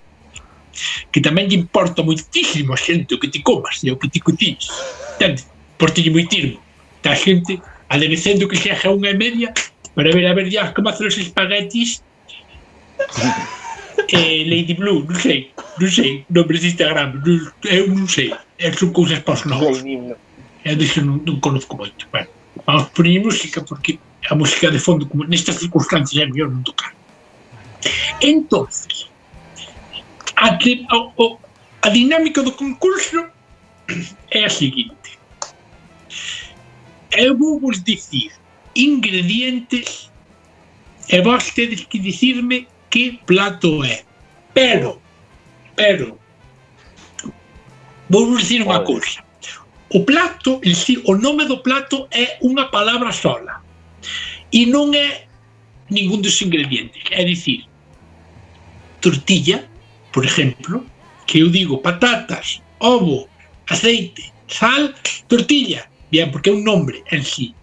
que 1.13 1.21
tamén 1.21 1.49
lle 1.49 1.59
importa 1.59 2.03
moitísimo 2.03 2.73
a 2.73 2.79
xente 2.79 3.15
o 3.15 3.21
que 3.21 3.29
ti 3.29 3.41
comas 3.41 3.83
e 3.85 3.91
o 3.93 3.99
que 3.99 4.09
ti 4.09 4.21
cutís. 4.21 4.69
Entende? 5.17 5.45
Por 5.77 5.91
ti 5.91 6.09
moitirmo. 6.11 6.61
Ta 7.03 7.17
xente 7.17 7.61
adebecendo 7.89 8.49
que 8.49 8.57
sexa 8.57 8.93
unha 8.93 9.11
e 9.11 9.17
media 9.17 9.49
para 9.95 10.13
ver 10.15 10.27
a 10.27 10.35
ver 10.35 10.49
ya 10.49 10.73
como 10.73 10.89
hacer 10.89 11.07
os 11.11 11.19
espaguetis 11.19 12.03
eh, 14.13 14.45
Lady 14.47 14.75
Blue, 14.75 15.05
non 15.05 15.19
sei, 15.19 15.53
non 15.79 15.91
sei, 15.91 16.25
nombres 16.31 16.61
de 16.63 16.69
Instagram, 16.73 17.21
non, 17.25 17.51
eu 17.67 17.87
non 17.89 18.07
sei, 18.09 18.33
é, 18.59 18.73
son 18.73 18.93
cousas 18.93 19.21
para 19.21 19.35
os 19.35 19.45
novos. 19.47 19.83
Eu 19.85 20.77
dixo, 20.77 21.01
non, 21.03 21.21
non 21.25 21.41
conozco 21.41 21.77
moito. 21.77 22.07
Bueno, 22.13 22.29
vamos 22.67 22.91
por 22.95 23.07
música, 23.07 23.63
porque 23.63 23.99
a 24.29 24.35
música 24.35 24.71
de 24.71 24.79
fondo, 24.79 25.07
como 25.07 25.25
nestas 25.25 25.57
circunstancias, 25.57 26.23
é 26.23 26.27
mellor 26.27 26.51
non 26.51 26.63
tocar. 26.63 26.93
Entonces, 28.21 29.10
a, 30.41 30.57
di, 30.57 30.87
o, 30.91 31.13
o, 31.23 31.39
a 31.83 31.89
dinámica 31.91 32.43
do 32.43 32.53
concurso 32.53 33.27
é 34.31 34.45
a 34.45 34.49
seguinte. 34.49 35.19
Eu 37.13 37.37
vou 37.37 37.61
vos 37.61 37.83
dicir 37.83 38.33
ingredientes 38.75 40.11
e 41.09 41.21
vos 41.21 41.51
tedes 41.51 41.85
que 41.85 41.99
dicirme 41.99 42.67
que 42.89 43.21
plato 43.27 43.85
é. 43.85 44.03
Pero, 44.55 45.01
pero, 45.77 46.19
vou 48.09 48.27
vos 48.27 48.41
dicir 48.41 48.63
unha 48.63 48.81
cousa. 48.81 49.23
O 49.93 50.05
plato, 50.07 50.61
en 50.63 50.75
si, 50.75 51.03
o 51.05 51.15
nome 51.19 51.45
do 51.45 51.59
plato 51.59 52.09
é 52.15 52.39
unha 52.41 52.71
palabra 52.71 53.13
sola. 53.13 53.61
E 54.55 54.65
non 54.65 54.95
é 54.95 55.27
ningún 55.91 56.23
dos 56.23 56.41
ingredientes. 56.41 57.03
É 57.11 57.27
dicir, 57.27 57.67
tortilla, 59.03 59.67
por 60.13 60.25
exemplo, 60.25 60.85
que 61.27 61.41
eu 61.41 61.49
digo 61.49 61.79
patatas, 61.79 62.63
ovo, 62.79 63.29
aceite, 63.69 64.33
sal, 64.49 64.95
tortilla. 65.29 65.87
Bien, 66.11 66.31
porque 66.31 66.51
é 66.51 66.53
un 66.53 66.65
nombre 66.65 67.03
en 67.13 67.23
sí. 67.23 67.55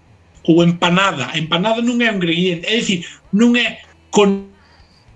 Ou 0.48 0.64
empanada. 0.64 1.36
Empanada 1.36 1.84
non 1.84 2.00
é 2.00 2.08
un 2.08 2.16
ingrediente. 2.16 2.64
É 2.64 2.80
dicir, 2.80 3.04
non 3.36 3.60
é 3.60 3.84
con 4.08 4.48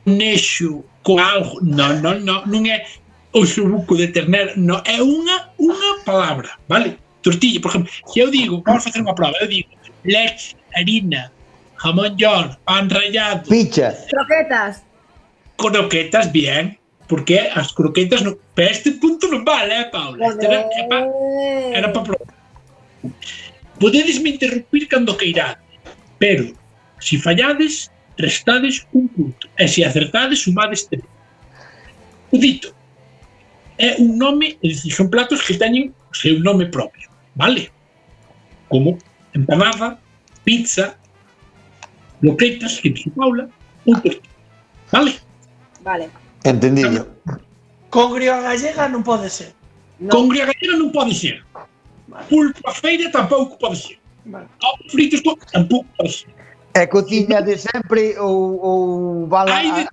nexo, 0.03 0.83
con 0.99 1.23
algo. 1.23 1.63
Non, 1.63 2.03
non, 2.03 2.19
non. 2.27 2.43
Non 2.51 2.67
é 2.67 2.83
o 3.31 3.47
subuco 3.47 3.95
de 3.95 4.11
ternera. 4.11 4.51
Non, 4.59 4.83
é 4.83 4.99
unha, 4.99 5.55
unha 5.55 6.03
palabra, 6.03 6.59
vale? 6.67 6.99
Tortilla, 7.23 7.63
por 7.63 7.71
exemplo, 7.71 7.87
se 7.87 8.19
eu 8.19 8.27
digo, 8.27 8.59
vamos 8.65 8.83
facer 8.83 8.99
unha 8.99 9.15
prova, 9.15 9.39
eu 9.39 9.47
digo 9.47 9.71
leche, 10.03 10.57
harina, 10.75 11.31
jamón 11.77 12.17
york, 12.17 12.57
pan 12.65 12.89
rallado, 12.89 13.49
Picha. 13.49 13.93
Croquetas. 14.09 14.83
croquetas, 15.57 16.31
bien, 16.31 16.77
porque 17.11 17.51
as 17.53 17.73
croquetas 17.73 18.21
no, 18.21 18.37
para 18.55 18.71
este 18.71 18.91
punto 18.91 19.27
non 19.27 19.43
vale, 19.43 19.83
eh, 19.83 19.91
Paula. 19.91 20.31
Este 20.31 20.47
era, 20.47 20.63
é 20.63 20.87
pa, 20.87 21.03
era 21.75 21.91
para 21.91 22.07
probar. 22.07 22.31
Podedes 23.75 24.15
me 24.23 24.31
interrumpir 24.31 24.87
cando 24.87 25.19
queirade, 25.19 25.59
pero 26.15 26.55
se 27.03 27.19
si 27.19 27.19
fallades, 27.19 27.91
restades 28.15 28.87
un 28.95 29.11
punto, 29.11 29.43
e 29.59 29.67
se 29.67 29.83
acertades, 29.83 30.39
sumades 30.39 30.87
tres. 30.87 31.03
O 32.31 32.39
dito 32.39 32.71
é 33.75 33.99
un 33.99 34.15
nome, 34.15 34.55
é 34.63 34.71
dicir, 34.71 34.95
son 34.95 35.11
platos 35.11 35.43
que 35.43 35.59
teñen 35.59 35.91
o 35.91 36.15
seu 36.15 36.39
nome 36.39 36.71
propio, 36.71 37.11
vale? 37.35 37.75
Como 38.71 38.95
empanada, 39.35 39.99
pizza, 40.47 40.95
loquetas, 42.23 42.79
que 42.79 42.87
dixo 42.87 43.11
Paula, 43.11 43.51
un 43.83 43.99
tortilla. 43.99 44.31
Vale? 44.95 45.19
Vale. 45.83 46.21
Entendido. 46.43 47.07
Con 47.89 48.13
griega 48.13 48.41
gallega 48.41 48.87
non 48.87 49.03
pode 49.03 49.29
ser. 49.29 49.53
No. 49.99 50.09
Con 50.09 50.29
griega 50.29 50.49
gallega 50.51 50.75
non 50.77 50.89
pode 50.91 51.13
ser. 51.13 51.43
Vale. 52.07 52.25
Pulpa 52.27 52.71
feira 52.73 53.11
tampouco 53.11 53.57
pode 53.57 53.77
ser. 53.77 53.97
Vale. 54.25 54.47
Ovos 54.63 54.91
fritos 54.91 55.21
tampouco 55.51 55.87
pode 55.97 56.11
ser. 56.11 56.31
É 56.73 56.87
cociña 56.87 57.41
de 57.41 57.57
sempre 57.57 58.15
ou, 58.17 58.57
ou 58.63 59.27
bala, 59.27 59.59
de, 59.59 59.87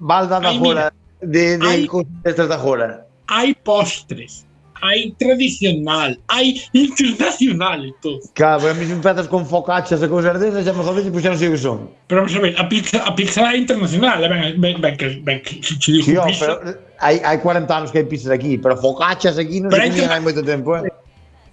balda 0.00 0.40
da 0.40 0.52
jora? 0.52 0.92
De, 1.20 1.58
de, 1.58 1.86
de, 1.86 1.86
de, 1.86 2.32
de, 2.32 2.46
da 2.48 2.56
jora? 2.56 3.06
Hai 3.28 3.54
postres 3.54 4.46
hai 4.82 5.14
tradicional, 5.18 6.18
hai 6.26 6.58
internacional 6.74 7.86
e 7.86 7.92
todo. 8.02 8.18
Claro, 8.34 8.66
a 8.68 8.74
mí 8.74 8.84
se 8.86 8.92
empezas 8.92 9.26
con 9.30 9.46
focachas 9.46 10.02
e 10.02 10.08
cousas 10.10 10.34
desas, 10.42 10.66
xa 10.66 10.72
me 10.74 10.82
jodes 10.82 11.06
e 11.06 11.10
pois 11.14 11.22
xa 11.22 11.30
non 11.30 11.38
sei 11.38 11.48
o 11.48 11.54
que 11.54 11.62
son. 11.62 11.78
Pero 12.10 12.26
vamos 12.26 12.34
a 12.34 12.40
ver, 12.42 12.52
a 12.58 12.64
pizza, 12.66 12.98
a 13.06 13.12
pizza 13.14 13.40
é 13.54 13.56
internacional, 13.62 14.18
eh, 14.24 14.28
ben, 14.28 14.58
ben, 14.58 14.76
ben, 14.82 14.94
que, 14.98 15.08
ben 15.22 15.38
que 15.40 15.62
Sí, 15.62 16.02
ó, 16.18 16.26
pizza, 16.26 16.58
pero 16.58 16.78
hai, 16.98 17.22
hai 17.22 17.38
40 17.38 17.70
anos 17.70 17.88
que 17.94 18.02
hai 18.02 18.06
pizzas 18.10 18.34
aquí, 18.34 18.58
pero 18.58 18.74
focachas 18.76 19.38
aquí 19.38 19.62
non 19.62 19.70
se 19.70 19.78
que- 19.90 20.02
hai 20.02 20.18
moito 20.20 20.42
tempo, 20.42 20.74
eh? 20.74 20.90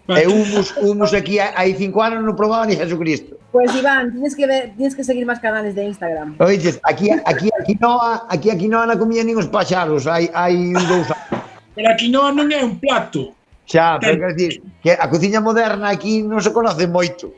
E 0.09 0.25
humus, 0.25 0.73
humus 0.81 1.13
aquí 1.13 1.37
hai 1.37 1.77
cinco 1.77 2.01
anos 2.01 2.25
non 2.25 2.33
probaba 2.33 2.65
ni 2.65 2.73
Jesucristo. 2.73 3.37
Pues 3.53 3.69
Iván, 3.77 4.09
tienes 4.09 4.33
que 4.33 4.45
ver, 4.49 4.73
tienes 4.73 4.97
que 4.97 5.05
seguir 5.05 5.21
más 5.25 5.37
canales 5.37 5.77
de 5.77 5.85
Instagram. 5.85 6.33
Oiches, 6.41 6.81
aquí 6.81 7.13
aquí 7.13 7.49
aquí 7.53 7.77
Quinoa, 7.77 8.25
aquí 8.25 8.49
a 8.49 8.57
Quinoa 8.57 8.89
non 8.89 8.97
comía 8.97 9.21
nin 9.21 9.37
os 9.37 9.45
paxaros, 9.45 10.09
hai 10.09 10.25
hai 10.33 10.73
dous 10.89 11.13
anos. 11.13 11.45
Pero 11.75 11.87
a 11.89 11.95
quinoa 11.95 12.31
non 12.33 12.49
é 12.51 12.61
un 12.63 12.77
plato. 12.77 13.33
Xa, 13.69 14.01
pero 14.01 14.17
quer 14.17 14.33
dicir, 14.33 14.53
que 14.81 14.91
a 14.97 15.05
cociña 15.05 15.41
moderna 15.41 15.93
aquí 15.93 16.25
non 16.25 16.41
se 16.41 16.49
conoce 16.49 16.89
moito. 16.89 17.29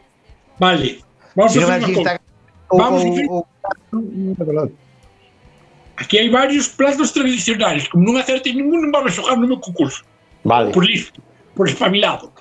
Vale. 0.60 1.04
Vamos 1.36 1.56
a 1.58 1.68
facer 1.68 1.92
unha 1.92 2.20
Vamos 2.72 3.04
o, 3.04 3.44
o, 3.44 4.72
Aquí 5.98 6.18
hai 6.18 6.30
varios 6.32 6.72
platos 6.72 7.12
tradicionais. 7.12 7.86
Como 7.92 8.08
non 8.08 8.18
acerte 8.18 8.56
ningún, 8.56 8.88
non 8.88 8.92
vamos 8.96 9.14
xogar 9.14 9.36
no 9.36 9.46
meu 9.46 9.60
concurso. 9.60 10.02
Vale. 10.48 10.72
Por 10.72 10.88
listo, 10.88 11.20
por 11.54 11.68
espabilado. 11.68 12.32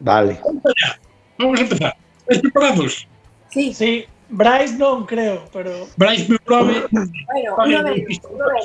Vale. 0.00 0.38
Vamos 0.40 0.62
allá. 0.64 0.90
Vamos 1.36 1.58
a 1.58 1.62
empezar. 1.66 1.92
Estás 2.24 2.40
preparados? 2.40 2.92
Sí. 3.50 3.74
Sí. 3.74 4.06
Brais 4.32 4.72
non 4.80 5.04
creo, 5.04 5.44
pero... 5.52 5.84
Brais 6.00 6.24
me 6.24 6.40
prove... 6.40 6.88
Bueno, 6.88 7.52
unha 7.60 7.84
vez, 7.84 8.16
unha 8.24 8.46
vez. 8.48 8.64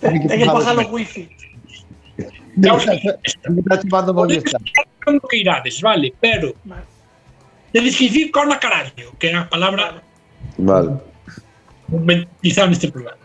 Ten 0.00 0.16
que 0.24 0.48
pagar 0.48 0.80
o 0.80 0.88
wifi. 0.88 1.28
Cando 5.00 5.20
que 5.28 5.36
irades, 5.38 5.80
vale, 5.80 6.12
pero 6.20 6.54
Vale. 6.64 6.82
tedes 7.72 7.96
que 7.96 8.04
dicir 8.08 8.30
cona 8.32 8.58
carallo, 8.58 9.12
que 9.18 9.28
é 9.28 9.34
a 9.36 9.44
palabra 9.44 10.02
Vale. 10.58 10.96
utilizada 11.88 12.68
neste 12.68 12.90
programa. 12.90 13.18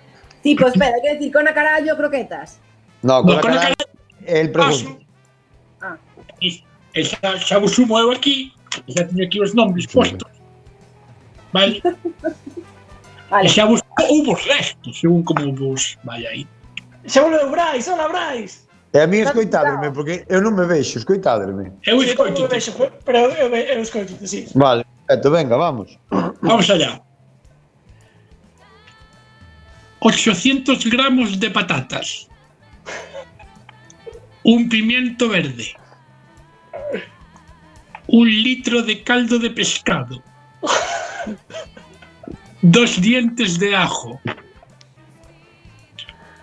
Tipo, 0.43 0.67
espera, 0.67 0.95
hay 0.95 1.01
que 1.01 1.13
decir 1.15 1.31
con 1.31 1.47
a 1.47 1.53
carallo 1.53 1.95
croquetas. 1.97 2.59
No, 3.03 3.23
No, 3.23 3.23
con 3.23 3.35
la 3.35 3.41
con 3.41 3.55
la 3.55 3.61
cara 3.61 3.75
el 4.25 4.51
pregunta. 4.51 5.05
Ah, 5.81 5.97
E, 6.41 6.61
e 6.93 7.01
xa, 7.05 7.37
xa 7.37 7.57
vos 7.59 7.71
sumo 7.71 7.97
eu 7.97 8.11
aquí, 8.11 8.51
e 8.87 8.93
xa 8.93 9.05
teño 9.05 9.23
aquí 9.25 9.39
os 9.41 9.53
nombres 9.53 9.85
postos. 9.87 10.29
Vale? 11.53 11.77
E 11.77 11.81
vale. 13.29 13.49
xa 13.49 13.65
vos 13.65 13.81
ou 14.09 14.25
vos 14.25 14.41
restos, 14.45 14.99
según 14.99 15.23
como 15.23 15.53
vos 15.55 15.97
vai 16.03 16.25
aí. 16.27 16.43
Xa 17.07 17.21
volveu 17.21 17.49
Bryce, 17.49 17.89
hola 17.89 18.09
Bryce. 18.09 18.69
E 18.93 18.99
a 18.99 19.07
mí 19.07 19.19
escoitádeme, 19.19 19.91
porque 19.91 20.25
eu 20.27 20.41
non 20.43 20.51
me 20.51 20.67
vexo, 20.67 20.99
escoitádeme. 20.99 21.71
Eu 21.87 22.03
escoito. 22.03 22.43
vexo, 22.47 22.75
pero 23.07 23.31
eu 23.31 23.79
escoito, 23.79 24.11
sí. 24.27 24.51
Vale, 24.53 24.83
perfecto, 25.07 25.31
venga, 25.31 25.55
vamos. 25.55 25.97
Vamos 26.43 26.69
allá. 26.69 26.99
800 30.01 30.83
gramos 30.87 31.39
de 31.39 31.49
patatas. 31.51 32.27
Un 34.43 34.67
pimiento 34.67 35.29
verde. 35.29 35.71
Un 38.07 38.27
litro 38.27 38.81
de 38.81 39.03
caldo 39.03 39.39
de 39.39 39.51
pescado. 39.51 40.21
Dos 42.61 42.99
dientes 42.99 43.57
de 43.57 43.73
ajo. 43.73 44.19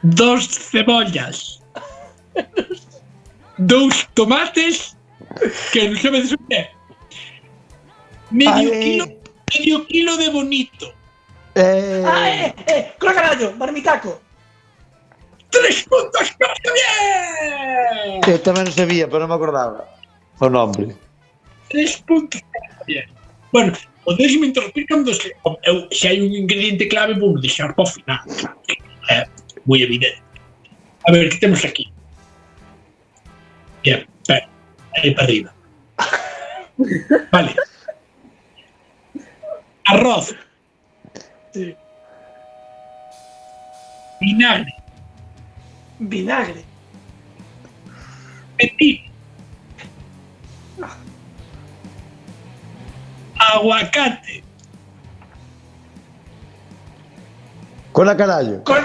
Dos 0.02 0.48
cebollas. 0.48 1.57
Dos 3.58 4.06
tomates 4.14 4.94
que 5.72 5.88
non 5.90 5.98
sabedes 5.98 6.32
o 6.32 6.38
que 6.46 6.54
é. 6.54 6.64
Medio 8.30 8.70
kilo, 8.70 9.04
medio 9.50 9.78
kilo 9.86 10.12
de 10.16 10.28
bonito. 10.30 10.86
Eh, 11.58 12.04
Ah, 12.06 12.28
eh, 12.30 12.54
eh, 12.70 12.82
con 13.00 13.10
carallo, 13.14 13.50
marmitaco. 13.58 14.20
¡Tres 15.50 15.82
puntos 15.88 16.30
para 16.38 16.54
Javier! 16.60 18.20
eu 18.28 18.38
tamén 18.44 18.68
non 18.68 18.76
sabía, 18.76 19.08
pero 19.08 19.24
non 19.26 19.32
me 19.32 19.36
acordaba. 19.40 19.88
O 20.38 20.46
nombre. 20.46 20.94
Tres 21.72 21.98
puntos 22.04 22.38
para 22.52 22.68
Javier. 22.78 23.08
Bueno, 23.50 23.72
podeis 24.04 24.36
me 24.38 24.52
interrumpir 24.52 24.84
cando 24.86 25.10
se, 25.10 25.32
eu, 25.64 25.88
se 25.90 26.04
hai 26.06 26.20
un 26.20 26.30
ingrediente 26.36 26.86
clave 26.86 27.16
vou 27.16 27.34
deixar 27.40 27.72
para 27.74 27.88
o 27.88 27.90
final. 27.90 28.22
É 29.08 29.24
moi 29.64 29.80
evidente. 29.82 30.20
A 31.08 31.10
ver, 31.10 31.32
que 31.32 31.40
temos 31.40 31.64
aquí? 31.64 31.88
Bien, 33.82 34.06
aí 35.02 35.14
para 35.14 35.24
arriba. 35.24 35.52
Vale. 37.32 37.54
Arroz, 39.86 40.34
Sí. 41.52 41.74
vinagre, 44.20 44.74
Vinagre. 45.98 46.64
pepino, 48.58 49.10
aguacate, 53.38 54.44
Con 57.92 58.06
la 58.06 58.16
carallo. 58.16 58.62
Con 58.64 58.76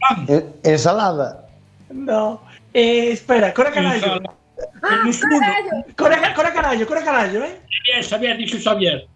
pan, 0.00 0.24
En- 0.28 0.54
ensalada. 0.62 1.48
No. 1.90 2.40
Eh, 2.74 3.12
espera, 3.12 3.54
con 3.54 3.64
carallo. 3.72 4.20
Ah, 4.82 4.96
menos 5.04 5.18
con 5.20 5.32
uno. 5.32 5.40
carallo. 5.40 5.70
Con 5.96 6.12
con 6.86 6.96
carallo, 7.04 7.44
eh. 7.44 7.60
Xavier, 7.70 8.04
Xavier, 8.04 8.36
dixo 8.36 8.58
Xavier. 8.58 9.06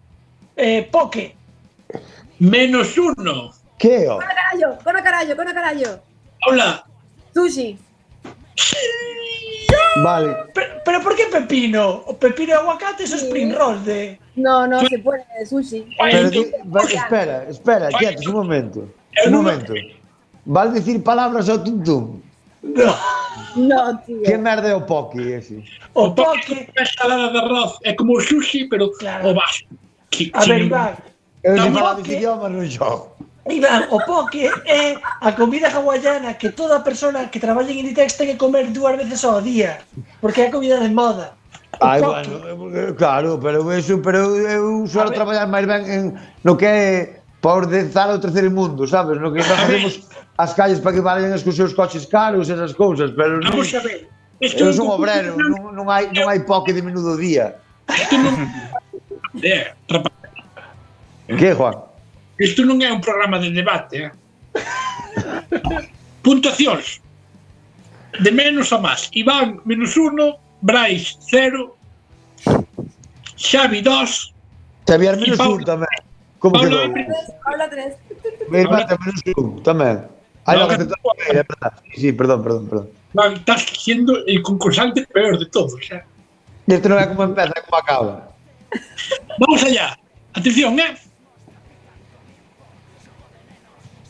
Eh, 0.55 0.87
poke. 0.91 1.35
Menos 2.39 2.97
uno. 2.97 3.51
Que 3.77 4.07
o? 4.07 4.15
Con 4.15 4.23
a 4.23 4.33
carallo, 4.35 4.77
con 4.83 4.95
a 4.95 5.03
carallo, 5.03 5.35
con 5.35 5.47
a 5.47 5.53
carallo. 5.53 5.99
Hola. 6.47 6.83
Sushi. 7.33 7.77
Vale. 10.03 10.35
Pero, 10.53 10.67
pero 10.85 11.01
por 11.01 11.15
qué 11.15 11.25
pepino? 11.31 12.03
O 12.07 12.17
pepino 12.17 12.49
y 12.49 12.53
aguacate 12.53 13.03
eso 13.03 13.15
es 13.15 13.23
spring 13.23 13.53
roll 13.53 13.83
de... 13.83 14.19
No, 14.35 14.65
no 14.67 14.79
se 14.87 14.99
puede, 14.99 15.23
sushi. 15.45 15.85
Pero 15.99 16.29
di- 16.29 16.51
va- 16.73 16.81
espera, 16.83 17.43
espera, 17.49 17.87
quietos 17.89 18.25
un 18.27 18.33
momento. 18.33 18.87
Un 19.25 19.33
momento. 19.33 19.73
Vas 20.45 20.73
decir 20.73 21.03
palabras 21.03 21.49
ao 21.49 21.59
tuntum. 21.61 22.21
No. 22.61 22.95
No, 23.55 23.97
tío. 24.05 24.21
Que 24.23 24.37
merda 24.37 24.69
é 24.69 24.75
o 24.75 24.81
poki 24.81 25.33
ese? 25.33 25.63
O, 25.93 26.09
o 26.09 26.35
é 26.75 26.85
salada 26.85 27.31
de 27.31 27.37
arroz, 27.37 27.77
é 27.83 27.93
como 27.93 28.17
o 28.17 28.21
sushi, 28.21 28.67
pero 28.69 28.91
claro. 28.91 29.29
o 29.29 29.33
vasco. 29.33 29.67
Que, 30.11 30.31
a 30.33 30.45
ver, 30.45 30.65
Iván. 30.65 30.97
Eu 31.43 31.55
non 31.55 31.71
falaba 31.73 32.01
ese 32.01 32.19
idioma 32.19 32.49
no 32.49 32.65
xogo. 32.67 33.15
Iván, 33.49 33.87
o 33.89 33.97
poke 34.05 34.45
é 34.67 34.99
a 34.99 35.31
comida 35.33 35.71
hawaiana 35.71 36.37
que 36.37 36.53
toda 36.53 36.83
persona 36.83 37.31
que 37.31 37.39
traballa 37.39 37.71
en 37.71 37.81
Inditex 37.81 38.17
ten 38.17 38.29
que 38.29 38.37
comer 38.37 38.69
dúas 38.69 38.93
veces 38.99 39.25
ao 39.25 39.41
día, 39.41 39.81
porque 40.21 40.45
é 40.45 40.47
a 40.47 40.53
comida 40.53 40.77
de 40.77 40.91
moda. 40.93 41.33
O 41.79 41.85
Ai, 41.85 42.01
poke. 42.01 42.29
bueno, 42.29 42.75
eh, 42.75 42.93
claro, 42.93 43.39
pero 43.41 43.65
eso, 43.71 43.97
pero 44.03 44.35
eh, 44.35 44.59
eu 44.59 44.85
suelo 44.85 45.15
traballar 45.15 45.47
máis 45.47 45.65
ben 45.65 45.81
en 45.87 46.03
no 46.45 46.53
que 46.59 46.67
é 46.67 46.87
por 47.41 47.65
dezar 47.71 48.11
o 48.11 48.19
terceiro 48.19 48.51
mundo, 48.51 48.85
sabes? 48.85 49.17
No 49.17 49.31
que 49.31 49.39
nós 49.47 49.47
facemos 49.47 49.93
as 50.39 50.53
calles 50.53 50.79
para 50.79 50.95
que 50.95 51.01
vayan 51.01 51.35
cos 51.43 51.55
seus 51.55 51.73
coches 51.73 52.05
caros 52.05 52.47
e 52.47 52.53
esas 52.55 52.71
cousas, 52.71 53.11
pero 53.11 53.43
non, 53.43 53.51
Vamos 53.51 53.75
a 53.75 53.83
ver. 53.83 54.07
Estoy 54.39 54.71
eu 54.71 54.73
son 54.73 54.87
obrero, 54.87 55.35
non, 55.35 55.75
non 55.75 55.91
hai 55.91 56.07
non 56.15 56.31
hai 56.31 56.39
poque 56.47 56.71
de 56.71 56.79
menudo 56.79 57.19
día. 57.19 57.59
De, 59.35 59.75
que, 61.39 61.51
Juan? 61.51 61.75
Isto 62.39 62.63
non 62.63 62.79
é 62.79 62.87
un 62.87 63.03
programa 63.03 63.35
de 63.35 63.51
debate, 63.51 64.07
eh? 64.07 64.11
Puntuacións. 66.23 67.03
De 68.23 68.31
menos 68.31 68.71
a 68.71 68.79
máis. 68.79 69.11
Iván, 69.11 69.59
menos 69.67 69.99
uno. 69.99 70.39
Brais, 70.63 71.19
cero. 71.27 71.75
Xavi, 73.35 73.83
dos. 73.83 74.31
Xavier, 74.87 75.19
menos 75.19 75.35
un 75.43 75.67
tamén. 75.67 75.99
Como 76.39 76.55
Paula, 76.55 76.87
que 76.87 77.03
Paula, 77.43 77.67
tres. 77.67 77.99
Mi 78.47 78.63
irmá, 78.63 78.87
menos 78.87 79.19
un 79.35 79.59
tamén. 79.67 80.18
Ai, 80.49 80.57
No, 80.57 80.65
no, 80.65 80.67
que 80.67 81.29
é 81.29 81.43
verdad. 81.45 81.73
Sí, 81.93 82.01
sí, 82.01 82.09
perdón, 82.11 82.41
perdón, 82.43 82.63
perdón. 82.67 82.87
Iván, 83.13 83.33
estás 83.33 83.61
siendo 83.77 84.25
el 84.25 84.41
concursante 84.41 85.05
peor 85.05 85.37
de 85.37 85.45
todos. 85.45 85.77
eh? 85.93 86.01
Isto 86.69 86.89
non 86.89 86.97
é 87.01 87.05
como 87.09 87.21
empeza, 87.25 87.53
é 87.53 87.61
como 87.61 87.77
acaba. 87.77 88.33
Vamos 89.41 89.61
allá. 89.65 89.97
Atención, 90.33 90.77
¿eh? 90.77 90.93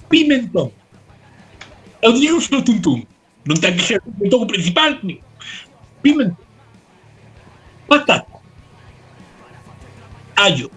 Pimentón. 0.09 0.71
Eu 2.01 2.13
digo 2.15 2.39
só 2.41 2.59
tuntum. 2.63 3.03
Non 3.47 3.55
ten 3.59 3.75
que 3.75 3.83
ser 3.83 3.99
pimentón 4.03 4.47
principal, 4.47 4.99
ni. 5.03 5.23
Pimentón. 6.03 6.43
Patata. 7.87 8.27
Allo. 10.35 10.67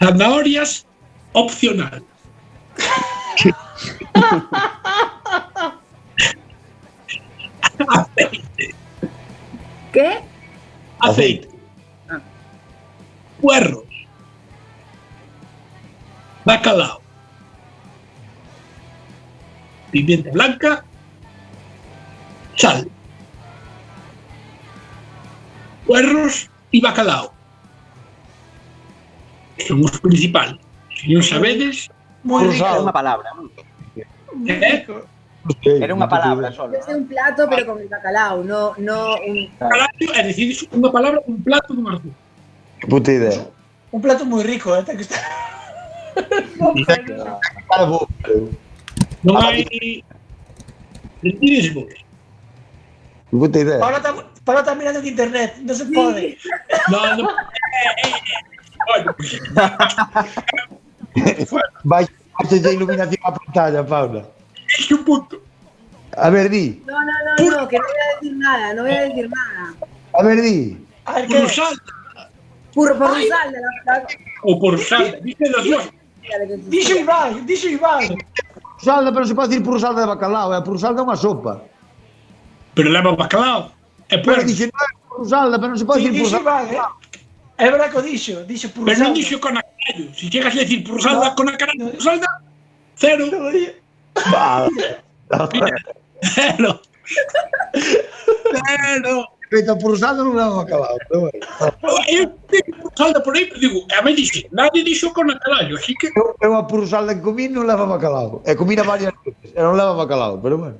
Zanahorias, 0.00 0.86
opcional. 1.32 2.00
Aceite. 7.88 8.74
¿Qué? 9.92 10.20
Aceite. 11.00 11.48
Puerros. 13.40 13.84
Bacalao. 16.44 17.00
Pimienta 19.90 20.30
blanca. 20.30 20.84
Sal. 22.56 22.88
Puerros 25.86 26.50
y 26.70 26.80
bacalao. 26.80 27.34
Somos 29.66 29.98
principal. 30.00 30.60
Señor 31.00 31.24
Sabedes 31.24 31.90
muy 32.22 32.44
Era 32.44 32.52
rico. 32.52 32.82
unha 32.84 32.92
palabra, 32.92 33.28
non? 33.32 33.46
eh, 34.44 34.84
Era 35.80 35.92
unha 35.96 36.08
palabra 36.08 36.52
solo. 36.52 36.76
Es 36.76 36.84
un 36.88 37.08
plato, 37.08 37.48
pero 37.48 37.64
con 37.64 37.80
el 37.80 37.88
bacalao, 37.88 38.44
no, 38.44 38.76
no 38.76 39.16
un. 39.24 39.48
bacalao, 39.56 39.88
é 40.14 40.22
dicir, 40.28 40.68
unha 40.76 40.92
palabra, 40.92 41.18
un 41.24 41.40
plato 41.40 41.72
dun 41.72 41.88
arroz. 41.88 42.04
Que 42.80 42.86
puta 42.86 43.10
idea. 43.12 43.48
Un 43.90 44.00
plato 44.04 44.24
muy 44.28 44.44
rico, 44.44 44.76
¿eh? 44.76 44.84
Que 44.84 45.00
está... 45.02 45.16
Hai... 49.30 50.02
Retires 51.22 51.74
vos. 51.74 51.92
Que 53.30 53.36
puta 53.36 53.58
idea. 53.60 53.78
Ahora 53.80 53.96
está, 53.98 54.12
Pablo 54.44 54.60
está 54.60 54.74
mirando 54.74 55.00
en 55.00 55.06
internet, 55.06 55.56
no 55.64 55.74
se 55.74 55.84
puede. 55.86 56.36
No, 56.92 57.00
no. 57.16 57.28
Eh, 57.70 57.86
eh, 58.02 58.10
eh. 58.10 58.40
Bueno, 58.90 59.14
Vai, 61.84 62.04
vai 62.38 62.58
de 62.60 62.70
iluminación 62.74 63.20
a 63.24 63.32
pantalla, 63.32 63.82
Paula. 63.86 64.22
es 64.78 64.90
un 64.90 65.04
punto. 65.04 65.36
A 66.16 66.28
ver, 66.30 66.48
di. 66.50 66.82
No, 66.86 66.94
no, 66.98 67.12
no, 67.26 67.60
no, 67.62 67.68
que 67.68 67.78
no 67.78 67.84
voy 67.84 68.00
a 68.02 68.06
decir 68.20 68.36
nada, 68.36 68.74
no 68.74 68.82
voy 68.82 68.92
a 68.92 69.02
decir 69.02 69.28
nada. 69.30 69.74
A 70.18 70.22
ver, 70.22 70.40
di. 70.42 70.86
A 71.06 71.12
ver, 71.22 71.26
Por 71.28 72.88
Por, 72.88 72.98
por 72.98 73.10
la, 73.10 73.50
la- 73.50 74.06
ou 74.46 74.54
por 74.62 74.78
salta. 74.78 75.18
Dice 75.26 75.42
das 75.50 75.64
dos. 75.66 75.84
Dixo 76.70 76.94
Ibai, 77.02 77.42
dixo 77.42 77.66
Ibai. 77.66 78.14
Salda, 78.78 79.10
pero 79.12 79.26
se 79.26 79.34
pode 79.34 79.48
dicir 79.50 79.64
por 79.66 79.80
salda 79.80 80.02
de 80.02 80.06
bacalao, 80.06 80.54
é 80.54 80.62
por 80.62 80.78
salda 80.78 81.02
é 81.02 81.04
unha 81.04 81.18
sopa. 81.18 81.66
Pero 82.74 82.88
leva 82.94 83.10
bacalao. 83.18 83.74
E 84.06 84.14
Pero 84.18 84.22
puerro. 84.22 84.46
dixe, 84.46 84.70
non 84.70 84.78
é 84.86 84.90
por 85.10 85.26
salda, 85.26 85.58
pero 85.58 85.74
non 85.74 85.78
se 85.82 85.84
pode 85.84 85.98
Sí, 86.00 86.14
dicir 86.14 86.22
por 86.22 86.30
dixo 86.30 86.38
salda. 86.46 86.62
Ibai, 86.62 86.78
eh. 86.78 87.64
É 87.64 87.66
verdad 87.74 87.88
que 87.90 87.98
o 87.98 88.02
dixo, 88.06 88.34
dixo 88.46 88.70
por 88.70 88.86
Pero 88.86 88.98
non 89.02 89.12
dixo 89.18 89.36
con 89.42 89.58
a. 89.58 89.62
Si 90.14 90.28
llegas 90.30 90.54
a 90.54 90.58
decir 90.60 90.84
por 90.86 91.00
salda, 91.00 91.34
con 91.34 91.48
a 91.48 91.56
carallo, 91.56 91.90
por 91.90 92.02
salda, 92.02 92.26
cero. 92.96 93.26
No, 93.32 93.50
di- 93.50 93.72
Cero. 96.22 96.80
Cero. 98.52 99.24
Feita 99.50 99.74
por 99.74 99.98
salda 99.98 100.22
non 100.22 100.36
leva 100.38 100.62
bacalao, 100.62 100.94
pero 101.08 101.20
bueno. 101.26 101.38
Eu 102.06 102.30
digo 102.46 103.22
por 103.24 103.34
aí, 103.34 103.46
pero 103.50 103.58
digo, 103.58 103.82
a 103.98 104.02
mí 104.02 104.14
dixe, 104.14 104.46
nadie 104.52 104.84
dixo 104.84 105.10
con 105.12 105.28
a 105.30 105.34
carallo, 105.40 105.74
así 105.76 105.92
que... 105.98 106.06
Eu, 106.14 106.36
eu 106.38 106.54
a 106.54 106.62
por 106.68 106.86
salda 106.86 107.10
en 107.12 107.20
comín 107.20 107.50
non 107.50 107.66
leva 107.66 107.82
bacalao. 107.82 108.46
E 108.46 108.54
comina 108.54 108.86
varias 108.86 109.10
veces, 109.26 109.50
e 109.50 109.58
non 109.58 109.74
leva 109.74 109.96
bacalao, 109.98 110.38
pero 110.38 110.54
bueno. 110.60 110.78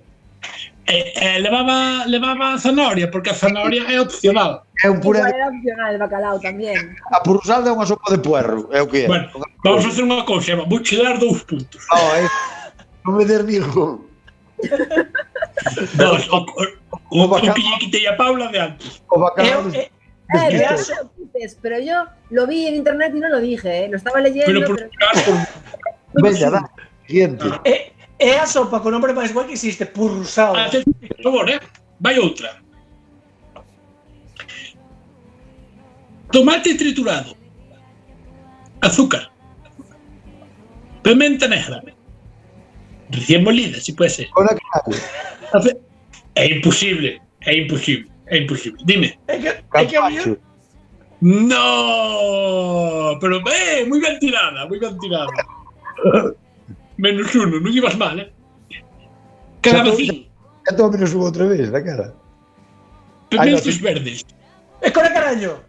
Eh, 0.86 1.12
eh, 1.14 1.38
levaba, 1.40 2.04
levaba 2.06 2.58
zanahoria, 2.58 3.10
porque 3.10 3.30
a 3.30 3.34
zanahoria 3.34 3.84
é 3.88 4.00
opcional. 4.00 4.64
É 4.82 4.90
un 4.90 4.98
puré 5.00 5.22
de... 5.22 5.30
era 5.30 5.48
opcional 5.48 5.92
el 5.94 5.98
bacalao 5.98 6.40
también. 6.40 6.96
A 7.12 7.22
por 7.22 7.38
salda 7.44 7.70
é 7.70 7.74
unha 7.76 7.86
sopa 7.86 8.10
de 8.10 8.18
puerro, 8.18 8.66
é 8.74 8.82
o 8.82 8.88
que 8.90 9.04
é. 9.04 9.06
Bueno, 9.06 9.30
vamos 9.62 9.84
a 9.84 9.88
hacer 9.92 10.02
unha 10.02 10.24
cousa, 10.26 10.56
vou 10.56 10.80
che 10.82 10.98
dar 10.98 11.20
dous 11.20 11.44
puntos. 11.46 11.78
No, 11.92 12.00
é... 12.16 12.26
Non 13.06 13.12
me 13.16 13.24
der 13.24 13.44
ningún. 13.46 14.02
Dos, 15.94 16.22
o, 16.28 16.38
o, 16.42 16.62
o, 17.12 17.24
o 17.24 17.28
bacalao. 17.28 17.54
que 17.54 17.62
lle 17.62 17.78
quitei 17.78 18.04
a 18.10 18.16
Paula 18.18 18.50
de 18.50 18.58
antes. 18.58 18.98
O 19.08 19.20
bacalao... 19.20 19.70
Eu, 19.70 19.74
eh, 19.76 19.88
Eh, 20.30 20.62
Eh, 21.34 21.46
pero, 21.62 21.78
yo 21.80 21.94
lo 22.30 22.46
vi 22.46 22.66
en 22.66 22.74
internet 22.76 23.12
y 23.14 23.20
no 23.20 23.28
lo 23.28 23.40
dije, 23.40 23.84
¿eh? 23.84 23.88
lo 23.88 23.96
estaba 23.96 24.20
leyendo. 24.20 24.46
Pero 24.46 24.66
por 24.66 24.76
pero- 24.76 25.36
Veña, 26.14 26.50
dá. 26.50 26.70
Siguiente. 27.06 27.44
é, 27.64 27.90
é 28.20 28.38
a 28.38 28.46
sopa 28.46 28.80
con 28.80 28.92
nombre 28.92 29.16
máis 29.16 29.32
guai 29.32 29.48
que 29.48 29.56
existe, 29.56 29.86
purrusao. 29.86 30.54
Haces, 30.54 30.84
por 30.84 31.22
favor, 31.24 31.48
eh? 31.48 31.58
Vai 31.98 32.18
outra. 32.20 32.60
Tomate 36.30 36.76
triturado. 36.76 37.34
Azúcar. 38.80 39.32
Pimenta 41.02 41.48
negra. 41.48 41.82
Recién 43.10 43.42
molida, 43.42 43.80
si 43.80 43.92
puede 43.92 44.10
ser. 44.10 44.28
Con 44.30 44.46
É 46.36 46.46
imposible, 46.46 47.20
é 47.40 47.56
imposible, 47.56 48.08
é 48.26 48.38
imposible. 48.38 48.78
Dime. 48.84 49.18
É 49.26 49.36
que, 49.38 49.48
é 49.48 49.84
que 49.84 49.96
a 49.96 50.08
mí, 50.08 50.16
Capacho. 50.16 50.38
No, 51.20 53.18
pero 53.20 53.42
eh, 53.50 53.84
muy 53.86 54.00
bien 54.00 54.18
tirada, 54.20 54.66
muy 54.66 54.78
bien 54.78 54.96
tirada. 54.98 55.26
Menos 57.00 57.32
uno, 57.34 57.56
non 57.64 57.72
ibas 57.72 57.96
mal, 57.96 58.20
eh? 58.20 58.28
Vecino, 59.64 60.28
Ya 60.68 60.76
todo 60.76 60.92
menos 60.92 61.08
subo 61.10 61.24
outra 61.24 61.48
vez, 61.48 61.68
la 61.72 61.80
cara. 61.80 62.12
pimentos 63.32 63.80
verdes. 63.80 64.20
é 64.84 64.88
con 64.92 65.04
a 65.04 65.12
carallo. 65.12 65.64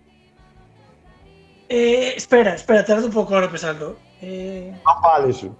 Eh, 1.72 2.16
espera, 2.20 2.56
espera, 2.60 2.84
tardo 2.84 3.08
un 3.08 3.14
pouco 3.16 3.32
ahora 3.34 3.48
pensando. 3.48 3.96
Eh, 4.22 4.76
Non 4.84 4.98
vale 5.00 5.32
eso. 5.32 5.56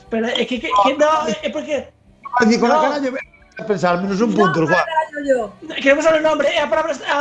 espera, 0.00 0.32
é 0.32 0.48
que, 0.48 0.56
que, 0.56 0.72
que 0.72 0.92
no, 0.96 1.10
é 1.44 1.48
porque 1.52 1.92
a 2.40 2.44
No. 2.48 2.56
carallo, 2.56 3.12
a 3.60 3.64
pensar, 3.68 4.00
menos 4.00 4.20
un 4.24 4.32
No, 4.32 4.36
punto, 4.40 4.64
¿cuál 4.64 4.80
Juan. 4.80 5.76
queremos 5.84 6.04
saber 6.08 6.20
o 6.20 6.24
nombre, 6.24 6.48
é 6.48 6.60
a 6.64 6.68
palabra 6.72 6.96
a, 7.04 7.16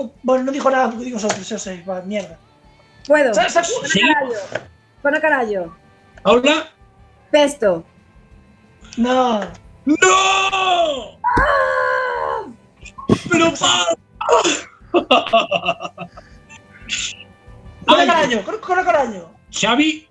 o- 0.00 0.12
bueno, 0.24 0.48
non 0.48 0.56
dijo 0.56 0.72
nada, 0.72 0.88
digo 0.96 1.20
outros, 1.20 1.44
xa 1.44 1.60
sei, 1.60 1.84
va, 1.84 2.00
mierda. 2.00 2.40
Puedo. 3.04 3.32
Sa- 3.36 3.52
sa- 3.52 3.60
Con 3.60 3.84
Sí. 3.84 4.00
Con 5.04 5.12
carallo. 5.20 5.72
¿Paula? 6.22 6.68
Pesto. 7.30 7.84
No. 8.96 9.40
¡No! 9.86 11.18
¡Pero 13.30 13.52
ah. 13.62 13.86
Paula! 17.86 17.86
Coro 17.86 18.06
Caraño, 18.06 18.42
Coro 18.60 18.84
Caraño. 18.84 19.30
Xavi. 19.50 20.08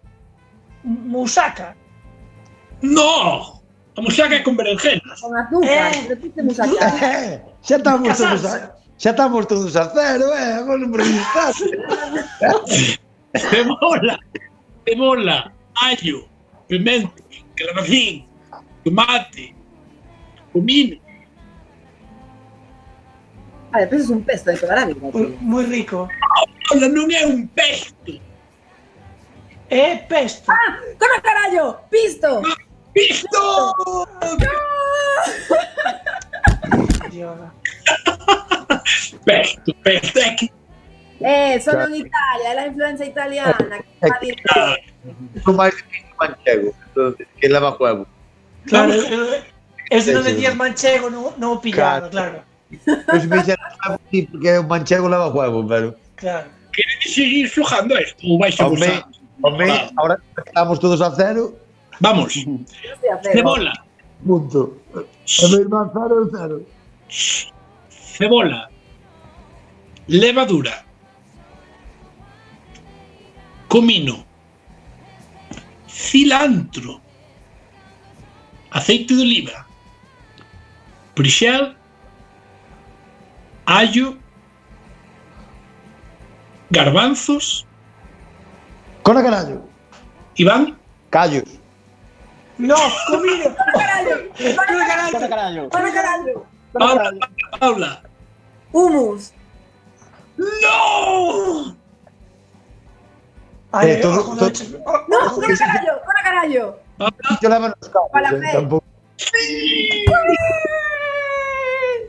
Musaca. 0.83 1.75
¡No! 2.81 3.61
Musaca 3.97 4.35
es 4.37 4.43
con 4.43 4.55
berenjenas. 4.55 5.21
Con 5.21 5.37
azúcar, 5.37 5.91
eh. 5.93 6.43
musaca. 6.43 7.33
Eh, 7.33 7.41
estamos 7.67 8.17
todos 8.17 8.45
a, 8.45 8.75
xa 8.97 9.09
estamos 9.09 9.47
todos 9.47 9.75
a 9.75 9.91
cero, 9.93 10.31
eh, 10.35 10.63
vos 10.63 10.79
non 10.79 10.91
preguntaste. 10.91 11.67
te 13.51 13.59
mola, 13.67 14.15
te 14.87 14.95
mola 14.95 15.51
mayo, 15.81 16.27
pimente, 16.67 17.23
clarín, 17.55 18.27
tomate, 18.83 19.55
comino. 20.53 20.97
Ah, 23.71 23.81
después 23.81 24.01
pues 24.01 24.03
es 24.05 24.09
un 24.09 24.23
pesto 24.23 24.49
de 24.51 24.57
carámico. 24.57 25.11
Muy 25.41 25.63
rico. 25.65 26.09
No, 26.75 26.89
no, 26.89 27.07
es 27.07 27.25
un 27.25 27.47
pesto. 27.49 28.13
Es 29.69 30.01
pesto. 30.03 30.51
¡Ah! 30.51 30.79
¡Cómo 30.97 31.21
carajo! 31.21 31.81
¡Pisto! 31.91 32.41
¡Pisto! 32.93 33.27
¡No! 33.31 34.07
pesto, 39.25 39.73
pesto. 39.83 40.19
Eh, 41.19 41.59
sono 41.59 41.77
claro. 41.77 41.95
in 41.95 42.05
Italia, 42.07 42.53
la 42.55 42.67
influenza 42.67 43.05
italiana. 43.05 43.83
Eh, 44.01 44.88
Non 45.47 45.55
máis 45.55 45.73
difícil 45.75 46.13
manchego, 46.19 46.69
entonces, 46.87 47.25
que 47.39 47.47
leva 47.47 47.75
huevo. 47.79 48.03
Claro, 48.67 48.91
Vamos. 48.91 49.05
eh, 49.07 49.43
eh, 49.91 50.01
si 50.01 50.11
no 50.11 50.21
decías 50.21 50.55
manchego, 50.55 51.09
no, 51.09 51.33
no 51.39 51.61
pillado, 51.61 52.09
claro. 52.09 52.43
Pois 53.07 53.25
me 53.25 53.41
dixen, 53.41 53.57
sí, 54.11 54.27
porque 54.27 54.59
o 54.59 54.63
manchego 54.67 55.07
leva 55.07 55.31
huevo, 55.31 55.65
pero... 55.65 55.95
Claro. 56.19 56.59
queredes 56.79 57.13
seguir 57.13 57.49
xogando 57.49 57.95
a 57.95 58.01
isto 58.01 58.27
ou 58.27 58.39
vais 58.39 58.59
a 58.59 58.67
gozar? 58.67 59.05
home, 59.43 59.71
ahora 59.97 60.15
estamos 60.45 60.79
todos 60.79 61.01
a 61.01 61.11
cero, 61.15 61.55
Vamos. 61.99 62.33
Cebola, 63.33 63.73
punto. 64.25 64.79
A 64.95 65.47
meu 65.49 65.59
irmán 65.59 65.91
cero, 65.91 66.29
cero. 66.31 66.57
cebola, 67.89 68.69
levadura, 70.07 70.85
comino, 73.67 74.25
cilantro, 75.99 77.01
aceite 78.71 79.13
de 79.15 79.21
oliva, 79.21 79.67
prixel, 81.13 81.75
allo, 83.65 84.17
garbanzos, 86.69 87.65
Con 89.03 89.17
a 89.17 89.23
carallo. 89.23 89.61
Iván, 90.35 90.77
Callos. 91.09 91.43
No, 92.57 92.75
comida. 93.07 93.55
Carallo, 93.73 94.29
Con 94.37 95.27
carallo. 95.27 95.69
Corre, 95.69 95.91
carallo. 95.91 95.91
carallo. 95.93 96.45
Paula, 96.73 97.11
Paula. 97.59 98.03
Humus. 98.71 99.33
¡No! 100.37 101.75
Ay, 103.71 103.91
eh, 103.91 103.95
todo, 104.01 104.23
joder, 104.23 104.53
todo... 104.53 104.79
Oh, 104.85 104.97
no, 105.07 105.35
una 105.37 105.57
carallo, 105.57 106.01
una 106.03 106.23
carallo. 106.23 106.79
Yo 107.41 107.49
la 107.49 107.59
menoscabo. 107.59 108.09
Para 108.11 108.29
eh, 108.31 108.49
tampoco. 108.51 108.83
Sí. 109.17 110.05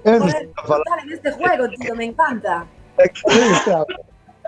Joder, 0.05 0.51
tal 0.57 0.99
en 1.05 1.13
este 1.13 1.33
juego, 1.33 1.69
tío, 1.69 1.95
me 1.95 2.05
encanta. 2.07 2.67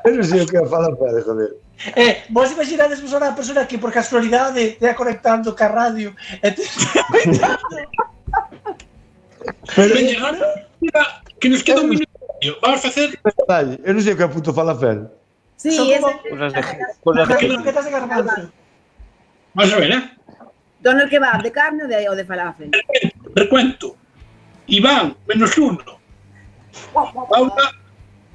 Eso 0.04 0.22
sí 0.22 0.40
o 0.40 0.46
que 0.46 0.66
falar 0.66 0.96
para 0.96 1.22
joder. 1.22 1.50
Eh, 1.96 2.24
vos 2.30 2.50
imaginades 2.52 3.02
vos 3.02 3.12
a 3.12 3.34
persona 3.34 3.66
que 3.66 3.78
por 3.78 3.92
casualidade 3.92 4.76
te 4.78 4.94
conectando 4.94 5.54
ca 5.54 5.68
radio 5.68 6.14
e 6.42 6.50
te 6.52 6.62
Pero... 9.74 9.94
Veña, 9.94 10.38
mira, 10.80 11.22
que 11.40 11.48
nos 11.48 11.62
queda 11.62 11.80
un 11.80 11.90
minuto. 11.90 12.08
Vamos 12.62 12.80
facer... 12.80 13.18
Eu 13.82 13.94
non 13.94 14.02
sei 14.02 14.14
o 14.14 14.16
que 14.16 14.24
a 14.24 14.30
puto 14.30 14.54
fala 14.54 14.74
fel. 14.78 15.10
Sí, 15.62 15.70
Son 15.70 15.86
como- 16.00 16.18
Cosas 17.04 17.28
de, 17.28 17.46
croquetas 17.48 17.84
de 17.84 17.90
garbanzo. 17.90 18.50
Vamos 19.54 19.72
a 19.72 19.76
ver, 19.76 19.90
eh? 19.92 20.10
Dono 20.80 21.02
el 21.02 21.08
kebab, 21.08 21.40
¿de 21.42 21.52
carne 21.52 21.84
o 21.84 21.86
de, 21.86 22.08
o 22.08 22.14
de 22.16 22.24
falafel? 22.24 22.70
Recuento. 23.36 23.96
Iván, 24.66 25.14
menos 25.28 25.56
uno. 25.58 25.78
Paula, 26.92 27.70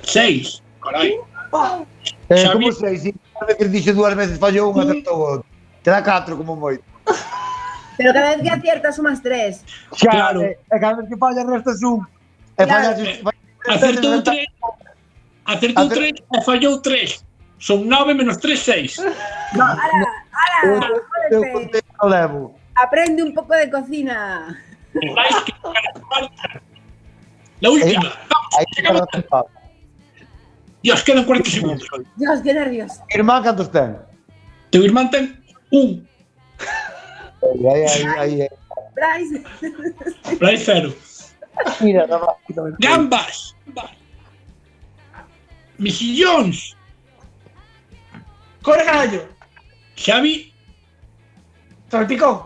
seis. 0.01 0.63
Caray. 0.81 1.17
Eh, 2.29 2.49
como 2.53 2.71
sei, 2.71 2.97
se 2.97 3.13
cada 3.33 3.45
vez 3.47 3.57
que 3.57 3.65
dixo 3.67 3.93
dúas 3.93 4.15
veces 4.15 4.39
fallou 4.39 4.71
unha 4.71 4.83
acertou 4.87 5.17
outro. 5.19 5.45
Te 5.83 5.89
dá 5.91 5.99
catro 5.99 6.39
como 6.39 6.55
moito. 6.55 6.83
Pero 7.99 8.13
cada 8.15 8.35
vez 8.35 8.39
que 8.43 8.51
aciertas 8.51 8.95
sumas 8.95 9.19
tres. 9.19 9.63
Xa, 9.95 10.11
Claro. 10.11 10.39
eh, 10.47 10.55
e 10.71 10.75
cada 10.79 10.95
vez 11.03 11.07
que 11.11 11.17
fallas 11.19 11.43
restas 11.43 11.83
un. 11.83 12.07
E 12.55 12.63
Claro. 12.63 12.95
fallas... 12.95 13.19
Acertou 13.67 14.23
tres. 14.23 14.47
Acertou 15.47 15.85
Acer- 15.87 15.97
tres 15.97 16.13
e 16.35 16.41
fallou 16.43 16.81
tres. 16.81 17.23
Son 17.57 17.87
nove 17.87 18.13
menos 18.13 18.37
tres, 18.37 18.59
seis. 18.59 18.97
No, 19.55 19.63
Eu 21.31 21.69
que 21.69 21.81
levo. 22.03 22.59
Aprende 22.75 23.23
un 23.23 23.33
poco 23.33 23.55
de 23.55 23.71
cocina. 23.71 24.59
Vais 25.15 25.35
que 25.43 25.53
La 27.61 27.69
última. 27.69 28.11
Para 29.29 29.43
o 29.43 29.49
Dios, 30.83 31.01
quedan 31.03 31.25
40 31.25 31.49
segundos. 31.49 31.87
Dios, 32.17 32.41
qué 32.41 32.53
nervios. 32.53 32.99
Irmán, 33.09 33.43
cantos 33.43 33.71
ten? 33.71 33.97
Teu 34.69 34.83
irmán 34.83 35.09
ten 35.09 35.41
un. 35.71 36.07
Aí, 37.41 37.65
aí, 38.19 38.41
aí. 38.41 38.49
Bryce. 38.95 39.43
Brais 40.39 40.63
cero. 40.63 40.93
Mira, 41.81 42.05
no, 42.07 42.19
no, 42.19 42.69
no, 42.69 42.75
Gambas. 42.79 43.55
Mejillóns. 45.77 46.75
Corre 48.61 48.83
carallo. 48.85 49.27
Xavi. 49.95 50.53
Salpicón. 51.89 52.43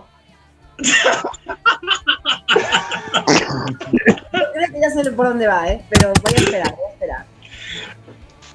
Creo 4.51 4.71
que 4.71 4.81
ya 4.81 4.89
sé 4.89 5.11
por 5.11 5.27
dónde 5.27 5.47
va, 5.47 5.67
¿eh? 5.67 5.83
Pero 5.89 6.13
voy 6.21 6.33
a 6.33 6.37
esperar, 6.37 6.75
voy 6.75 6.85
a 6.85 6.93
esperar. 6.93 7.25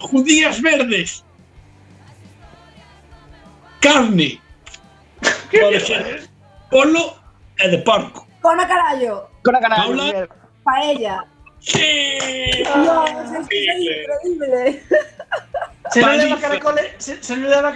Judías 0.00 0.62
verdes. 0.62 1.24
Carne. 3.80 4.40
Pode 5.50 5.80
ser 5.80 6.28
polo 6.70 7.16
e 7.58 7.68
de 7.68 7.78
porco. 7.78 8.26
Cona 8.42 8.66
carallo. 8.66 9.30
Con 9.42 9.56
a 9.56 9.60
cara. 9.60 9.76
Paula. 9.76 10.28
Paella. 10.62 11.24
¡Sí! 11.66 12.62
¡No! 12.76 13.04
¡Es 13.06 13.32
increíble! 13.32 14.82
Se 15.92 16.00
le, 16.02 16.40
caracoles, 16.40 16.92
se, 16.98 17.22
se 17.22 17.36
le 17.36 17.48
daba 17.48 17.74